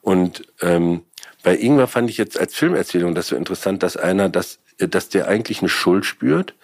Und 0.00 0.42
ähm, 0.60 1.02
bei 1.42 1.56
Ingwer 1.56 1.86
fand 1.86 2.10
ich 2.10 2.18
jetzt 2.18 2.38
als 2.38 2.54
Filmerzählung 2.54 3.14
das 3.14 3.28
so 3.28 3.36
interessant, 3.36 3.82
dass 3.82 3.96
einer, 3.96 4.28
dass, 4.28 4.58
dass 4.78 5.08
der 5.08 5.28
eigentlich 5.28 5.60
eine 5.60 5.68
Schuld 5.68 6.04
spürt 6.04 6.54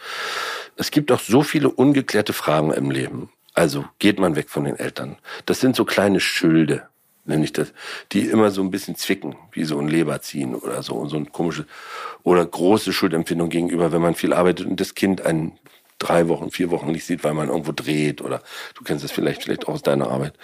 es 0.77 0.91
gibt 0.91 1.11
auch 1.11 1.21
so 1.21 1.43
viele 1.43 1.71
ungeklärte 1.71 2.33
Fragen 2.33 2.73
im 2.73 2.91
Leben. 2.91 3.31
Also 3.55 3.87
geht 3.99 4.21
man 4.21 4.37
weg 4.37 4.51
von 4.51 4.65
den 4.65 4.77
Eltern. 4.77 5.17
Das 5.47 5.61
sind 5.61 5.75
so 5.75 5.85
kleine 5.85 6.21
Schilde, 6.21 6.87
nenne 7.25 7.45
ich 7.45 7.53
das, 7.53 7.73
die 8.13 8.29
immer 8.29 8.51
so 8.51 8.63
ein 8.63 8.71
bisschen 8.71 8.97
zwicken, 8.97 9.37
wie 9.53 9.65
so 9.65 9.79
ein 9.79 9.89
Leberziehen 9.89 10.55
oder 10.55 10.83
so, 10.83 11.07
so 11.07 11.17
ein 11.17 11.33
komisches, 11.33 11.65
oder 12.23 12.45
große 12.45 12.93
Schuldempfindung 12.93 13.49
gegenüber, 13.49 13.93
wenn 13.93 14.03
man 14.03 14.15
viel 14.15 14.35
arbeitet 14.35 14.67
und 14.67 14.79
das 14.79 14.95
Kind 14.95 15.23
einen 15.23 15.59
drei 15.99 16.29
Wochen, 16.29 16.51
vier 16.51 16.71
Wochen 16.71 16.93
nicht 16.93 17.07
sieht, 17.07 17.25
weil 17.25 17.33
man 17.33 17.49
irgendwo 17.49 17.73
dreht 17.73 18.21
oder 18.21 18.43
du 18.75 18.85
kennst 18.85 19.03
das 19.03 19.13
vielleicht, 19.13 19.45
vielleicht 19.45 19.67
auch 19.67 19.73
aus 19.75 19.83
deiner 19.83 20.11
Arbeit. 20.11 20.35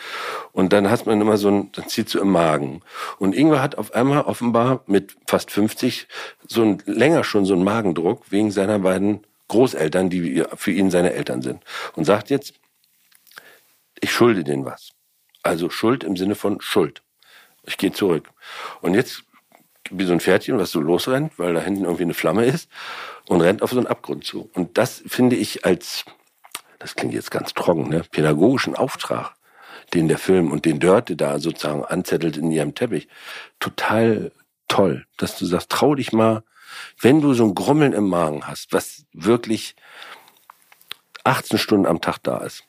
Und 0.53 0.73
dann 0.73 0.89
hat 0.89 1.05
man 1.05 1.21
immer 1.21 1.37
so 1.37 1.49
ein, 1.49 1.73
dann 1.73 1.89
zieht 1.89 2.09
so 2.09 2.19
im 2.21 2.31
Magen. 2.31 2.81
Und 3.19 3.35
Ingwer 3.35 3.61
hat 3.61 3.77
auf 3.77 3.93
einmal 3.93 4.23
offenbar 4.23 4.83
mit 4.87 5.15
fast 5.27 5.51
50 5.51 6.09
so 6.49 6.63
ein, 6.63 6.83
länger 6.87 7.25
schon 7.25 7.45
so 7.45 7.53
einen 7.53 7.65
Magendruck 7.65 8.31
wegen 8.31 8.51
seiner 8.51 8.79
beiden 8.79 9.21
Großeltern, 9.53 10.09
die 10.09 10.45
für 10.57 10.73
ihn 10.73 10.91
seine 10.91 11.13
Eltern 11.13 11.43
sind. 11.43 11.63
Und 11.95 12.05
sagt 12.05 12.31
jetzt, 12.31 12.55
ich 14.01 14.11
schulde 14.11 14.45
denen 14.45 14.65
was. 14.65 14.91
Also 15.43 15.69
Schuld 15.71 16.05
im 16.05 16.17
Sinne 16.17 16.35
von 16.35 16.61
Schuld. 16.61 17.03
Ich 17.65 17.77
gehe 17.77 17.93
zurück. 17.93 18.31
Und 18.81 18.95
jetzt 18.95 19.25
wie 19.91 20.05
so 20.05 20.13
ein 20.13 20.21
Pferdchen, 20.21 20.59
was 20.59 20.71
so 20.71 20.81
losrennt, 20.81 21.39
weil 21.39 21.53
da 21.53 21.61
hinten 21.61 21.85
irgendwie 21.85 22.05
eine 22.05 22.15
Flamme 22.15 22.47
ist 22.47 22.71
und 23.29 23.43
rennt 23.43 23.63
auf 23.63 23.71
so 23.71 23.79
einen 23.79 23.87
Abgrund 23.87 24.25
zu. 24.25 24.49
Und 24.55 24.79
das 24.79 25.03
finde 25.07 25.37
ich 25.37 25.65
als, 25.67 26.05
das 26.79 26.95
klingt 26.95 27.13
jetzt 27.13 27.31
ganz 27.31 27.53
trocken, 27.53 27.91
ne, 27.91 28.03
pädagogischen 28.11 28.75
Auftrag, 28.75 29.35
den 29.93 30.09
der 30.09 30.19
Film 30.19 30.51
und 30.51 30.65
den 30.65 30.81
Dörte 30.81 31.15
da 31.15 31.39
sozusagen 31.39 31.85
anzettelt 31.85 32.39
in 32.39 32.51
ihrem 32.51 32.75
Teppich, 32.75 33.09
total 33.61 34.33
toll, 34.73 35.07
dass 35.19 35.39
du 35.39 35.47
sagst, 35.47 35.71
trau 35.71 35.95
dich 35.95 36.13
mal 36.13 36.43
wenn 37.01 37.21
du 37.21 37.35
so 37.35 37.45
ein 37.45 37.55
Grummeln 37.55 37.93
im 37.93 38.09
Magen 38.09 38.47
hast, 38.47 38.73
was 38.73 39.05
wirklich 39.13 39.75
18 41.25 41.59
Stunden 41.59 41.87
am 41.87 42.01
Tag 42.01 42.19
da 42.23 42.39
ist. 42.39 42.65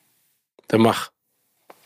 Dann 0.68 0.82
mach. 0.82 1.10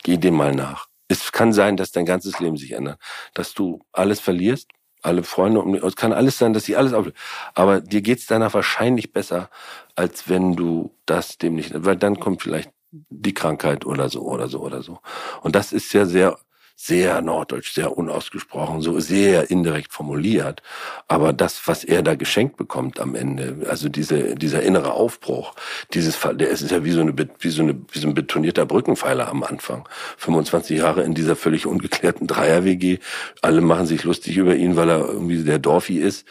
Geh 0.03 0.17
dem 0.17 0.35
mal 0.35 0.55
nach. 0.55 0.89
Es 1.09 1.33
kann 1.33 1.53
sein, 1.53 1.77
dass 1.77 1.91
dein 1.91 2.07
ganzes 2.07 2.39
Leben 2.39 2.57
sich 2.57 2.73
ändert. 2.73 3.01
Dass 3.35 3.55
du 3.55 3.81
alles 3.93 4.21
verlierst, 4.21 4.69
alle 5.03 5.23
Freunde 5.23 5.61
um 5.61 5.75
es 5.75 5.97
kann 5.97 6.13
alles 6.13 6.39
sein, 6.39 6.53
dass 6.53 6.65
sie 6.65 6.77
alles 6.77 6.93
auf. 6.93 7.07
Aber 7.55 7.81
dir 7.81 8.03
geht's 8.03 8.27
danach 8.27 8.55
wahrscheinlich 8.55 9.13
besser, 9.13 9.51
als 9.95 10.29
wenn 10.29 10.55
du 10.55 10.95
das 11.07 11.39
dem 11.39 11.55
nicht, 11.55 11.73
weil 11.75 11.97
dann 11.97 12.21
kommt 12.21 12.43
vielleicht 12.43 12.71
die 12.91 13.35
Krankheit 13.35 13.85
oder 13.85 14.09
so 14.09 14.23
oder 14.23 14.49
so 14.49 14.61
oder 14.61 14.83
so. 14.83 15.01
Und 15.43 15.55
das 15.55 15.73
ist 15.73 15.93
ja 15.93 16.05
sehr 16.05 16.39
sehr 16.81 17.21
norddeutsch, 17.23 17.73
sehr 17.73 17.99
unausgesprochen, 17.99 18.83
so 18.83 19.01
sehr 19.01 19.51
indirekt 19.51 19.93
formuliert. 19.93 20.63
Aber 21.09 21.33
das, 21.33 21.67
was 21.67 21.83
er 21.83 22.03
da 22.03 22.15
geschenkt 22.15 22.57
bekommt 22.57 23.01
am 23.01 23.17
Ende, 23.17 23.67
also 23.69 23.89
diese, 23.89 24.37
dieser 24.37 24.63
innere 24.63 24.93
Aufbruch, 24.93 25.55
dieses, 25.93 26.17
der 26.21 26.49
ist 26.49 26.71
ja 26.71 26.85
wie 26.85 26.93
so 26.93 27.01
eine, 27.01 27.15
wie 27.41 27.51
so 27.51 27.63
eine, 27.63 27.75
wie 27.91 27.99
so 27.99 28.07
ein 28.07 28.15
betonierter 28.15 28.65
Brückenpfeiler 28.65 29.29
am 29.29 29.43
Anfang. 29.43 29.89
25 30.19 30.79
Jahre 30.79 31.03
in 31.03 31.15
dieser 31.15 31.35
völlig 31.35 31.67
ungeklärten 31.67 32.29
Dreier-WG. 32.29 32.99
Alle 33.43 33.61
machen 33.61 33.87
sich 33.87 34.05
lustig 34.05 34.37
über 34.37 34.55
ihn, 34.55 34.77
weil 34.77 34.89
er 34.89 35.01
irgendwie 35.01 35.43
der 35.43 35.59
Dorfi 35.59 35.99
ist. 35.99 36.29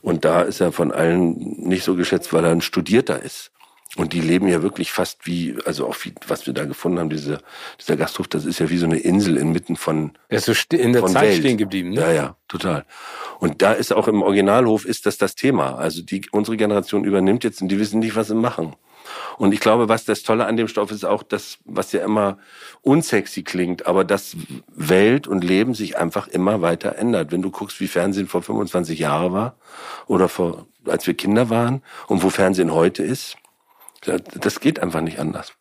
Und 0.00 0.24
da 0.24 0.42
ist 0.42 0.60
er 0.60 0.70
von 0.70 0.92
allen 0.92 1.58
nicht 1.58 1.82
so 1.82 1.96
geschätzt, 1.96 2.32
weil 2.32 2.44
er 2.44 2.52
ein 2.52 2.60
Studierter 2.60 3.20
ist. 3.20 3.50
Und 3.96 4.12
die 4.12 4.20
leben 4.20 4.48
ja 4.48 4.62
wirklich 4.62 4.92
fast 4.92 5.26
wie, 5.26 5.56
also 5.64 5.86
auch 5.86 5.96
wie, 6.04 6.12
was 6.26 6.46
wir 6.46 6.52
da 6.52 6.66
gefunden 6.66 6.98
haben, 6.98 7.08
diese, 7.08 7.40
dieser 7.80 7.96
Gasthof, 7.96 8.28
das 8.28 8.44
ist 8.44 8.60
ja 8.60 8.68
wie 8.68 8.76
so 8.76 8.84
eine 8.84 8.98
Insel 8.98 9.38
inmitten 9.38 9.76
von. 9.76 10.12
Er 10.28 10.38
ist 10.38 10.44
so 10.44 10.76
in 10.76 10.92
der 10.92 11.06
Zeit 11.06 11.22
Welt. 11.22 11.38
stehen 11.38 11.56
geblieben, 11.56 11.90
ne? 11.90 12.00
Ja, 12.00 12.12
ja, 12.12 12.36
total. 12.48 12.84
Und 13.38 13.62
da 13.62 13.72
ist 13.72 13.92
auch 13.92 14.06
im 14.06 14.20
Originalhof 14.20 14.84
ist 14.84 15.06
das 15.06 15.16
das 15.16 15.36
Thema. 15.36 15.76
Also 15.76 16.02
die, 16.02 16.22
unsere 16.32 16.58
Generation 16.58 17.04
übernimmt 17.04 17.44
jetzt 17.44 17.62
und 17.62 17.68
die 17.68 17.78
wissen 17.78 18.00
nicht, 18.00 18.14
was 18.14 18.28
sie 18.28 18.34
machen. 18.34 18.76
Und 19.38 19.52
ich 19.52 19.60
glaube, 19.60 19.88
was 19.88 20.04
das 20.04 20.22
Tolle 20.22 20.44
an 20.44 20.58
dem 20.58 20.68
Stoff 20.68 20.90
ist, 20.90 21.04
auch 21.04 21.22
das, 21.22 21.58
was 21.64 21.92
ja 21.92 22.04
immer 22.04 22.36
unsexy 22.82 23.42
klingt, 23.42 23.86
aber 23.86 24.04
dass 24.04 24.36
Welt 24.74 25.26
und 25.26 25.42
Leben 25.42 25.72
sich 25.72 25.96
einfach 25.96 26.28
immer 26.28 26.60
weiter 26.60 26.96
ändert. 26.96 27.32
Wenn 27.32 27.40
du 27.40 27.50
guckst, 27.50 27.80
wie 27.80 27.88
Fernsehen 27.88 28.26
vor 28.26 28.42
25 28.42 28.98
Jahren 28.98 29.32
war 29.32 29.56
oder 30.06 30.28
vor, 30.28 30.66
als 30.86 31.06
wir 31.06 31.14
Kinder 31.14 31.48
waren 31.48 31.82
und 32.06 32.22
wo 32.22 32.28
Fernsehen 32.28 32.74
heute 32.74 33.02
ist, 33.02 33.36
das 34.00 34.60
geht 34.60 34.80
einfach 34.80 35.00
nicht 35.00 35.18
anders. 35.18 35.52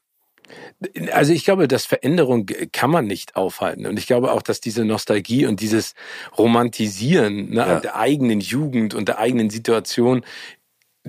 Also 1.12 1.34
ich 1.34 1.44
glaube, 1.44 1.68
dass 1.68 1.86
Veränderung 1.86 2.46
kann 2.72 2.90
man 2.90 3.06
nicht 3.06 3.36
aufhalten. 3.36 3.86
Und 3.86 3.98
ich 3.98 4.08
glaube 4.08 4.32
auch, 4.32 4.42
dass 4.42 4.62
diese 4.62 4.86
Nostalgie 4.86 5.46
und 5.46 5.60
dieses 5.60 5.94
Romantisieren 6.38 7.50
ne, 7.50 7.56
ja. 7.56 7.80
der 7.80 7.98
eigenen 7.98 8.40
Jugend 8.40 8.94
und 8.94 9.08
der 9.08 9.18
eigenen 9.18 9.50
Situation 9.50 10.24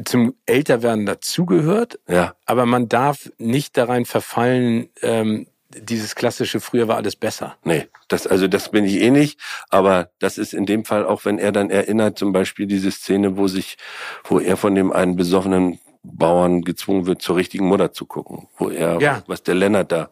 zum 0.05 0.35
Älterwerden 0.47 1.07
dazugehört. 1.07 1.99
Ja. 2.09 2.35
Aber 2.47 2.67
man 2.67 2.89
darf 2.89 3.31
nicht 3.39 3.77
darein 3.77 4.07
verfallen, 4.07 4.89
ähm, 5.03 5.47
dieses 5.71 6.15
klassische 6.15 6.61
früher 6.61 6.89
war 6.89 6.97
alles 6.97 7.15
besser. 7.15 7.57
Nee, 7.63 7.89
das, 8.09 8.27
also 8.27 8.49
das 8.49 8.71
bin 8.71 8.85
ich 8.85 8.95
eh 9.03 9.11
nicht, 9.11 9.39
aber 9.69 10.11
das 10.19 10.39
ist 10.39 10.55
in 10.55 10.65
dem 10.65 10.87
Fall 10.87 11.05
auch, 11.05 11.27
wenn 11.27 11.39
er 11.39 11.53
dann 11.53 11.69
erinnert, 11.69 12.19
zum 12.19 12.33
Beispiel 12.33 12.67
diese 12.67 12.91
Szene, 12.91 13.37
wo 13.37 13.49
sich, 13.49 13.77
wo 14.25 14.41
er 14.41 14.57
von 14.57 14.75
dem 14.75 14.93
einen 14.93 15.17
besoffenen 15.17 15.79
Bauern 16.03 16.63
gezwungen 16.63 17.07
wird, 17.07 17.23
zur 17.23 17.37
richtigen 17.37 17.67
Mutter 17.67 17.93
zu 17.93 18.07
gucken, 18.07 18.49
wo 18.57 18.69
er, 18.69 19.01
ja. 19.01 19.23
was 19.27 19.43
der 19.43 19.55
Lennart 19.55 19.93
da. 19.93 20.11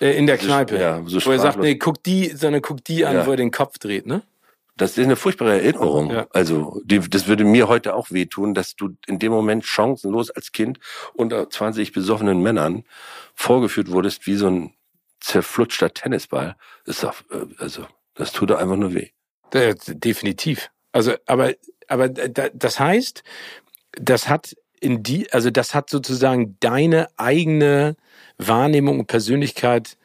Äh, 0.00 0.16
in 0.16 0.26
der 0.26 0.38
Kneipe. 0.38 0.78
Ja, 0.78 1.02
so 1.06 1.24
wo 1.24 1.32
er 1.32 1.38
sagt, 1.38 1.58
nee, 1.58 1.76
guck 1.76 2.02
die, 2.02 2.28
sondern 2.28 2.62
guck 2.62 2.84
die 2.84 3.04
an, 3.04 3.16
ja. 3.16 3.26
wo 3.26 3.30
er 3.30 3.36
den 3.36 3.50
Kopf 3.50 3.78
dreht, 3.78 4.06
ne? 4.06 4.22
Das 4.76 4.98
ist 4.98 5.04
eine 5.04 5.16
furchtbare 5.16 5.54
Erinnerung. 5.54 6.10
Ja. 6.10 6.26
Also, 6.32 6.82
die, 6.84 7.00
das 7.00 7.26
würde 7.26 7.44
mir 7.44 7.66
heute 7.66 7.94
auch 7.94 8.10
wehtun, 8.10 8.52
dass 8.52 8.76
du 8.76 8.90
in 9.06 9.18
dem 9.18 9.32
Moment 9.32 9.64
chancenlos 9.64 10.30
als 10.30 10.52
Kind 10.52 10.78
unter 11.14 11.48
20 11.48 11.92
besoffenen 11.92 12.42
Männern 12.42 12.84
vorgeführt 13.34 13.90
wurdest 13.90 14.26
wie 14.26 14.36
so 14.36 14.48
ein 14.48 14.74
zerflutschter 15.20 15.94
Tennisball. 15.94 16.56
Das 16.84 16.96
ist 16.96 17.04
doch, 17.04 17.14
äh, 17.30 17.46
also, 17.58 17.86
das 18.14 18.32
tut 18.32 18.50
doch 18.50 18.58
einfach 18.58 18.76
nur 18.76 18.92
weh. 18.92 19.08
Definitiv. 19.52 20.70
Also, 20.92 21.14
aber, 21.26 21.54
aber 21.88 22.08
das 22.10 22.78
heißt, 22.78 23.22
das 23.92 24.28
hat 24.28 24.56
in 24.80 25.02
die, 25.02 25.32
also 25.32 25.50
das 25.50 25.74
hat 25.74 25.90
sozusagen 25.90 26.56
deine 26.60 27.08
eigene 27.16 27.96
Wahrnehmung 28.38 29.00
und 29.00 29.06
Persönlichkeit 29.06 29.96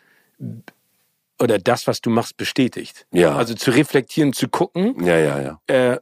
oder 1.40 1.58
das, 1.58 1.88
was 1.88 2.02
du 2.02 2.10
machst, 2.10 2.38
bestätigt. 2.38 3.08
Ja. 3.12 3.36
Also 3.36 3.56
zu 3.56 3.72
reflektieren, 3.72 4.32
zu 4.32 4.48
gucken. 4.48 5.04
Ja, 5.04 5.18
ja, 5.18 5.42
ja. 5.42 5.94
Äh, 5.94 6.00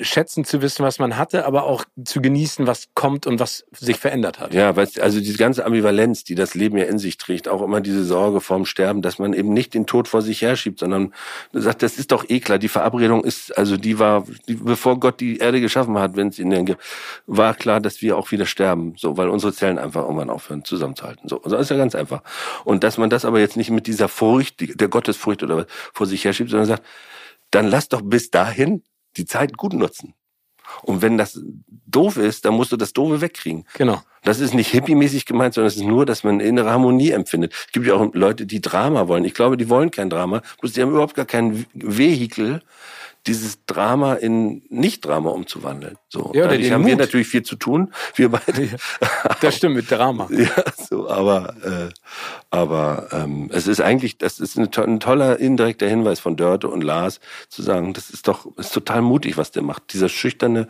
schätzen 0.00 0.44
zu 0.44 0.62
wissen, 0.62 0.82
was 0.82 0.98
man 0.98 1.18
hatte, 1.18 1.44
aber 1.44 1.64
auch 1.64 1.84
zu 2.04 2.22
genießen, 2.22 2.66
was 2.66 2.88
kommt 2.94 3.26
und 3.26 3.38
was 3.38 3.66
sich 3.72 3.98
verändert 3.98 4.40
hat. 4.40 4.54
Ja, 4.54 4.76
weil 4.76 4.88
also 5.00 5.20
diese 5.20 5.36
ganze 5.36 5.66
Ambivalenz, 5.66 6.24
die 6.24 6.34
das 6.34 6.54
Leben 6.54 6.78
ja 6.78 6.84
in 6.84 6.98
sich 6.98 7.18
trägt, 7.18 7.48
auch 7.48 7.60
immer 7.60 7.82
diese 7.82 8.02
Sorge 8.04 8.40
vorm 8.40 8.64
Sterben, 8.64 9.02
dass 9.02 9.18
man 9.18 9.34
eben 9.34 9.52
nicht 9.52 9.74
den 9.74 9.86
Tod 9.86 10.08
vor 10.08 10.22
sich 10.22 10.40
herschiebt, 10.40 10.80
sondern 10.80 11.12
sagt, 11.52 11.82
das 11.82 11.98
ist 11.98 12.12
doch 12.12 12.24
eh 12.28 12.40
klar. 12.40 12.58
Die 12.58 12.68
Verabredung 12.68 13.24
ist, 13.24 13.56
also 13.56 13.76
die 13.76 13.98
war, 13.98 14.24
die, 14.48 14.54
bevor 14.54 14.98
Gott 14.98 15.20
die 15.20 15.36
Erde 15.36 15.60
geschaffen 15.60 15.98
hat, 15.98 16.16
wenn 16.16 16.28
es 16.28 16.38
in 16.38 16.48
den 16.48 16.64
gibt, 16.64 16.80
war 17.26 17.54
klar, 17.54 17.80
dass 17.80 18.00
wir 18.00 18.16
auch 18.16 18.30
wieder 18.30 18.46
sterben, 18.46 18.94
so, 18.96 19.18
weil 19.18 19.28
unsere 19.28 19.52
Zellen 19.52 19.78
einfach 19.78 20.02
irgendwann 20.02 20.30
aufhören 20.30 20.64
zusammenzuhalten. 20.64 21.28
So, 21.28 21.38
das 21.44 21.60
ist 21.60 21.70
ja 21.70 21.76
ganz 21.76 21.94
einfach. 21.94 22.22
Und 22.64 22.84
dass 22.84 22.96
man 22.96 23.10
das 23.10 23.26
aber 23.26 23.38
jetzt 23.38 23.58
nicht 23.58 23.70
mit 23.70 23.86
dieser 23.86 24.08
Furcht, 24.08 24.80
der 24.80 24.88
Gottesfurcht 24.88 25.42
oder 25.42 25.58
was 25.58 25.66
vor 25.92 26.06
sich 26.06 26.24
herschiebt, 26.24 26.48
sondern 26.48 26.66
sagt, 26.66 26.84
dann 27.50 27.68
lass 27.68 27.88
doch 27.88 28.00
bis 28.02 28.30
dahin 28.30 28.82
die 29.16 29.24
Zeit 29.24 29.56
gut 29.56 29.72
nutzen. 29.72 30.14
Und 30.82 31.02
wenn 31.02 31.18
das 31.18 31.40
doof 31.86 32.16
ist, 32.16 32.44
dann 32.44 32.54
musst 32.54 32.72
du 32.72 32.76
das 32.76 32.92
Doofe 32.92 33.20
wegkriegen. 33.20 33.66
Genau. 33.74 34.00
Das 34.22 34.40
ist 34.40 34.54
nicht 34.54 34.72
hippie-mäßig 34.72 35.26
gemeint, 35.26 35.54
sondern 35.54 35.68
es 35.68 35.76
ist 35.76 35.84
nur, 35.84 36.06
dass 36.06 36.24
man 36.24 36.40
innere 36.40 36.70
Harmonie 36.70 37.10
empfindet. 37.10 37.52
Es 37.52 37.72
gibt 37.72 37.86
ja 37.86 37.94
auch 37.94 38.14
Leute, 38.14 38.46
die 38.46 38.60
Drama 38.60 39.08
wollen. 39.08 39.24
Ich 39.24 39.34
glaube, 39.34 39.56
die 39.56 39.68
wollen 39.68 39.90
kein 39.90 40.08
Drama, 40.08 40.42
bloß 40.60 40.72
die 40.72 40.82
haben 40.82 40.90
überhaupt 40.90 41.14
gar 41.14 41.26
kein 41.26 41.66
Vehikel, 41.74 42.62
dieses 43.26 43.64
Drama 43.66 44.14
in 44.14 44.62
Nicht-Drama 44.68 45.30
umzuwandeln. 45.30 45.96
So, 46.08 46.32
ja, 46.34 46.48
dadurch 46.48 46.72
haben 46.72 46.82
Mut. 46.82 46.90
wir 46.90 46.96
natürlich 46.96 47.28
viel 47.28 47.42
zu 47.42 47.56
tun, 47.56 47.92
wir 48.16 48.30
beide. 48.30 48.64
Ja, 48.64 48.76
das 49.40 49.56
stimmt 49.56 49.76
mit 49.76 49.90
Drama. 49.90 50.28
ja, 50.30 50.48
so, 50.88 51.08
aber 51.08 51.54
äh, 51.64 51.92
aber 52.50 53.08
ähm, 53.12 53.48
es 53.52 53.66
ist 53.66 53.80
eigentlich, 53.80 54.18
das 54.18 54.40
ist 54.40 54.56
ein, 54.58 54.70
ein 54.74 55.00
toller 55.00 55.38
indirekter 55.38 55.88
Hinweis 55.88 56.18
von 56.20 56.36
Dörte 56.36 56.68
und 56.68 56.82
Lars 56.82 57.20
zu 57.48 57.62
sagen, 57.62 57.92
das 57.92 58.10
ist 58.10 58.26
doch 58.26 58.46
ist 58.56 58.74
total 58.74 59.02
mutig, 59.02 59.36
was 59.36 59.52
der 59.52 59.62
macht. 59.62 59.92
Dieser 59.92 60.08
schüchterne, 60.08 60.68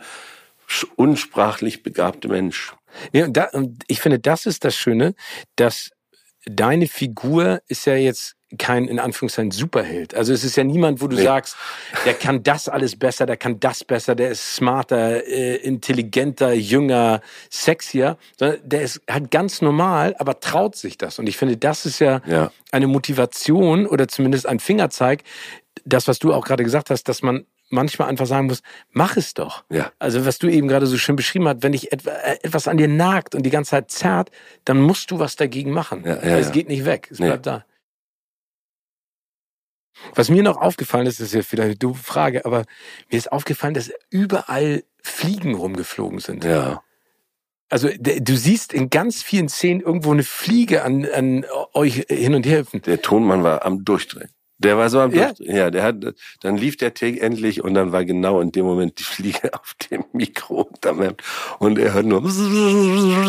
unsprachlich 0.95 1.81
begabte 1.83 2.27
Mensch. 2.27 2.73
Ja, 3.11 3.27
da, 3.27 3.45
und 3.53 3.83
ich 3.87 3.99
finde, 3.99 4.19
das 4.19 4.45
ist 4.45 4.63
das 4.63 4.75
Schöne, 4.75 5.15
dass 5.55 5.91
deine 6.45 6.87
Figur 6.87 7.61
ist 7.67 7.85
ja 7.85 7.95
jetzt 7.95 8.35
kein, 8.57 8.85
in 8.85 8.99
Anführungszeichen, 8.99 9.51
Superheld. 9.51 10.15
Also 10.15 10.33
es 10.33 10.43
ist 10.43 10.55
ja 10.55 10.63
niemand, 10.63 11.01
wo 11.01 11.07
du 11.07 11.15
nee. 11.15 11.23
sagst, 11.23 11.55
der 12.05 12.13
kann 12.13 12.43
das 12.43 12.69
alles 12.69 12.95
besser, 12.95 13.25
der 13.25 13.37
kann 13.37 13.59
das 13.59 13.83
besser, 13.83 14.15
der 14.15 14.31
ist 14.31 14.55
smarter, 14.55 15.25
äh, 15.27 15.55
intelligenter, 15.57 16.53
jünger, 16.53 17.21
sexier, 17.49 18.17
sondern 18.37 18.59
der 18.63 18.81
ist 18.81 19.01
halt 19.09 19.31
ganz 19.31 19.61
normal, 19.61 20.15
aber 20.19 20.39
traut 20.39 20.75
sich 20.75 20.97
das. 20.97 21.19
Und 21.19 21.27
ich 21.27 21.37
finde, 21.37 21.57
das 21.57 21.85
ist 21.85 21.99
ja, 21.99 22.21
ja. 22.25 22.51
eine 22.71 22.87
Motivation 22.87 23.85
oder 23.87 24.07
zumindest 24.07 24.47
ein 24.47 24.59
Fingerzeig, 24.59 25.23
das, 25.85 26.07
was 26.07 26.19
du 26.19 26.33
auch 26.33 26.45
gerade 26.45 26.63
gesagt 26.63 26.89
hast, 26.89 27.09
dass 27.09 27.21
man 27.21 27.45
manchmal 27.69 28.07
einfach 28.07 28.27
sagen 28.27 28.47
muss, 28.47 28.61
mach 28.91 29.17
es 29.17 29.33
doch. 29.33 29.63
Ja. 29.69 29.91
Also 29.99 30.25
was 30.25 30.37
du 30.37 30.47
eben 30.47 30.67
gerade 30.67 30.85
so 30.85 30.97
schön 30.97 31.15
beschrieben 31.15 31.47
hast, 31.47 31.63
wenn 31.63 31.71
dich 31.71 31.91
äh, 31.91 31.97
etwas 32.43 32.67
an 32.67 32.77
dir 32.77 32.87
nagt 32.87 33.35
und 33.35 33.43
die 33.43 33.49
ganze 33.49 33.71
Zeit 33.71 33.91
zerrt, 33.91 34.31
dann 34.63 34.79
musst 34.79 35.11
du 35.11 35.19
was 35.19 35.35
dagegen 35.35 35.71
machen. 35.71 36.03
Ja, 36.05 36.23
ja, 36.23 36.37
es 36.37 36.51
geht 36.51 36.69
nicht 36.69 36.85
weg, 36.85 37.09
es 37.11 37.19
nee. 37.19 37.27
bleibt 37.27 37.47
da. 37.47 37.65
Was 40.15 40.29
mir 40.29 40.43
noch 40.43 40.57
aufgefallen 40.57 41.07
ist, 41.07 41.19
ist 41.19 41.33
ja 41.33 41.41
vielleicht 41.41 41.65
eine 41.65 41.75
doofe 41.75 42.03
Frage, 42.03 42.45
aber 42.45 42.65
mir 43.11 43.17
ist 43.17 43.31
aufgefallen, 43.31 43.73
dass 43.73 43.91
überall 44.09 44.83
Fliegen 45.01 45.55
rumgeflogen 45.55 46.19
sind. 46.19 46.43
Ja. 46.43 46.81
Also 47.69 47.89
du 47.97 48.37
siehst 48.37 48.71
in 48.71 48.89
ganz 48.89 49.23
vielen 49.23 49.49
Szenen 49.49 49.81
irgendwo 49.81 50.11
eine 50.11 50.23
Fliege 50.23 50.83
an, 50.83 51.07
an 51.11 51.45
euch 51.73 52.05
hin 52.07 52.35
und 52.35 52.45
her 52.45 52.59
hüpfen. 52.59 52.81
Der 52.83 53.01
Tonmann 53.01 53.43
war 53.43 53.65
am 53.65 53.83
Durchdrehen. 53.83 54.29
Der 54.59 54.77
war 54.77 54.89
so 54.89 54.99
am 54.99 55.11
ja. 55.11 55.27
Durchdrehen. 55.27 55.55
Ja, 55.55 55.71
der 55.71 55.83
hat, 55.83 55.95
dann 56.41 56.55
lief 56.55 56.77
der 56.77 56.93
Take 56.93 57.19
endlich 57.19 57.63
und 57.63 57.73
dann 57.73 57.91
war 57.91 58.05
genau 58.05 58.41
in 58.41 58.51
dem 58.51 58.65
Moment 58.65 58.99
die 58.99 59.03
Fliege 59.03 59.53
auf 59.59 59.73
dem 59.89 60.05
Mikro 60.13 60.69
und 61.59 61.79
er 61.79 61.93
hört 61.93 62.05
nur. 62.05 62.21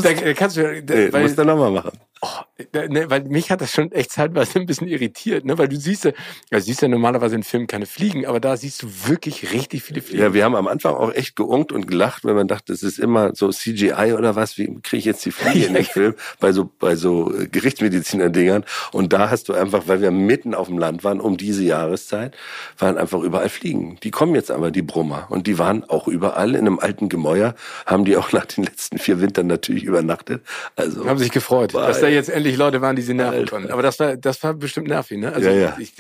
Da, 0.03 0.33
kannst 0.35 0.59
du, 0.59 0.83
da, 0.83 0.95
nee, 0.95 1.13
weil, 1.13 1.23
musst 1.23 1.39
du 1.39 1.45
nochmal 1.45 1.71
machen. 1.71 1.93
Oh, 2.25 2.89
ne, 2.89 3.11
weil 3.11 3.25
mich 3.25 3.51
hat 3.51 3.61
das 3.61 3.71
schon 3.71 3.93
echt 3.93 4.11
zeitweise 4.11 4.59
ein 4.59 4.65
bisschen 4.65 4.89
irritiert, 4.89 5.45
ne? 5.45 5.59
Weil 5.59 5.69
du 5.69 5.77
siehst 5.77 6.05
ja, 6.05 6.13
also 6.51 6.65
siehst 6.65 6.81
ja 6.81 6.89
normalerweise 6.89 7.35
in 7.35 7.43
Filmen 7.43 7.67
keine 7.67 7.85
Fliegen, 7.85 8.25
aber 8.25 8.41
da 8.41 8.57
siehst 8.57 8.83
du 8.83 8.89
wirklich 9.07 9.53
richtig 9.53 9.83
viele 9.83 10.01
Fliegen. 10.01 10.23
Ja, 10.23 10.33
wir 10.33 10.43
haben 10.45 10.55
am 10.55 10.67
Anfang 10.67 10.95
auch 10.95 11.13
echt 11.13 11.37
geungt 11.37 11.71
und 11.71 11.87
gelacht, 11.87 12.25
wenn 12.25 12.35
man 12.35 12.49
dachte, 12.49 12.73
es 12.73 12.83
ist 12.83 12.99
immer 12.99 13.35
so 13.35 13.51
CGI 13.51 14.15
oder 14.17 14.37
was, 14.37 14.57
wie 14.57 14.67
kriege 14.81 15.01
ich 15.01 15.05
jetzt 15.05 15.25
die 15.27 15.33
Fliege 15.33 15.67
in 15.67 15.75
den 15.75 15.85
Film 15.85 16.15
bei 16.41 16.53
so 16.53 16.71
bei 16.79 16.97
so 16.97 17.31
äh, 17.35 17.47
Gerichtsmediziner-Dingern. 17.47 18.65
Und 18.93 19.13
da 19.13 19.29
hast 19.29 19.51
du 19.51 19.53
einfach, 19.53 19.83
weil 19.87 20.01
wir 20.01 20.11
mitten 20.11 20.55
auf 20.55 20.69
dem 20.69 20.79
Land 20.79 21.05
waren, 21.05 21.21
um 21.21 21.37
diese 21.37 21.63
Jahreszeit, 21.63 22.35
waren 22.79 22.97
einfach 22.97 23.21
überall 23.21 23.51
Fliegen. 23.51 23.99
Die 24.03 24.11
kommen 24.11 24.35
jetzt 24.35 24.51
aber, 24.51 24.71
die 24.71 24.83
Brummer. 24.83 25.27
Und 25.29 25.47
die 25.47 25.59
waren 25.59 25.85
auch 25.85 26.09
überall 26.09 26.55
in 26.55 26.61
einem 26.61 26.79
alten 26.79 27.11
Gemäuer, 27.11 27.55
haben 27.85 28.07
die 28.07 28.17
auch 28.17 28.33
nach 28.33 28.47
den 28.47 28.65
letzten 28.65 28.97
vier 28.97 29.21
Wintern 29.21 29.47
natürlich 29.47 29.85
übernachtet. 29.85 30.43
Also 30.77 31.07
haben 31.07 31.19
sich 31.19 31.31
gefreut, 31.31 31.75
dass 31.75 32.01
da 32.01 32.14
jetzt 32.15 32.31
endlich 32.31 32.57
Leute 32.57 32.81
waren, 32.81 32.97
die 32.97 33.03
sie 33.03 33.15
nerven 33.15 33.47
konnten. 33.47 33.71
Aber 33.71 33.83
das 33.83 33.99
war, 34.01 34.17
das 34.17 34.43
war 34.43 34.55
bestimmt 34.55 34.89
nervig, 34.89 35.19
ne? 35.19 35.33
Also 35.33 35.49
ja, 35.49 35.55
ja. 35.55 35.77
Ich, 35.79 35.93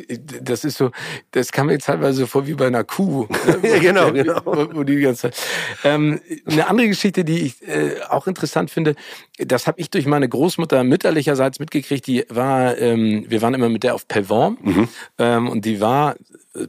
das 0.42 0.64
ist 0.64 0.78
so, 0.78 0.90
das 1.32 1.52
kam 1.52 1.66
mir 1.66 1.78
teilweise 1.78 2.20
so 2.20 2.26
vor 2.26 2.46
wie 2.46 2.54
bei 2.54 2.66
einer 2.66 2.84
Kuh. 2.84 3.26
Ne? 3.28 3.68
ja, 3.68 3.78
genau, 3.78 4.12
genau. 4.12 4.40
Wo, 4.44 4.68
wo 4.72 4.82
die 4.84 5.00
ganze 5.00 5.30
Zeit. 5.30 5.36
Ähm, 5.84 6.20
eine 6.46 6.66
andere 6.68 6.88
Geschichte, 6.88 7.24
die 7.24 7.40
ich 7.40 7.68
äh, 7.68 8.00
auch 8.08 8.26
interessant 8.26 8.70
finde, 8.70 8.94
das 9.38 9.66
habe 9.66 9.80
ich 9.80 9.90
durch 9.90 10.06
meine 10.06 10.28
Großmutter 10.28 10.84
mütterlicherseits 10.84 11.58
mitgekriegt. 11.58 12.06
Die 12.06 12.24
war, 12.28 12.78
ähm, 12.78 13.24
wir 13.28 13.42
waren 13.42 13.54
immer 13.54 13.68
mit 13.68 13.82
der 13.82 13.94
auf 13.94 14.08
Pavon 14.08 14.56
mhm. 14.62 14.88
ähm, 15.18 15.48
und 15.48 15.64
die 15.64 15.80
war 15.80 16.16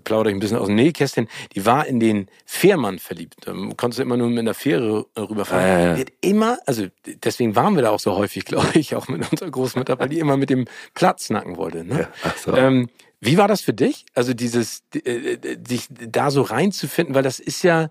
plaudere 0.03 0.31
ich 0.31 0.35
ein 0.35 0.39
bisschen 0.39 0.57
aus 0.57 0.67
dem 0.67 0.75
Nähkästchen, 0.75 1.27
die 1.53 1.65
war 1.65 1.85
in 1.85 1.99
den 1.99 2.27
Fährmann 2.45 2.99
verliebt. 2.99 3.35
Da 3.41 3.53
konntest 3.77 3.99
du 3.99 4.03
immer 4.03 4.17
nur 4.17 4.29
mit 4.29 4.39
einer 4.39 4.53
Fähre 4.53 5.05
rüberfahren. 5.17 5.65
Ja, 5.65 5.79
ja, 5.79 5.85
ja. 5.87 5.95
Die 5.95 6.01
hat 6.01 6.13
immer, 6.21 6.59
also 6.65 6.87
deswegen 7.05 7.55
waren 7.55 7.75
wir 7.75 7.83
da 7.83 7.91
auch 7.91 7.99
so 7.99 8.15
häufig, 8.15 8.45
glaube 8.45 8.79
ich, 8.79 8.95
auch 8.95 9.07
mit 9.07 9.29
unserer 9.31 9.51
Großmutter, 9.51 9.99
weil 9.99 10.09
die 10.09 10.19
immer 10.19 10.37
mit 10.37 10.49
dem 10.49 10.65
Platz 10.93 11.29
nacken 11.29 11.57
wollte. 11.57 11.83
Ne? 11.83 12.01
Ja, 12.01 12.09
ach 12.23 12.37
so. 12.37 12.55
ähm, 12.55 12.89
wie 13.21 13.37
war 13.37 13.47
das 13.47 13.61
für 13.61 13.73
dich? 13.73 14.05
Also 14.13 14.33
dieses, 14.33 14.83
äh, 14.93 15.37
dich 15.57 15.87
da 15.89 16.31
so 16.31 16.41
reinzufinden, 16.41 17.15
weil 17.15 17.23
das 17.23 17.39
ist 17.39 17.63
ja 17.63 17.89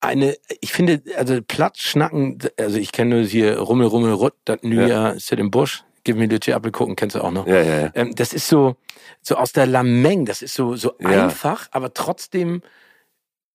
eine, 0.00 0.36
ich 0.60 0.72
finde, 0.72 1.02
also 1.16 1.40
Platz 1.42 1.80
schnacken, 1.80 2.38
also 2.56 2.78
ich 2.78 2.92
kenne 2.92 3.16
nur 3.16 3.24
hier 3.24 3.58
Rummel, 3.58 3.86
Rummel, 3.88 4.12
Rutt, 4.12 4.34
das 4.44 4.62
New 4.62 4.86
Jahr 4.86 5.18
Sit 5.18 5.40
im 5.40 5.50
Busch, 5.50 5.84
Give 6.08 6.18
me 6.18 6.26
the 6.30 6.52
Apple 6.52 6.72
gucken, 6.72 6.96
kennst 6.96 7.16
du 7.16 7.20
auch 7.22 7.30
noch. 7.30 7.46
Ja, 7.46 7.60
ja, 7.60 7.80
ja. 7.82 7.90
Ähm, 7.94 8.14
das 8.14 8.32
ist 8.32 8.48
so, 8.48 8.76
so 9.20 9.34
aus 9.36 9.52
der 9.52 9.66
Lameng, 9.66 10.24
das 10.24 10.40
ist 10.40 10.54
so, 10.54 10.74
so 10.74 10.94
Ja. 11.00 11.24
einfach, 11.24 11.68
aber 11.70 11.92
trotzdem 11.92 12.62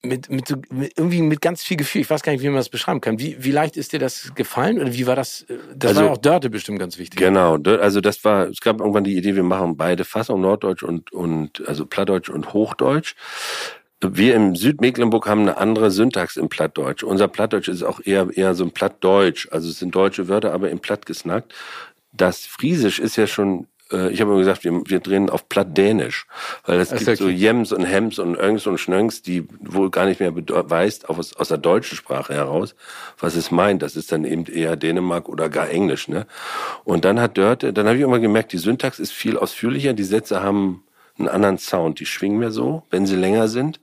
mit, 0.04 0.30
mit, 0.30 0.48
so, 0.48 0.58
mit 0.70 0.94
irgendwie 0.98 1.24
mit 1.24 1.42
ganz 1.42 1.64
viel 1.64 1.78
Gefühl. 1.78 2.02
Ich 2.02 2.10
weiß 2.12 2.22
gar 2.22 2.32
nicht, 2.32 2.44
wie 2.44 2.48
man 2.48 2.58
das 2.58 2.70
beschreiben 2.70 3.02
kann. 3.02 3.18
Wie, 3.20 3.38
wie 3.44 3.50
leicht 3.52 3.76
ist 3.76 3.92
dir 3.94 3.98
das 4.00 4.36
gefallen 4.36 4.80
oder 4.80 4.94
wie 4.94 5.08
war 5.08 5.16
das? 5.16 5.44
äh, 5.50 5.58
Das 5.76 5.92
Also- 5.92 6.04
war 6.04 6.12
auch 6.12 6.18
Dörte 6.20 6.52
bestimmt 6.52 6.78
ganz 6.78 7.00
wichtig. 7.00 7.20
Genau, 7.20 7.58
also 7.58 8.02
das 8.02 8.24
war, 8.24 8.50
es 8.50 8.60
gab 8.62 8.80
irgendwann 8.82 9.04
die 9.06 9.18
Idee, 9.18 9.36
wir 9.36 9.42
machen 9.44 9.76
beide 9.78 10.04
Fassungen, 10.06 10.42
Norddeutsch 10.44 10.84
und, 10.84 11.12
und 11.12 11.68
also 11.68 11.88
Plattdeutsch 11.88 12.30
und 12.30 12.54
Hochdeutsch. 12.54 13.16
Wir 14.06 14.36
im 14.36 14.56
Südmecklenburg 14.58 15.26
haben 15.28 15.42
eine 15.42 15.56
andere 15.58 15.90
Syntax 15.90 16.36
im 16.36 16.50
Plattdeutsch. 16.50 17.04
Unser 17.04 17.30
Plattdeutsch 17.30 17.70
ist 17.70 17.82
auch 17.84 18.02
eher, 18.04 18.28
eher 18.36 18.54
so 18.54 18.66
ein 18.66 18.72
Plattdeutsch. 18.72 19.48
Also 19.52 19.70
es 19.70 19.80
sind 19.80 19.96
deutsche 19.96 20.28
Wörter, 20.28 20.52
aber 20.54 20.70
im 20.70 20.80
Platt 20.80 21.06
gesnackt. 21.06 21.54
Das 22.14 22.46
Friesisch 22.46 23.00
ist 23.00 23.16
ja 23.16 23.28
schon, 23.28 23.68
äh, 23.92 24.10
ich 24.12 24.22
habe 24.22 24.32
immer 24.32 24.40
gesagt, 24.40 24.64
wir, 24.64 24.84
wir 24.86 25.00
drehen 25.00 25.30
auf 25.30 25.50
Plattdänisch. 25.50 26.28
Weil 26.66 26.80
es 26.80 26.92
gibt 26.92 27.18
so 27.18 27.26
okay. 27.26 27.34
Jems 27.34 27.72
und 27.72 27.84
Hems 27.84 28.20
und 28.20 28.38
Öngs 28.38 28.68
und 28.68 28.80
Schnöngs, 28.80 29.22
die 29.22 29.46
wohl 29.60 29.90
gar 29.90 30.06
nicht 30.06 30.20
mehr 30.20 30.32
beweist, 30.32 31.10
aus, 31.10 31.36
aus 31.36 31.48
der 31.48 31.58
deutschen 31.58 31.98
Sprache 31.98 32.34
heraus, 32.34 32.76
was 33.18 33.36
es 33.36 33.52
meint. 33.52 33.82
Das 33.82 33.96
ist 33.96 34.12
dann 34.12 34.26
eben 34.26 34.46
eher 34.46 34.76
Dänemark 34.76 35.28
oder 35.28 35.50
gar 35.50 35.70
Englisch. 35.70 36.08
Ne? 36.08 36.28
Und 36.84 37.04
dann 37.04 37.20
hat 37.20 37.38
Dörte, 37.38 37.74
dann 37.74 37.88
habe 37.88 37.98
ich 37.98 38.04
immer 38.04 38.20
gemerkt, 38.20 38.54
die 38.54 38.58
Syntax 38.60 39.00
ist 39.00 39.12
viel 39.12 39.38
ausführlicher, 39.38 39.94
die 39.94 40.04
Sätze 40.04 40.44
haben 40.44 40.84
einen 41.18 41.28
anderen 41.28 41.58
Sound, 41.58 42.00
die 42.00 42.06
schwingen 42.06 42.40
mehr 42.40 42.52
so, 42.52 42.84
wenn 42.90 43.06
sie 43.06 43.16
länger 43.16 43.48
sind. 43.48 43.80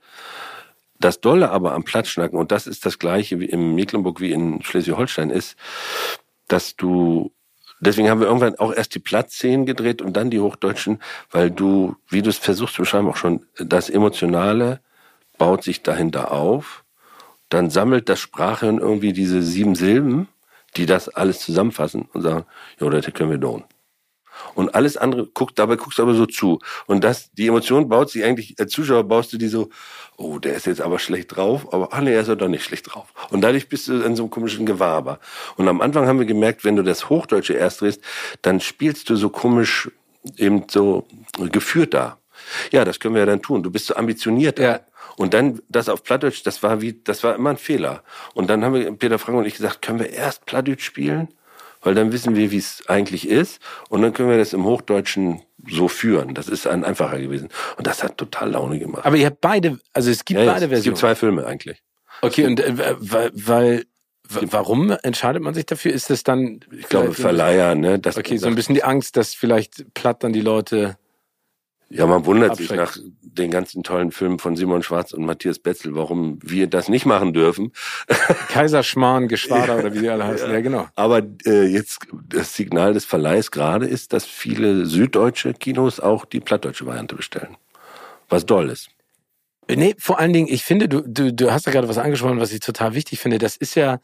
Das 0.99 1.21
Dolle 1.21 1.51
aber 1.51 1.73
am 1.73 1.85
Plattschnacken, 1.85 2.39
und 2.39 2.53
das 2.53 2.67
ist 2.67 2.85
das 2.85 2.99
gleiche 2.99 3.41
wie 3.41 3.47
in 3.47 3.75
Mecklenburg 3.75 4.21
wie 4.21 4.33
in 4.33 4.63
Schleswig-Holstein, 4.63 5.31
ist, 5.31 5.57
dass 6.47 6.77
du, 6.77 7.33
deswegen 7.81 8.09
haben 8.09 8.21
wir 8.21 8.27
irgendwann 8.27 8.57
auch 8.57 8.73
erst 8.73 8.95
die 8.95 9.01
Plattszenen 9.01 9.67
gedreht 9.67 10.03
und 10.03 10.17
dann 10.17 10.31
die 10.31 10.41
Hochdeutschen, 10.41 11.01
weil 11.31 11.51
du, 11.51 11.97
wie 12.09 12.23
du 12.23 12.31
es 12.31 12.39
versuchst 12.39 12.75
zu 12.75 12.83
beschreiben, 12.83 13.09
auch 13.09 13.17
schon, 13.17 13.47
das 13.59 13.91
Emotionale 13.91 14.81
baut 15.39 15.65
sich 15.65 15.83
dahinter 15.83 16.33
auf, 16.33 16.85
dann 17.49 17.71
sammelt 17.71 18.09
das 18.09 18.21
Sprachhirn 18.21 18.79
irgendwie 18.79 19.13
diese 19.13 19.43
sieben 19.43 19.75
Silben, 19.75 20.29
die 20.77 20.87
das 20.87 21.09
alles 21.09 21.41
zusammenfassen 21.41 22.09
und 22.13 22.23
sagen, 22.23 22.45
ja, 22.81 22.89
das 22.89 23.13
können 23.13 23.31
wir 23.31 23.41
tun. 23.41 23.65
Und 24.55 24.75
alles 24.75 24.97
andere 24.97 25.27
guckt, 25.27 25.59
dabei 25.59 25.77
guckst 25.77 25.99
du 25.99 26.03
aber 26.03 26.15
so 26.15 26.27
zu. 26.27 26.59
Und 26.87 27.05
das, 27.05 27.33
die 27.33 27.47
Emotion 27.47 27.89
baut 27.89 28.11
sich 28.11 28.25
eigentlich, 28.25 28.55
als 28.59 28.73
Zuschauer 28.73 29.05
baust 29.05 29.33
du 29.33 29.39
die 29.39 29.49
so, 29.49 29.71
oh, 30.17 30.39
der 30.39 30.55
ist 30.55 30.67
jetzt 30.67 30.81
aber 30.81 30.99
schlecht 30.99 31.37
drauf, 31.37 31.73
aber 31.73 31.89
ach 31.93 32.01
nee, 32.01 32.13
er 32.13 32.21
ist 32.21 32.29
ja 32.29 32.35
doch 32.35 32.49
nicht 32.49 32.65
schlecht 32.65 32.93
drauf. 32.93 33.13
Und 33.31 33.41
dadurch 33.41 33.69
bist 33.69 33.89
du 33.89 34.01
in 34.03 34.17
so 34.17 34.25
einem 34.25 34.31
komischen 34.31 34.67
Gewaber. 34.67 35.19
Und 35.57 35.69
am 35.69 35.81
Anfang 35.81 36.07
haben 36.07 36.19
wir 36.19 36.27
gemerkt, 36.27 36.65
wenn 36.65 36.77
du 36.77 36.83
das 36.83 37.09
Hochdeutsche 37.09 37.55
erst 37.55 37.81
drehst, 37.81 38.03
dann 38.43 38.61
spielst 38.61 39.09
du 39.11 39.17
so 39.17 39.31
komisch, 39.31 39.91
eben 40.37 40.65
so 40.71 41.07
geführt 41.51 41.95
da. 41.95 42.19
Ja, 42.71 42.85
das 42.85 43.01
können 43.01 43.15
wir 43.15 43.21
ja 43.21 43.27
dann 43.27 43.43
tun. 43.43 43.63
Du 43.63 43.71
bist 43.71 43.87
so 43.87 43.97
ambitioniert. 43.97 44.59
Ja. 44.59 44.81
Und 45.17 45.35
dann 45.35 45.61
das 45.69 45.89
auf 45.89 46.03
Plattdeutsch, 46.03 46.43
das 46.45 46.63
war 46.63 46.81
wie, 46.81 47.01
das 47.05 47.23
war 47.25 47.35
immer 47.35 47.51
ein 47.51 47.57
Fehler. 47.57 48.03
Und 48.35 48.49
dann 48.49 48.65
haben 48.65 48.75
wir, 48.75 48.91
Peter 48.93 49.19
Frank 49.19 49.39
und 49.39 49.47
ich 49.47 49.57
gesagt, 49.57 49.83
können 49.83 49.99
wir 49.99 50.11
erst 50.11 50.47
Plattdeutsch 50.47 50.85
spielen? 50.85 51.29
Weil 51.83 51.95
dann 51.95 52.13
wissen 52.13 52.37
wir, 52.37 52.51
wie 52.51 52.59
es 52.59 52.83
eigentlich 52.89 53.27
ist. 53.29 53.61
Und 53.89 54.03
dann 54.03 54.13
können 54.13 54.29
wir 54.29 54.37
das 54.39 54.53
im 54.53 54.65
Hochdeutschen 54.65 55.43
so 55.69 55.89
führen. 55.89 56.35
Das 56.35 56.49
ist 56.49 56.67
ein 56.67 56.85
einfacher 56.85 57.19
gewesen. 57.21 57.49
Und 57.77 57.87
das 57.87 58.03
hat 58.05 58.19
total 58.19 58.51
Laune 58.51 58.79
gemacht. 58.79 59.05
Aber 59.07 59.17
ihr 59.17 59.27
habt 59.27 59.41
beide, 59.41 59.79
also 59.93 60.11
es 60.11 60.25
gibt 60.25 60.41
Ja, 60.41 60.47
beide 60.47 60.67
es 60.67 60.71
Versionen. 60.71 60.83
gibt 60.95 60.99
zwei 60.99 61.15
Filme 61.15 61.47
eigentlich. 61.47 61.83
okay, 62.23 62.45
und 62.47 62.61
äh, 62.61 62.75
weil, 63.01 63.31
weil 63.35 63.85
warum 64.29 64.91
entscheidet 65.03 65.43
man 65.43 65.55
sich 65.55 65.67
dafür? 65.67 65.93
Ist 65.93 66.11
das 66.11 66.23
dann, 66.23 66.61
Ich 66.79 66.89
glaube, 66.89 67.13
Verleiher, 67.15 67.75
ne? 67.75 67.99
Das 67.99 68.17
Okay, 68.17 68.37
so 68.37 68.47
ein 68.47 68.55
bisschen 68.55 68.75
die 68.75 68.85
Angst, 68.85 69.17
dass 69.17 69.35
vielleicht 69.35 69.93
platt 69.95 70.23
dann 70.23 70.33
die 70.33 70.41
Leute. 70.43 70.97
Ja, 71.93 72.07
man 72.07 72.25
wundert 72.25 72.57
sich 72.57 72.71
nach 72.71 72.91
Abschreckt. 72.91 73.09
den 73.21 73.51
ganzen 73.51 73.83
tollen 73.83 74.13
Filmen 74.13 74.39
von 74.39 74.55
Simon 74.55 74.85
Schwarz 74.85 75.13
und 75.13 75.25
Matthias 75.27 75.59
Betzel, 75.59 75.97
warum 75.97 76.39
wir 76.41 76.69
das 76.69 76.89
nicht 76.89 77.05
machen 77.05 77.33
dürfen. 77.33 77.73
Kaiserschmarrn, 78.49 79.27
Geschwader 79.27 79.77
oder 79.77 79.93
wie 79.93 79.99
die 79.99 80.09
alle 80.09 80.25
heißen. 80.25 80.51
Ja, 80.53 80.61
genau. 80.61 80.87
Aber 80.95 81.23
äh, 81.45 81.65
jetzt 81.67 82.07
das 82.29 82.55
Signal 82.55 82.95
des 82.95 83.05
Verleihs 83.05 83.51
gerade 83.51 83.87
ist, 83.87 84.13
dass 84.13 84.25
viele 84.25 84.87
süddeutsche 84.87 85.53
Kinos 85.53 85.99
auch 85.99 86.25
die 86.25 86.39
plattdeutsche 86.39 86.87
Variante 86.87 87.17
bestellen. 87.17 87.57
Was 88.29 88.47
doll 88.47 88.71
ist. 88.71 88.91
Nee, 89.69 89.95
vor 89.99 90.19
allen 90.19 90.33
Dingen, 90.33 90.49
ich 90.49 90.65
finde, 90.65 90.89
du, 90.89 91.03
du, 91.03 91.33
du 91.33 91.53
hast 91.53 91.67
ja 91.67 91.73
gerade 91.73 91.89
was 91.89 91.99
angesprochen, 91.99 92.41
was 92.41 92.53
ich 92.53 92.61
total 92.61 92.95
wichtig 92.95 93.19
finde. 93.19 93.39
Das 93.39 93.57
ist 93.57 93.75
ja, 93.75 94.01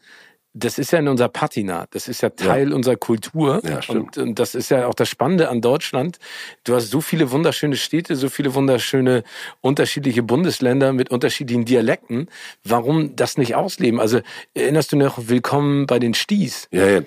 das 0.57 0.79
ist 0.79 0.91
ja 0.91 0.99
in 0.99 1.07
unserer 1.07 1.29
Patina. 1.29 1.85
Das 1.91 2.07
ist 2.07 2.21
ja 2.21 2.29
Teil 2.29 2.73
unserer 2.73 2.95
Kultur. 2.95 3.61
Ja, 3.63 3.81
stimmt. 3.81 4.17
Und, 4.17 4.29
und 4.29 4.39
das 4.39 4.55
ist 4.55 4.69
ja 4.69 4.87
auch 4.87 4.93
das 4.93 5.09
Spannende 5.09 5.49
an 5.49 5.61
Deutschland. 5.61 6.17
Du 6.63 6.75
hast 6.75 6.89
so 6.89 7.01
viele 7.01 7.31
wunderschöne 7.31 7.75
Städte, 7.75 8.15
so 8.15 8.29
viele 8.29 8.53
wunderschöne 8.55 9.23
unterschiedliche 9.61 10.23
Bundesländer 10.23 10.93
mit 10.93 11.11
unterschiedlichen 11.11 11.65
Dialekten. 11.65 12.29
Warum 12.63 13.15
das 13.15 13.37
nicht 13.37 13.55
ausleben? 13.55 13.99
Also 13.99 14.21
erinnerst 14.53 14.91
du 14.91 14.97
noch 14.97 15.27
Willkommen 15.27 15.85
bei 15.85 15.99
den 15.99 16.13
Sties? 16.13 16.67
Ja, 16.71 16.87
ja, 16.87 17.01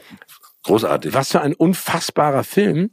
großartig. 0.62 1.12
Was 1.12 1.30
für 1.30 1.40
ein 1.40 1.54
unfassbarer 1.54 2.44
Film. 2.44 2.90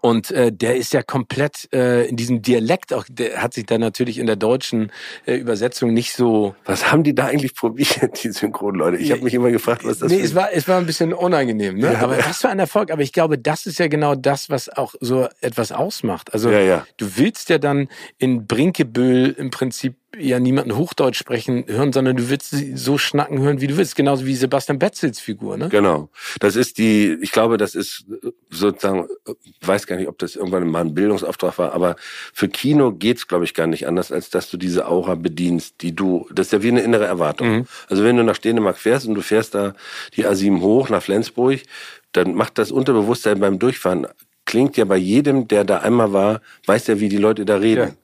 Und 0.00 0.30
äh, 0.30 0.52
der 0.52 0.76
ist 0.76 0.92
ja 0.92 1.02
komplett 1.02 1.68
äh, 1.72 2.06
in 2.06 2.16
diesem 2.16 2.42
Dialekt, 2.42 2.92
auch 2.92 3.04
der 3.08 3.42
hat 3.42 3.54
sich 3.54 3.66
dann 3.66 3.80
natürlich 3.80 4.18
in 4.18 4.26
der 4.26 4.36
deutschen 4.36 4.90
äh, 5.26 5.34
Übersetzung 5.36 5.92
nicht 5.92 6.12
so. 6.14 6.54
Was 6.64 6.90
haben 6.92 7.02
die 7.02 7.14
da 7.14 7.26
eigentlich 7.26 7.54
probiert, 7.54 8.22
die 8.24 8.30
Synchronleute? 8.30 8.96
Ich 8.96 9.10
habe 9.12 9.22
mich 9.22 9.34
immer 9.34 9.50
gefragt, 9.50 9.84
was 9.84 9.98
das 9.98 10.10
nee, 10.10 10.18
für- 10.18 10.24
es 10.24 10.34
war, 10.34 10.52
es 10.52 10.68
war 10.68 10.78
ein 10.78 10.86
bisschen 10.86 11.12
unangenehm, 11.12 11.76
ne? 11.78 11.92
Ja. 11.92 12.00
Aber 12.00 12.18
was 12.18 12.38
für 12.38 12.48
ein 12.48 12.58
Erfolg. 12.58 12.90
Aber 12.90 13.02
ich 13.02 13.12
glaube, 13.12 13.38
das 13.38 13.66
ist 13.66 13.78
ja 13.78 13.88
genau 13.88 14.14
das, 14.14 14.50
was 14.50 14.68
auch 14.68 14.94
so 15.00 15.28
etwas 15.40 15.72
ausmacht. 15.72 16.32
Also 16.34 16.50
Ja, 16.50 16.60
ja. 16.60 16.86
du 16.96 17.16
willst 17.16 17.48
ja 17.48 17.58
dann 17.58 17.88
in 18.18 18.46
Brinkebüll 18.46 19.34
im 19.38 19.50
Prinzip 19.50 19.94
ja 20.18 20.40
niemanden 20.40 20.76
Hochdeutsch 20.76 21.18
sprechen 21.18 21.64
hören, 21.66 21.92
sondern 21.92 22.16
du 22.16 22.30
willst 22.30 22.50
sie 22.50 22.76
so 22.76 22.98
schnacken 22.98 23.40
hören, 23.40 23.60
wie 23.60 23.66
du 23.66 23.76
willst. 23.76 23.96
Genauso 23.96 24.26
wie 24.26 24.34
Sebastian 24.34 24.78
Betzels 24.78 25.20
Figur, 25.20 25.56
ne? 25.56 25.68
Genau. 25.68 26.08
Das 26.40 26.56
ist 26.56 26.78
die, 26.78 27.16
ich 27.20 27.32
glaube, 27.32 27.56
das 27.56 27.74
ist 27.74 28.06
sozusagen, 28.50 29.06
weiß 29.62 29.86
gar 29.86 29.96
nicht, 29.96 30.08
ob 30.08 30.18
das 30.18 30.36
irgendwann 30.36 30.68
mal 30.68 30.80
ein 30.80 30.94
Bildungsauftrag 30.94 31.58
war, 31.58 31.72
aber 31.72 31.96
für 32.32 32.48
Kino 32.48 32.92
geht's, 32.92 33.28
glaube 33.28 33.44
ich, 33.44 33.54
gar 33.54 33.66
nicht 33.66 33.86
anders, 33.86 34.12
als 34.12 34.30
dass 34.30 34.50
du 34.50 34.56
diese 34.56 34.86
Aura 34.88 35.14
bedienst, 35.14 35.76
die 35.80 35.94
du, 35.94 36.26
das 36.32 36.46
ist 36.46 36.52
ja 36.52 36.62
wie 36.62 36.68
eine 36.68 36.82
innere 36.82 37.04
Erwartung. 37.04 37.48
Mhm. 37.48 37.66
Also 37.88 38.04
wenn 38.04 38.16
du 38.16 38.24
nach 38.24 38.38
Dänemark 38.38 38.78
fährst 38.78 39.06
und 39.06 39.14
du 39.14 39.22
fährst 39.22 39.54
da 39.54 39.74
die 40.16 40.26
A7 40.26 40.60
hoch 40.60 40.88
nach 40.88 41.02
Flensburg, 41.02 41.60
dann 42.12 42.34
macht 42.34 42.58
das 42.58 42.70
Unterbewusstsein 42.70 43.40
beim 43.40 43.58
Durchfahren, 43.58 44.06
klingt 44.44 44.76
ja 44.76 44.84
bei 44.84 44.96
jedem, 44.96 45.48
der 45.48 45.64
da 45.64 45.78
einmal 45.78 46.12
war, 46.12 46.40
weiß 46.66 46.86
ja, 46.86 47.00
wie 47.00 47.08
die 47.08 47.16
Leute 47.16 47.44
da 47.44 47.56
reden. 47.56 47.88
Ja. 47.88 47.94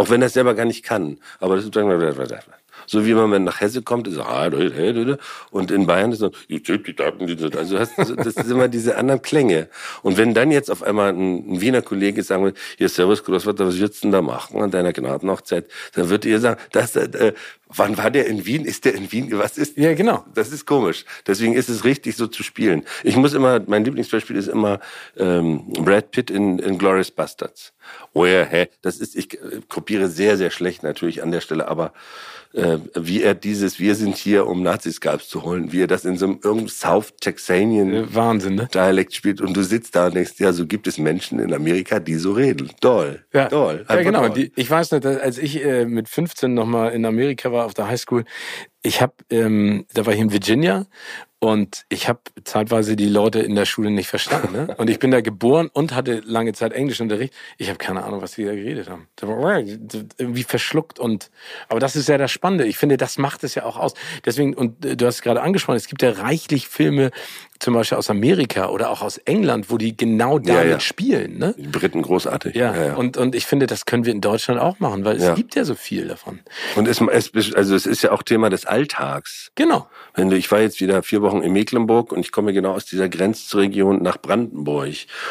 Auch 0.00 0.10
wenn 0.10 0.22
er 0.22 0.26
es 0.26 0.32
selber 0.32 0.54
gar 0.54 0.64
nicht 0.64 0.82
kann. 0.82 1.18
Aber 1.40 1.56
das 1.56 1.64
ist 1.64 1.74
So 2.86 3.06
wie 3.06 3.14
man 3.14 3.44
nach 3.44 3.60
Hesse 3.60 3.82
kommt, 3.82 4.08
ist 4.08 4.18
ah, 4.18 4.50
und 5.50 5.70
in 5.70 5.86
Bayern 5.86 6.10
ist 6.10 6.18
so, 6.18 6.30
also 7.56 7.78
hast, 7.78 7.98
das 7.98 8.34
ist 8.34 8.50
immer 8.50 8.68
diese 8.68 8.96
anderen 8.96 9.20
Klänge. 9.22 9.68
Und 10.02 10.16
wenn 10.16 10.34
dann 10.34 10.50
jetzt 10.50 10.70
auf 10.70 10.82
einmal 10.82 11.12
ein, 11.12 11.52
ein 11.52 11.60
Wiener 11.60 11.82
Kollege 11.82 12.22
sagen 12.22 12.44
will, 12.44 12.54
hier 12.78 12.88
Servus 12.88 13.22
Großvater, 13.22 13.66
was 13.66 13.78
würdest 13.78 14.02
du 14.02 14.06
denn 14.06 14.12
da 14.12 14.22
machen 14.22 14.60
an 14.60 14.70
deiner 14.70 14.92
Gnadenhochzeit? 14.92 15.66
Dann 15.94 16.08
wird 16.08 16.24
ihr 16.24 16.40
sagen, 16.40 16.58
das, 16.72 16.96
äh, 16.96 17.32
wann 17.68 17.96
war 17.98 18.10
der 18.10 18.26
in 18.26 18.46
Wien? 18.46 18.64
Ist 18.64 18.84
der 18.86 18.94
in 18.94 19.12
Wien? 19.12 19.28
Was 19.38 19.58
ist? 19.58 19.76
Ja, 19.76 19.94
genau. 19.94 20.24
Das 20.34 20.50
ist 20.50 20.66
komisch. 20.66 21.04
Deswegen 21.26 21.54
ist 21.54 21.68
es 21.68 21.84
richtig, 21.84 22.16
so 22.16 22.26
zu 22.26 22.42
spielen. 22.42 22.84
Ich 23.04 23.16
muss 23.16 23.34
immer, 23.34 23.60
mein 23.66 23.84
Lieblingsbeispiel 23.84 24.36
ist 24.36 24.48
immer 24.48 24.80
ähm, 25.16 25.72
Brad 25.74 26.10
Pitt 26.10 26.30
in, 26.30 26.58
in 26.58 26.78
Glorious 26.78 27.10
Bastards. 27.10 27.72
Oh 28.12 28.26
ja, 28.26 28.44
hä? 28.44 28.68
Das 28.82 28.98
ist, 28.98 29.16
ich 29.16 29.34
äh, 29.34 29.60
kopiere 29.68 30.08
sehr, 30.08 30.36
sehr 30.36 30.50
schlecht 30.50 30.82
natürlich 30.82 31.22
an 31.22 31.30
der 31.30 31.40
Stelle, 31.40 31.68
aber 31.68 31.92
äh, 32.52 32.78
wie 32.96 33.22
er 33.22 33.34
dieses 33.34 33.78
Wir 33.78 33.94
sind 33.94 34.16
hier, 34.16 34.46
um 34.46 34.62
Nazi-Skalps 34.62 35.28
zu 35.28 35.44
holen, 35.44 35.70
wie 35.72 35.82
er 35.82 35.86
das 35.86 36.04
in 36.04 36.16
so 36.16 36.26
einem 36.26 36.40
irgendeinem 36.42 36.68
South 36.68 37.12
Texanian 37.20 38.12
Wahnsinn, 38.12 38.56
ne? 38.56 38.68
Dialekt 38.74 39.14
spielt 39.14 39.40
und 39.40 39.56
du 39.56 39.62
sitzt 39.62 39.94
da 39.94 40.06
und 40.06 40.16
denkst, 40.16 40.32
ja, 40.38 40.52
so 40.52 40.66
gibt 40.66 40.88
es 40.88 40.98
Menschen 40.98 41.38
in 41.38 41.54
Amerika, 41.54 42.00
die 42.00 42.16
so 42.16 42.32
reden. 42.32 42.70
Doll, 42.80 43.24
ja. 43.32 43.48
doll. 43.48 43.84
Ja, 43.88 44.02
genau. 44.02 44.28
Die, 44.28 44.50
ich 44.56 44.68
weiß 44.68 44.90
nicht, 44.90 45.06
als 45.06 45.38
ich 45.38 45.64
äh, 45.64 45.84
mit 45.84 46.08
15 46.08 46.52
nochmal 46.52 46.92
in 46.92 47.04
Amerika 47.04 47.52
war 47.52 47.66
auf 47.66 47.74
der 47.74 47.86
Highschool, 47.86 48.24
ich 48.82 49.00
habe, 49.00 49.12
ähm, 49.30 49.86
da 49.94 50.06
war 50.06 50.14
ich 50.14 50.20
in 50.20 50.32
Virginia 50.32 50.86
und 51.40 51.86
ich 51.88 52.06
habe 52.06 52.20
zeitweise 52.44 52.96
die 52.96 53.08
Leute 53.08 53.40
in 53.40 53.54
der 53.54 53.64
Schule 53.64 53.90
nicht 53.90 54.08
verstanden. 54.08 54.52
Ne? 54.52 54.74
Und 54.76 54.90
ich 54.90 54.98
bin 54.98 55.10
da 55.10 55.22
geboren 55.22 55.70
und 55.72 55.94
hatte 55.94 56.20
lange 56.24 56.52
Zeit 56.52 56.74
Englischunterricht. 56.74 57.32
Ich 57.56 57.68
habe 57.68 57.78
keine 57.78 58.04
Ahnung, 58.04 58.20
was 58.20 58.32
die 58.32 58.44
da 58.44 58.54
geredet 58.54 58.90
haben. 58.90 59.08
Irgendwie 60.18 60.42
verschluckt 60.42 60.98
und 60.98 61.30
aber 61.68 61.80
das 61.80 61.96
ist 61.96 62.08
ja 62.08 62.18
das 62.18 62.30
Spannende. 62.30 62.66
Ich 62.66 62.76
finde, 62.76 62.98
das 62.98 63.16
macht 63.16 63.42
es 63.42 63.54
ja 63.54 63.64
auch 63.64 63.78
aus. 63.78 63.94
Deswegen, 64.26 64.52
und 64.52 64.84
du 64.84 65.06
hast 65.06 65.16
es 65.16 65.22
gerade 65.22 65.40
angesprochen, 65.40 65.76
es 65.76 65.88
gibt 65.88 66.02
ja 66.02 66.10
reichlich 66.10 66.68
Filme, 66.68 67.10
zum 67.60 67.74
Beispiel 67.74 67.98
aus 67.98 68.10
Amerika 68.10 68.68
oder 68.70 68.90
auch 68.90 69.02
aus 69.02 69.18
England, 69.18 69.70
wo 69.70 69.78
die 69.78 69.96
genau 69.96 70.38
damit 70.38 70.64
ja, 70.64 70.70
ja. 70.70 70.80
spielen. 70.80 71.38
Ne? 71.38 71.54
Die 71.58 71.68
Briten 71.68 72.02
großartig. 72.02 72.56
Ja, 72.56 72.74
ja, 72.74 72.94
Und, 72.94 73.16
und 73.16 73.34
ich 73.34 73.46
finde, 73.46 73.66
das 73.66 73.84
können 73.84 74.04
wir 74.04 74.12
in 74.12 74.20
Deutschland 74.20 74.60
auch 74.60 74.80
machen, 74.80 75.04
weil 75.04 75.16
es 75.16 75.34
gibt 75.34 75.54
ja 75.54 75.64
so 75.64 75.74
viel 75.74 76.08
davon. 76.08 76.40
Und 76.76 76.88
es, 76.88 77.00
es, 77.00 77.54
also 77.54 77.74
es 77.74 77.86
ist 77.86 78.02
ja 78.02 78.12
auch 78.12 78.22
Thema 78.22 78.48
des 78.48 78.64
Alltags. 78.64 79.52
Genau. 79.54 79.88
Wenn 80.14 80.30
du, 80.30 80.36
ich 80.36 80.50
war 80.50 80.60
jetzt 80.60 80.80
wieder 80.80 81.02
vier 81.02 81.22
Wochen 81.22 81.42
in 81.42 81.52
Mecklenburg 81.52 82.12
und 82.12 82.20
ich 82.20 82.32
komme 82.32 82.52
genau 82.52 82.72
aus 82.72 82.86
dieser 82.86 83.08
Grenzregion 83.08 84.02
nach 84.02 84.16
Brandenburg. 84.16 84.80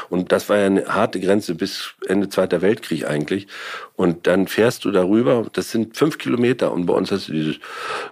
Und 0.10 0.32
das 0.32 0.50
war 0.50 0.58
ja 0.58 0.68
eine 0.68 0.86
harte 0.86 1.20
Grenze 1.20 1.56
bis 1.56 1.96
Ende 2.08 2.30
Zweiter 2.30 2.62
Weltkrieg 2.62 3.08
eigentlich. 3.08 3.48
Und 3.96 4.28
dann 4.28 4.48
fährst 4.48 4.86
du 4.86 4.92
darüber, 4.92 5.48
das 5.52 5.72
sind 5.72 5.98
fünf 5.98 6.18
Kilometer 6.20 6.72
und 6.72 6.86
bei 6.86 6.94
uns 6.94 7.12
hast 7.12 7.28
du 7.28 7.34
dieses, 7.34 7.56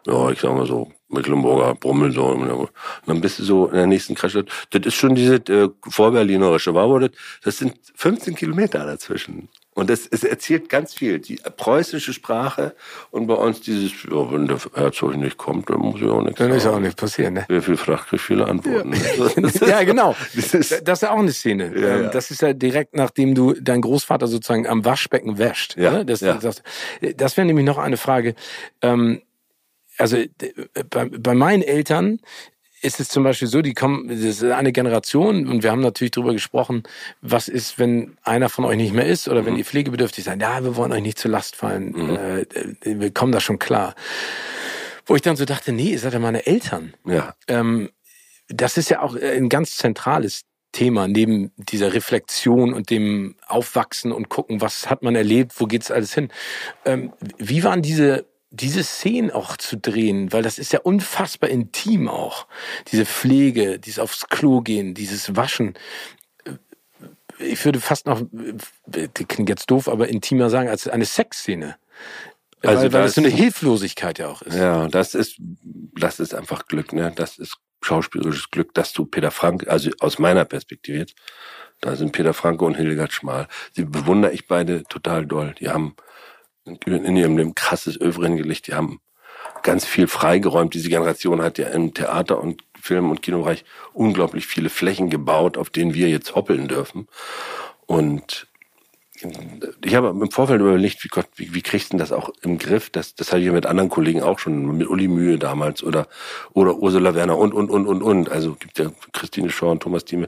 ja, 0.05 0.31
ich 0.31 0.39
sag 0.39 0.53
mal 0.53 0.65
so, 0.65 0.91
Mecklenburger 1.09 1.75
Brummel 1.75 2.11
so. 2.11 2.25
Und 2.25 2.69
dann 3.05 3.21
bist 3.21 3.39
du 3.39 3.43
so 3.43 3.67
in 3.67 3.75
der 3.75 3.87
nächsten 3.87 4.15
Kreisstadt. 4.15 4.47
Das 4.71 4.85
ist 4.85 4.95
schon 4.95 5.15
diese 5.15 5.35
äh, 5.35 5.69
vorberlinerische, 5.87 6.73
war 6.73 6.99
das? 6.99 7.11
Das 7.43 7.57
sind 7.57 7.75
15 7.95 8.35
Kilometer 8.35 8.85
dazwischen. 8.85 9.49
Und 9.77 9.91
das, 9.91 10.07
es 10.09 10.23
erzählt 10.23 10.69
ganz 10.69 10.95
viel. 10.95 11.19
Die 11.19 11.35
preußische 11.35 12.11
Sprache 12.11 12.73
und 13.11 13.27
bei 13.27 13.35
uns 13.35 13.61
dieses, 13.61 13.91
ja, 14.05 14.31
wenn 14.31 14.47
der 14.47 14.57
Herzog 14.73 15.15
nicht 15.15 15.37
kommt, 15.37 15.69
dann 15.69 15.77
muss 15.77 16.01
ja 16.01 16.07
auch 16.07 16.23
nichts 16.23 16.39
Dann 16.39 16.49
ist 16.49 16.65
auch 16.65 16.79
nichts 16.79 16.95
passieren, 16.95 17.35
ne? 17.35 17.45
Wer 17.47 17.61
viel 17.61 17.77
fragt, 17.77 18.07
kriegt 18.07 18.23
viele 18.23 18.47
Antworten. 18.47 18.93
Ja, 18.93 19.67
ja 19.67 19.83
genau. 19.83 20.15
Das 20.35 20.55
ist, 20.55 20.87
das 20.87 20.97
ist 20.97 21.01
ja 21.03 21.11
auch 21.11 21.19
eine 21.19 21.31
Szene. 21.31 21.71
Ja, 21.75 21.95
ähm, 21.95 22.03
ja. 22.05 22.09
Das 22.09 22.31
ist 22.31 22.41
ja 22.41 22.53
direkt 22.53 22.95
nachdem 22.95 23.35
du 23.35 23.53
dein 23.53 23.81
Großvater 23.81 24.25
sozusagen 24.25 24.65
am 24.65 24.83
Waschbecken 24.83 25.37
wäscht. 25.37 25.77
Ja, 25.77 25.91
ne? 25.91 26.05
das, 26.05 26.21
ja. 26.21 26.39
das, 26.41 26.63
das 27.15 27.37
wäre 27.37 27.45
nämlich 27.45 27.65
noch 27.65 27.77
eine 27.77 27.97
Frage. 27.97 28.33
Ähm, 28.81 29.21
also 29.97 30.17
bei, 30.89 31.05
bei 31.05 31.33
meinen 31.33 31.63
Eltern 31.63 32.19
ist 32.81 32.99
es 32.99 33.09
zum 33.09 33.23
Beispiel 33.23 33.47
so, 33.47 33.61
die 33.61 33.73
kommen, 33.73 34.07
das 34.07 34.19
ist 34.19 34.43
eine 34.43 34.71
Generation 34.71 35.47
und 35.47 35.63
wir 35.63 35.71
haben 35.71 35.81
natürlich 35.81 36.11
darüber 36.11 36.33
gesprochen, 36.33 36.83
was 37.21 37.47
ist, 37.47 37.79
wenn 37.79 38.17
einer 38.23 38.49
von 38.49 38.65
euch 38.65 38.77
nicht 38.77 38.93
mehr 38.93 39.05
ist 39.05 39.27
oder 39.27 39.41
mhm. 39.41 39.45
wenn 39.47 39.57
ihr 39.57 39.65
pflegebedürftig 39.65 40.23
seid. 40.23 40.41
Ja, 40.41 40.63
wir 40.63 40.75
wollen 40.75 40.91
euch 40.91 41.01
nicht 41.01 41.17
zur 41.17 41.31
Last 41.31 41.55
fallen. 41.55 41.91
Mhm. 41.91 42.15
Äh, 42.15 42.45
wir 42.83 43.11
kommen 43.11 43.31
da 43.31 43.39
schon 43.39 43.59
klar. 43.59 43.95
Wo 45.05 45.15
ich 45.15 45.21
dann 45.21 45.37
so 45.37 45.45
dachte, 45.45 45.71
nee, 45.71 45.91
ihr 45.91 45.99
seid 45.99 46.13
ja 46.13 46.19
meine 46.19 46.45
Eltern. 46.45 46.93
Ja. 47.05 47.33
Ähm, 47.47 47.89
das 48.49 48.77
ist 48.77 48.89
ja 48.89 49.01
auch 49.01 49.15
ein 49.15 49.49
ganz 49.49 49.75
zentrales 49.75 50.43
Thema 50.71 51.07
neben 51.07 51.51
dieser 51.57 51.93
Reflexion 51.93 52.73
und 52.73 52.89
dem 52.89 53.35
Aufwachsen 53.47 54.11
und 54.11 54.29
gucken, 54.29 54.61
was 54.61 54.89
hat 54.89 55.01
man 55.01 55.15
erlebt, 55.15 55.53
wo 55.57 55.65
geht's 55.65 55.91
alles 55.91 56.13
hin. 56.13 56.29
Ähm, 56.85 57.13
wie 57.37 57.63
waren 57.63 57.81
diese 57.81 58.25
diese 58.59 58.83
Szenen 58.83 59.31
auch 59.31 59.57
zu 59.57 59.77
drehen, 59.77 60.33
weil 60.33 60.43
das 60.43 60.57
ist 60.59 60.73
ja 60.73 60.79
unfassbar 60.79 61.49
intim 61.49 62.09
auch. 62.09 62.47
Diese 62.91 63.05
Pflege, 63.05 63.79
dieses 63.79 63.99
aufs 63.99 64.27
Klo 64.27 64.61
gehen, 64.61 64.93
dieses 64.93 65.35
Waschen. 65.35 65.75
Ich 67.39 67.63
würde 67.63 67.79
fast 67.79 68.07
noch, 68.07 68.21
das 68.87 69.09
klingt 69.27 69.49
jetzt 69.49 69.69
doof, 69.69 69.87
aber 69.87 70.09
intimer 70.09 70.49
sagen, 70.49 70.69
als 70.69 70.87
eine 70.87 71.05
Sexszene. 71.05 71.77
Also 72.63 72.83
weil, 72.83 72.93
weil 72.93 73.03
das 73.03 73.15
so 73.15 73.21
eine 73.21 73.29
Hilflosigkeit 73.29 74.17
ja 74.17 74.27
auch 74.27 74.41
ist. 74.41 74.55
Ja, 74.55 74.87
das 74.87 75.13
ist, 75.13 75.37
das 75.39 76.19
ist 76.19 76.33
einfach 76.33 76.65
Glück, 76.65 76.93
ne? 76.93 77.13
Das 77.15 77.37
ist 77.37 77.57
schauspielerisches 77.81 78.49
Glück, 78.49 78.73
dass 78.73 78.91
du 78.93 79.05
Peter 79.05 79.29
Frank, 79.29 79.67
also 79.67 79.91
aus 79.99 80.17
meiner 80.17 80.45
Perspektive 80.45 80.97
jetzt, 80.97 81.15
da 81.79 81.95
sind 81.95 82.11
Peter 82.11 82.33
Franke 82.33 82.65
und 82.65 82.75
Hildegard 82.75 83.13
Schmal. 83.13 83.47
Die 83.75 83.85
bewundere 83.85 84.31
ich 84.31 84.47
beide 84.47 84.83
total 84.83 85.27
doll. 85.27 85.53
Die 85.59 85.69
haben 85.69 85.95
in 86.67 87.15
ihrem 87.15 87.37
Leben 87.37 87.55
krasses 87.55 87.99
Övre 87.99 88.27
hingelegt. 88.27 88.67
Die 88.67 88.73
haben 88.73 88.99
ganz 89.63 89.85
viel 89.85 90.07
freigeräumt. 90.07 90.73
Diese 90.73 90.89
Generation 90.89 91.41
hat 91.41 91.57
ja 91.57 91.67
im 91.67 91.93
Theater 91.93 92.41
und 92.41 92.63
Film- 92.79 93.11
und 93.11 93.21
Kinobereich 93.21 93.65
unglaublich 93.93 94.47
viele 94.47 94.69
Flächen 94.69 95.09
gebaut, 95.09 95.57
auf 95.57 95.69
denen 95.69 95.93
wir 95.93 96.09
jetzt 96.09 96.35
hoppeln 96.35 96.67
dürfen. 96.67 97.07
Und 97.85 98.47
ich 99.83 99.95
habe 99.95 100.09
im 100.09 100.31
Vorfeld 100.31 100.61
überlegt, 100.61 101.03
wie 101.03 101.07
Gott, 101.07 101.27
wie, 101.35 101.53
wie 101.53 101.61
kriegst 101.61 101.91
du 101.91 101.97
das 101.97 102.11
auch 102.11 102.29
im 102.41 102.59
Griff? 102.59 102.91
Das, 102.91 103.15
das 103.15 103.29
hatte 103.29 103.39
ich 103.39 103.47
ja 103.47 103.51
mit 103.51 103.65
anderen 103.65 103.89
Kollegen 103.89 104.21
auch 104.21 104.37
schon, 104.37 104.77
mit 104.77 104.87
Uli 104.87 105.07
Mühe 105.07 105.39
damals 105.39 105.83
oder, 105.83 106.07
oder 106.53 106.75
Ursula 106.75 107.15
Werner 107.15 107.37
und, 107.37 107.53
und, 107.53 107.69
und, 107.69 107.87
und, 107.87 108.01
und. 108.01 108.29
Also 108.29 108.53
gibt 108.53 108.77
ja 108.77 108.91
Christine 109.13 109.49
Schor 109.49 109.71
und 109.71 109.81
Thomas 109.81 110.05
Thieme, 110.05 110.27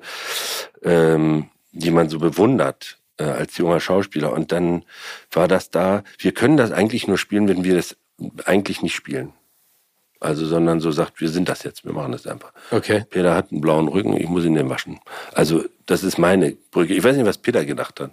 ähm, 0.83 1.49
die 1.71 1.91
man 1.91 2.09
so 2.09 2.17
bewundert 2.17 2.98
äh, 3.19 3.23
als 3.23 3.57
junger 3.57 3.79
Schauspieler. 3.79 4.33
Und 4.33 4.51
dann 4.51 4.83
war 5.31 5.47
das 5.47 5.69
da, 5.69 6.03
wir 6.17 6.33
können 6.33 6.57
das 6.57 6.71
eigentlich 6.71 7.07
nur 7.07 7.17
spielen, 7.17 7.47
wenn 7.47 7.63
wir 7.63 7.75
das 7.75 7.95
eigentlich 8.45 8.81
nicht 8.81 8.95
spielen. 8.95 9.33
Also, 10.21 10.45
sondern 10.45 10.81
so 10.81 10.91
sagt, 10.91 11.21
wir 11.21 11.29
sind 11.29 11.47
das 11.47 11.63
jetzt, 11.63 11.85
wir 11.85 11.93
machen 11.93 12.11
das 12.11 12.27
einfach. 12.27 12.51
Okay. 12.71 13.05
Peter 13.09 13.35
hat 13.35 13.51
einen 13.51 13.61
blauen 13.61 13.87
Rücken, 13.87 14.17
ich 14.17 14.27
muss 14.27 14.43
ihn 14.43 14.55
den 14.55 14.69
waschen. 14.69 14.99
Also, 15.33 15.63
das 15.85 16.03
ist 16.03 16.17
meine 16.17 16.57
Brücke. 16.71 16.93
Ich 16.93 17.03
weiß 17.03 17.15
nicht, 17.15 17.25
was 17.25 17.37
Peter 17.37 17.63
gedacht 17.63 18.01
hat. 18.01 18.11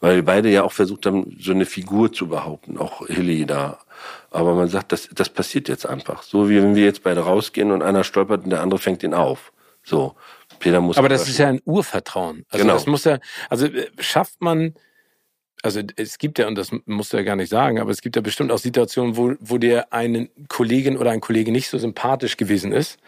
Weil 0.00 0.16
wir 0.16 0.24
beide 0.24 0.48
ja 0.48 0.62
auch 0.62 0.72
versucht 0.72 1.04
haben, 1.04 1.36
so 1.38 1.50
eine 1.50 1.66
Figur 1.66 2.12
zu 2.12 2.28
behaupten, 2.28 2.78
auch 2.78 3.06
Hilly 3.06 3.44
da. 3.44 3.78
Aber 4.30 4.54
man 4.54 4.68
sagt, 4.68 4.92
das, 4.92 5.08
das 5.12 5.28
passiert 5.28 5.68
jetzt 5.68 5.86
einfach. 5.86 6.22
So 6.22 6.48
wie 6.48 6.62
wenn 6.62 6.74
wir 6.74 6.84
jetzt 6.84 7.02
beide 7.02 7.20
rausgehen 7.20 7.72
und 7.72 7.82
einer 7.82 8.04
stolpert 8.04 8.44
und 8.44 8.50
der 8.50 8.62
andere 8.62 8.78
fängt 8.78 9.02
ihn 9.02 9.12
auf. 9.12 9.52
So. 9.82 10.14
Peter 10.58 10.80
muss. 10.80 10.98
Aber 10.98 11.08
das 11.08 11.28
ist 11.28 11.38
ja 11.38 11.48
ein 11.48 11.60
Urvertrauen. 11.64 12.44
Also 12.50 12.64
genau. 12.64 12.74
das 12.74 12.86
muss 12.86 13.04
ja, 13.04 13.18
also 13.48 13.66
äh, 13.66 13.86
schafft 13.98 14.40
man, 14.40 14.74
also 15.62 15.80
es 15.96 16.18
gibt 16.18 16.38
ja, 16.38 16.46
und 16.46 16.54
das 16.54 16.70
musst 16.86 17.12
du 17.12 17.16
ja 17.16 17.22
gar 17.22 17.36
nicht 17.36 17.50
sagen, 17.50 17.80
aber 17.80 17.90
es 17.90 18.00
gibt 18.00 18.16
ja 18.16 18.22
bestimmt 18.22 18.52
auch 18.52 18.58
Situationen, 18.58 19.16
wo, 19.16 19.34
wo 19.40 19.58
dir 19.58 19.92
eine 19.92 20.28
Kollegin 20.48 20.96
oder 20.96 21.10
ein 21.10 21.20
Kollege 21.20 21.52
nicht 21.52 21.68
so 21.68 21.78
sympathisch 21.78 22.36
gewesen 22.36 22.72
ist 22.72 22.98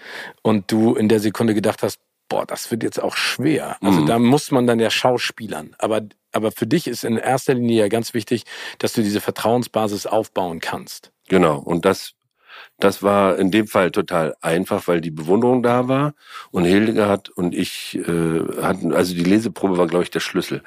und 0.42 0.70
du 0.70 0.94
in 0.94 1.08
der 1.08 1.20
Sekunde 1.20 1.54
gedacht 1.54 1.82
hast, 1.82 2.00
boah, 2.28 2.46
das 2.46 2.70
wird 2.70 2.82
jetzt 2.82 3.02
auch 3.02 3.16
schwer. 3.16 3.76
Also 3.82 4.00
mhm. 4.00 4.06
da 4.06 4.18
muss 4.18 4.50
man 4.50 4.66
dann 4.66 4.80
ja 4.80 4.90
schauspielern. 4.90 5.74
Aber, 5.78 6.02
aber 6.32 6.52
für 6.52 6.66
dich 6.66 6.86
ist 6.86 7.04
in 7.04 7.16
erster 7.18 7.54
Linie 7.54 7.80
ja 7.80 7.88
ganz 7.88 8.14
wichtig, 8.14 8.44
dass 8.78 8.94
du 8.94 9.02
diese 9.02 9.20
Vertrauensbasis 9.20 10.06
aufbauen 10.06 10.60
kannst. 10.60 11.12
Genau. 11.28 11.58
Und 11.58 11.84
das 11.84 12.14
das 12.80 13.02
war 13.02 13.38
in 13.38 13.50
dem 13.50 13.66
Fall 13.66 13.90
total 13.90 14.36
einfach, 14.40 14.88
weil 14.88 15.00
die 15.00 15.10
Bewunderung 15.10 15.62
da 15.62 15.88
war. 15.88 16.14
Und 16.50 16.64
Hildegard 16.64 17.30
und 17.30 17.54
ich 17.54 17.98
äh, 17.98 18.62
hatten, 18.62 18.92
also 18.92 19.14
die 19.14 19.24
Leseprobe 19.24 19.78
war, 19.78 19.86
glaube 19.86 20.04
ich, 20.04 20.10
der 20.10 20.20
Schlüssel. 20.20 20.62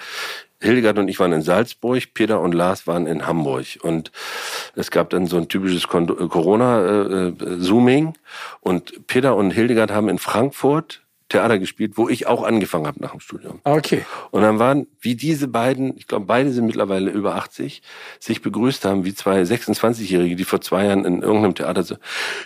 Hildegard 0.61 0.97
und 0.97 1.09
ich 1.09 1.20
waren 1.20 1.34
in 1.34 1.41
Salzburg, 1.41 2.14
Peter 2.14 2.39
und 2.39 2.53
Lars 2.53 2.88
waren 2.88 3.05
in 3.05 3.28
Hamburg. 3.28 3.66
Und 3.82 4.14
es 4.76 4.91
gab 4.91 5.09
dann 5.09 5.28
so 5.28 5.36
ein 5.38 5.49
typisches 5.49 5.88
Corona-Zooming 5.88 8.05
äh, 8.05 8.09
äh, 8.09 8.14
und 8.61 9.07
Peter 9.07 9.36
und 9.36 9.51
Hildegard 9.51 9.91
haben 9.91 10.09
in 10.09 10.20
Frankfurt 10.20 11.02
Theater 11.30 11.59
gespielt, 11.59 11.93
wo 11.95 12.09
ich 12.09 12.28
auch 12.28 12.43
angefangen 12.43 12.88
habe 12.88 13.01
nach 13.01 13.11
dem 13.11 13.19
Studium. 13.19 13.59
Okay. 13.63 14.05
Und 14.32 14.41
dann 14.41 14.59
waren, 14.59 14.88
wie 14.99 15.15
diese 15.15 15.47
beiden, 15.47 15.97
ich 15.97 16.07
glaube, 16.07 16.26
beide 16.26 16.51
sind 16.51 16.65
mittlerweile 16.65 17.09
über 17.11 17.36
80, 17.36 17.82
sich 18.19 18.41
begrüßt 18.41 18.86
haben, 18.86 19.05
wie 19.05 19.15
zwei 19.15 19.41
26-Jährige, 19.41 20.36
die 20.36 20.43
vor 20.43 20.61
zwei 20.61 20.86
Jahren 20.86 21.05
in 21.05 21.21
irgendeinem 21.21 21.55
Theater 21.55 21.84
so, 21.84 21.95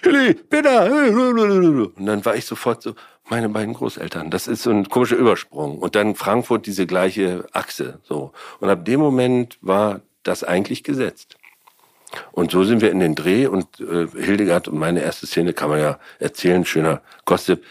Hilly, 0.03 0.33
Peter! 0.33 0.85
Und 0.85 2.05
dann 2.05 2.23
war 2.25 2.35
ich 2.35 2.45
sofort 2.45 2.81
so, 2.81 2.93
meine 3.29 3.49
beiden 3.49 3.73
Großeltern. 3.73 4.31
Das 4.31 4.47
ist 4.47 4.63
so 4.63 4.71
ein 4.71 4.87
komischer 4.87 5.17
Übersprung. 5.17 5.79
Und 5.79 5.95
dann 5.95 6.15
Frankfurt 6.15 6.65
diese 6.65 6.87
gleiche 6.87 7.45
Achse, 7.51 7.99
so. 8.03 8.31
Und 8.59 8.69
ab 8.69 8.85
dem 8.85 8.99
Moment 8.99 9.57
war 9.61 10.01
das 10.23 10.43
eigentlich 10.43 10.83
gesetzt. 10.83 11.37
Und 12.31 12.51
so 12.51 12.63
sind 12.63 12.81
wir 12.81 12.91
in 12.91 12.99
den 12.99 13.15
Dreh 13.15 13.47
und 13.47 13.79
äh, 13.81 14.07
Hildegard 14.07 14.67
und 14.67 14.77
meine 14.77 15.01
erste 15.01 15.27
Szene 15.27 15.53
kann 15.53 15.69
man 15.69 15.79
ja 15.79 15.99
erzählen, 16.19 16.65
schöner 16.65 17.01
Gossip, 17.25 17.63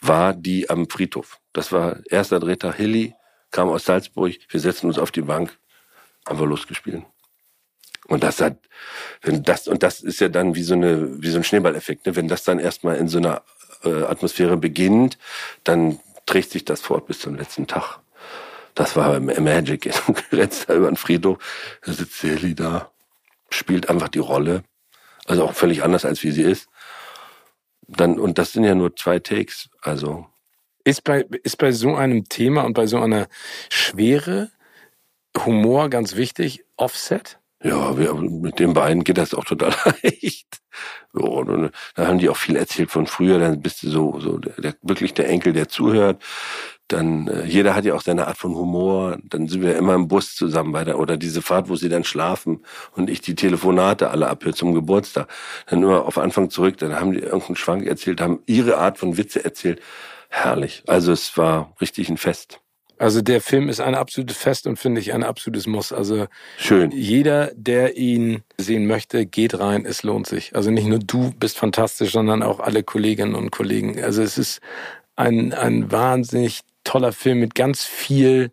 war 0.00 0.34
die 0.34 0.70
am 0.70 0.88
Friedhof. 0.88 1.40
Das 1.52 1.72
war 1.72 1.98
erster 2.08 2.40
Drehtag, 2.40 2.76
Hilly 2.76 3.14
kam 3.50 3.68
aus 3.68 3.84
Salzburg, 3.84 4.34
wir 4.48 4.60
setzen 4.60 4.86
uns 4.86 4.98
auf 4.98 5.10
die 5.10 5.22
Bank, 5.22 5.58
haben 6.26 6.38
wir 6.38 6.46
losgespielt. 6.46 7.02
Und 8.06 8.22
das 8.22 8.40
hat, 8.40 8.58
wenn 9.22 9.42
das, 9.42 9.68
und 9.68 9.82
das 9.82 10.00
ist 10.00 10.20
ja 10.20 10.28
dann 10.28 10.54
wie 10.54 10.62
so 10.62 10.74
eine, 10.74 11.22
wie 11.22 11.30
so 11.30 11.38
ein 11.38 11.44
Schneeballeffekt, 11.44 12.06
ne? 12.06 12.16
Wenn 12.16 12.28
das 12.28 12.44
dann 12.44 12.58
erstmal 12.58 12.96
in 12.96 13.08
so 13.08 13.18
einer 13.18 13.42
äh, 13.84 14.04
Atmosphäre 14.04 14.56
beginnt, 14.56 15.18
dann 15.64 16.00
trägt 16.24 16.50
sich 16.50 16.64
das 16.64 16.80
fort 16.80 17.06
bis 17.06 17.20
zum 17.20 17.34
letzten 17.34 17.66
Tag. 17.66 18.00
Das 18.74 18.96
war 18.96 19.18
Magic. 19.20 19.90
Da 20.30 20.74
über 20.74 20.88
den 20.88 20.96
Friedhof, 20.96 21.38
da 21.84 21.92
sitzt 21.92 22.20
Sally 22.20 22.54
da, 22.54 22.90
spielt 23.50 23.88
einfach 23.88 24.08
die 24.08 24.20
Rolle. 24.20 24.62
Also 25.26 25.44
auch 25.44 25.52
völlig 25.52 25.82
anders, 25.82 26.04
als 26.04 26.22
wie 26.22 26.30
sie 26.30 26.42
ist. 26.42 26.68
Dann, 27.88 28.18
und 28.18 28.38
das 28.38 28.52
sind 28.52 28.64
ja 28.64 28.74
nur 28.74 28.94
zwei 28.96 29.18
Takes, 29.18 29.70
also. 29.80 30.26
Ist 30.84 31.04
bei, 31.04 31.22
ist 31.42 31.58
bei 31.58 31.72
so 31.72 31.96
einem 31.96 32.28
Thema 32.28 32.62
und 32.62 32.74
bei 32.74 32.86
so 32.86 33.00
einer 33.00 33.28
Schwere 33.68 34.50
Humor 35.44 35.88
ganz 35.90 36.16
wichtig? 36.16 36.64
Offset? 36.76 37.38
Ja, 37.62 37.98
wir, 37.98 38.14
mit 38.14 38.58
den 38.60 38.72
beiden 38.72 39.02
geht 39.04 39.18
das 39.18 39.34
auch 39.34 39.44
total 39.44 39.74
leicht. 40.02 40.60
So, 41.12 41.42
da 41.94 42.06
haben 42.06 42.18
die 42.18 42.28
auch 42.28 42.36
viel 42.36 42.56
erzählt 42.56 42.90
von 42.90 43.06
früher. 43.06 43.38
Dann 43.38 43.60
bist 43.60 43.82
du 43.82 43.90
so, 43.90 44.20
so 44.20 44.38
der, 44.38 44.74
wirklich 44.82 45.14
der 45.14 45.28
Enkel, 45.28 45.52
der 45.52 45.68
zuhört. 45.68 46.22
Dann 46.88 47.28
äh, 47.28 47.44
jeder 47.44 47.74
hat 47.74 47.84
ja 47.84 47.94
auch 47.94 48.00
seine 48.00 48.26
Art 48.26 48.38
von 48.38 48.54
Humor. 48.54 49.18
Dann 49.22 49.46
sind 49.46 49.62
wir 49.62 49.76
immer 49.76 49.94
im 49.94 50.08
Bus 50.08 50.34
zusammen 50.34 50.72
bei 50.72 50.84
der 50.84 50.98
oder 50.98 51.16
diese 51.16 51.42
Fahrt, 51.42 51.68
wo 51.68 51.76
sie 51.76 51.88
dann 51.88 52.04
schlafen 52.04 52.64
und 52.96 53.10
ich 53.10 53.20
die 53.20 53.34
Telefonate 53.34 54.10
alle 54.10 54.28
abhöre 54.28 54.54
zum 54.54 54.74
Geburtstag. 54.74 55.28
Dann 55.66 55.82
immer 55.82 56.04
auf 56.04 56.18
Anfang 56.18 56.50
zurück. 56.50 56.78
Dann 56.78 56.98
haben 56.98 57.12
die 57.12 57.20
irgendeinen 57.20 57.56
Schwank 57.56 57.86
erzählt, 57.86 58.20
haben 58.20 58.40
ihre 58.46 58.78
Art 58.78 58.98
von 58.98 59.16
Witze 59.16 59.44
erzählt. 59.44 59.80
Herrlich. 60.30 60.82
Also 60.86 61.12
es 61.12 61.36
war 61.36 61.74
richtig 61.80 62.08
ein 62.08 62.16
Fest. 62.16 62.60
Also 62.98 63.22
der 63.22 63.40
Film 63.40 63.68
ist 63.68 63.80
ein 63.80 63.94
absolutes 63.94 64.36
Fest 64.36 64.66
und 64.66 64.76
finde 64.76 65.00
ich 65.00 65.12
ein 65.12 65.22
absolutes 65.22 65.66
Muss. 65.66 65.92
Also 65.92 66.26
schön. 66.56 66.90
Jeder, 66.90 67.52
der 67.54 67.96
ihn 67.96 68.42
sehen 68.58 68.86
möchte, 68.86 69.24
geht 69.24 69.58
rein. 69.58 69.86
Es 69.86 70.02
lohnt 70.02 70.26
sich. 70.26 70.56
Also 70.56 70.70
nicht 70.70 70.86
nur 70.86 70.98
du 70.98 71.32
bist 71.38 71.58
fantastisch, 71.58 72.12
sondern 72.12 72.42
auch 72.42 72.58
alle 72.60 72.82
Kolleginnen 72.82 73.36
und 73.36 73.50
Kollegen. 73.50 74.02
Also 74.02 74.22
es 74.22 74.36
ist 74.36 74.60
ein 75.14 75.52
ein 75.52 75.92
wahnsinnig 75.92 76.62
toller 76.88 77.12
Film 77.12 77.40
mit 77.40 77.54
ganz 77.54 77.84
viel 77.84 78.50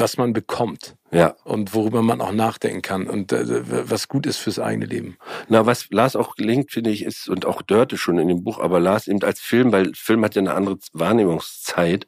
was 0.00 0.16
man 0.16 0.32
bekommt. 0.32 0.94
Ja. 1.10 1.36
Und 1.44 1.74
worüber 1.74 2.02
man 2.02 2.20
auch 2.20 2.32
nachdenken 2.32 2.82
kann 2.82 3.06
und 3.06 3.32
äh, 3.32 3.88
was 3.90 4.08
gut 4.08 4.26
ist 4.26 4.36
fürs 4.36 4.58
eigene 4.58 4.84
Leben. 4.84 5.16
Na, 5.48 5.64
was 5.64 5.88
Lars 5.90 6.16
auch 6.16 6.36
gelingt, 6.36 6.70
finde 6.70 6.90
ich, 6.90 7.02
ist, 7.02 7.30
und 7.30 7.46
auch 7.46 7.62
Dörte 7.62 7.96
schon 7.96 8.18
in 8.18 8.28
dem 8.28 8.44
Buch, 8.44 8.58
aber 8.60 8.78
Lars 8.78 9.08
eben 9.08 9.22
als 9.22 9.40
Film, 9.40 9.72
weil 9.72 9.92
Film 9.94 10.22
hat 10.22 10.34
ja 10.34 10.42
eine 10.42 10.54
andere 10.54 10.76
Wahrnehmungszeit, 10.92 12.06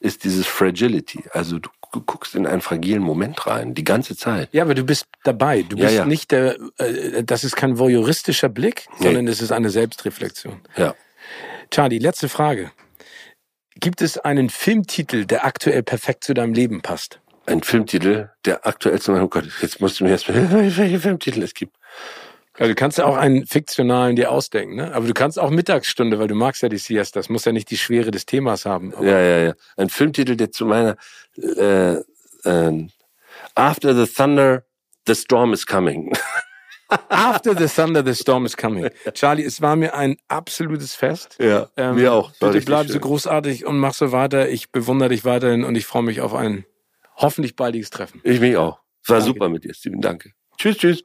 ist 0.00 0.24
dieses 0.24 0.46
Fragility. 0.46 1.24
Also 1.32 1.58
du, 1.58 1.68
guckst 2.06 2.34
in 2.34 2.46
einen 2.46 2.62
fragilen 2.62 3.02
Moment 3.02 3.46
rein, 3.46 3.74
die 3.74 3.84
ganze 3.84 4.16
Zeit. 4.16 4.48
Ja, 4.52 4.62
aber 4.62 4.74
du 4.74 4.84
bist 4.84 5.06
dabei. 5.24 5.62
Du 5.62 5.76
bist 5.76 5.90
ja, 5.90 6.00
ja. 6.00 6.04
nicht 6.06 6.30
der, 6.30 6.56
äh, 6.78 7.22
das 7.24 7.44
ist 7.44 7.56
kein 7.56 7.78
voyeuristischer 7.78 8.48
Blick, 8.48 8.86
sondern 8.98 9.26
nee. 9.26 9.30
es 9.30 9.42
ist 9.42 9.52
eine 9.52 9.70
Selbstreflexion. 9.70 10.60
Ja. 10.76 10.94
Charlie, 11.70 11.98
letzte 11.98 12.30
Frage. 12.30 12.70
Gibt 13.80 14.02
es 14.02 14.18
einen 14.18 14.50
Filmtitel, 14.50 15.24
der 15.24 15.44
aktuell 15.44 15.82
perfekt 15.82 16.24
zu 16.24 16.34
deinem 16.34 16.52
Leben 16.52 16.82
passt? 16.82 17.20
ein 17.48 17.62
Filmtitel, 17.62 18.30
der 18.44 18.66
aktuell 18.66 19.00
zu 19.00 19.10
meinem, 19.10 19.24
oh 19.24 19.28
Gott, 19.28 19.48
jetzt 19.62 19.80
musst 19.80 19.98
du 19.98 20.04
mir 20.04 20.10
erst 20.10 20.28
mal, 20.28 20.50
welche 20.76 21.00
Filmtitel 21.00 21.42
es 21.42 21.54
gibt. 21.54 21.76
Also 22.58 22.70
du 22.70 22.74
kannst 22.74 22.98
ja 22.98 23.04
auch 23.04 23.16
einen 23.16 23.46
fiktionalen 23.46 24.16
dir 24.16 24.32
ausdenken, 24.32 24.76
ne? 24.76 24.92
Aber 24.92 25.06
du 25.06 25.14
kannst 25.14 25.38
auch 25.38 25.50
Mittagsstunde, 25.50 26.18
weil 26.18 26.26
du 26.26 26.34
magst 26.34 26.62
ja 26.62 26.68
die 26.68 26.78
Siesta. 26.78 27.20
Das 27.20 27.28
muss 27.28 27.44
ja 27.44 27.52
nicht 27.52 27.70
die 27.70 27.76
Schwere 27.76 28.10
des 28.10 28.26
Themas 28.26 28.66
haben. 28.66 28.92
Ja, 29.00 29.20
ja, 29.20 29.38
ja. 29.38 29.52
Ein 29.76 29.88
Filmtitel, 29.90 30.36
der 30.36 30.50
zu 30.50 30.66
meiner 30.66 30.96
äh, 31.36 31.98
äh, 32.44 32.88
After 33.54 33.94
the 33.94 34.12
Thunder, 34.12 34.64
the 35.06 35.14
Storm 35.14 35.52
is 35.52 35.66
Coming. 35.66 36.12
After 37.08 37.56
the 37.56 37.66
Thunder, 37.66 38.02
the 38.04 38.14
Storm 38.14 38.46
is 38.46 38.56
Coming. 38.56 38.88
Charlie, 39.12 39.44
es 39.44 39.60
war 39.60 39.76
mir 39.76 39.94
ein 39.94 40.16
absolutes 40.28 40.94
Fest. 40.94 41.36
Ja, 41.38 41.68
ähm, 41.76 41.96
mir 41.96 42.12
auch. 42.12 42.32
Bitte 42.40 42.60
bleib 42.62 42.86
schön. 42.86 42.94
so 42.94 43.00
großartig 43.00 43.66
und 43.66 43.78
mach 43.78 43.94
so 43.94 44.12
weiter. 44.12 44.48
Ich 44.48 44.70
bewundere 44.70 45.10
dich 45.10 45.24
weiterhin 45.24 45.64
und 45.64 45.76
ich 45.76 45.86
freue 45.86 46.02
mich 46.02 46.20
auf 46.20 46.34
einen 46.34 46.64
hoffentlich 47.16 47.56
baldiges 47.56 47.90
Treffen. 47.90 48.20
Ich 48.24 48.40
mich 48.40 48.56
auch. 48.56 48.80
Es 49.02 49.10
war 49.10 49.18
Danke. 49.18 49.32
super 49.34 49.48
mit 49.48 49.64
dir, 49.64 49.74
Steven. 49.74 50.00
Danke. 50.00 50.32
Tschüss, 50.56 50.78
tschüss. 50.78 51.04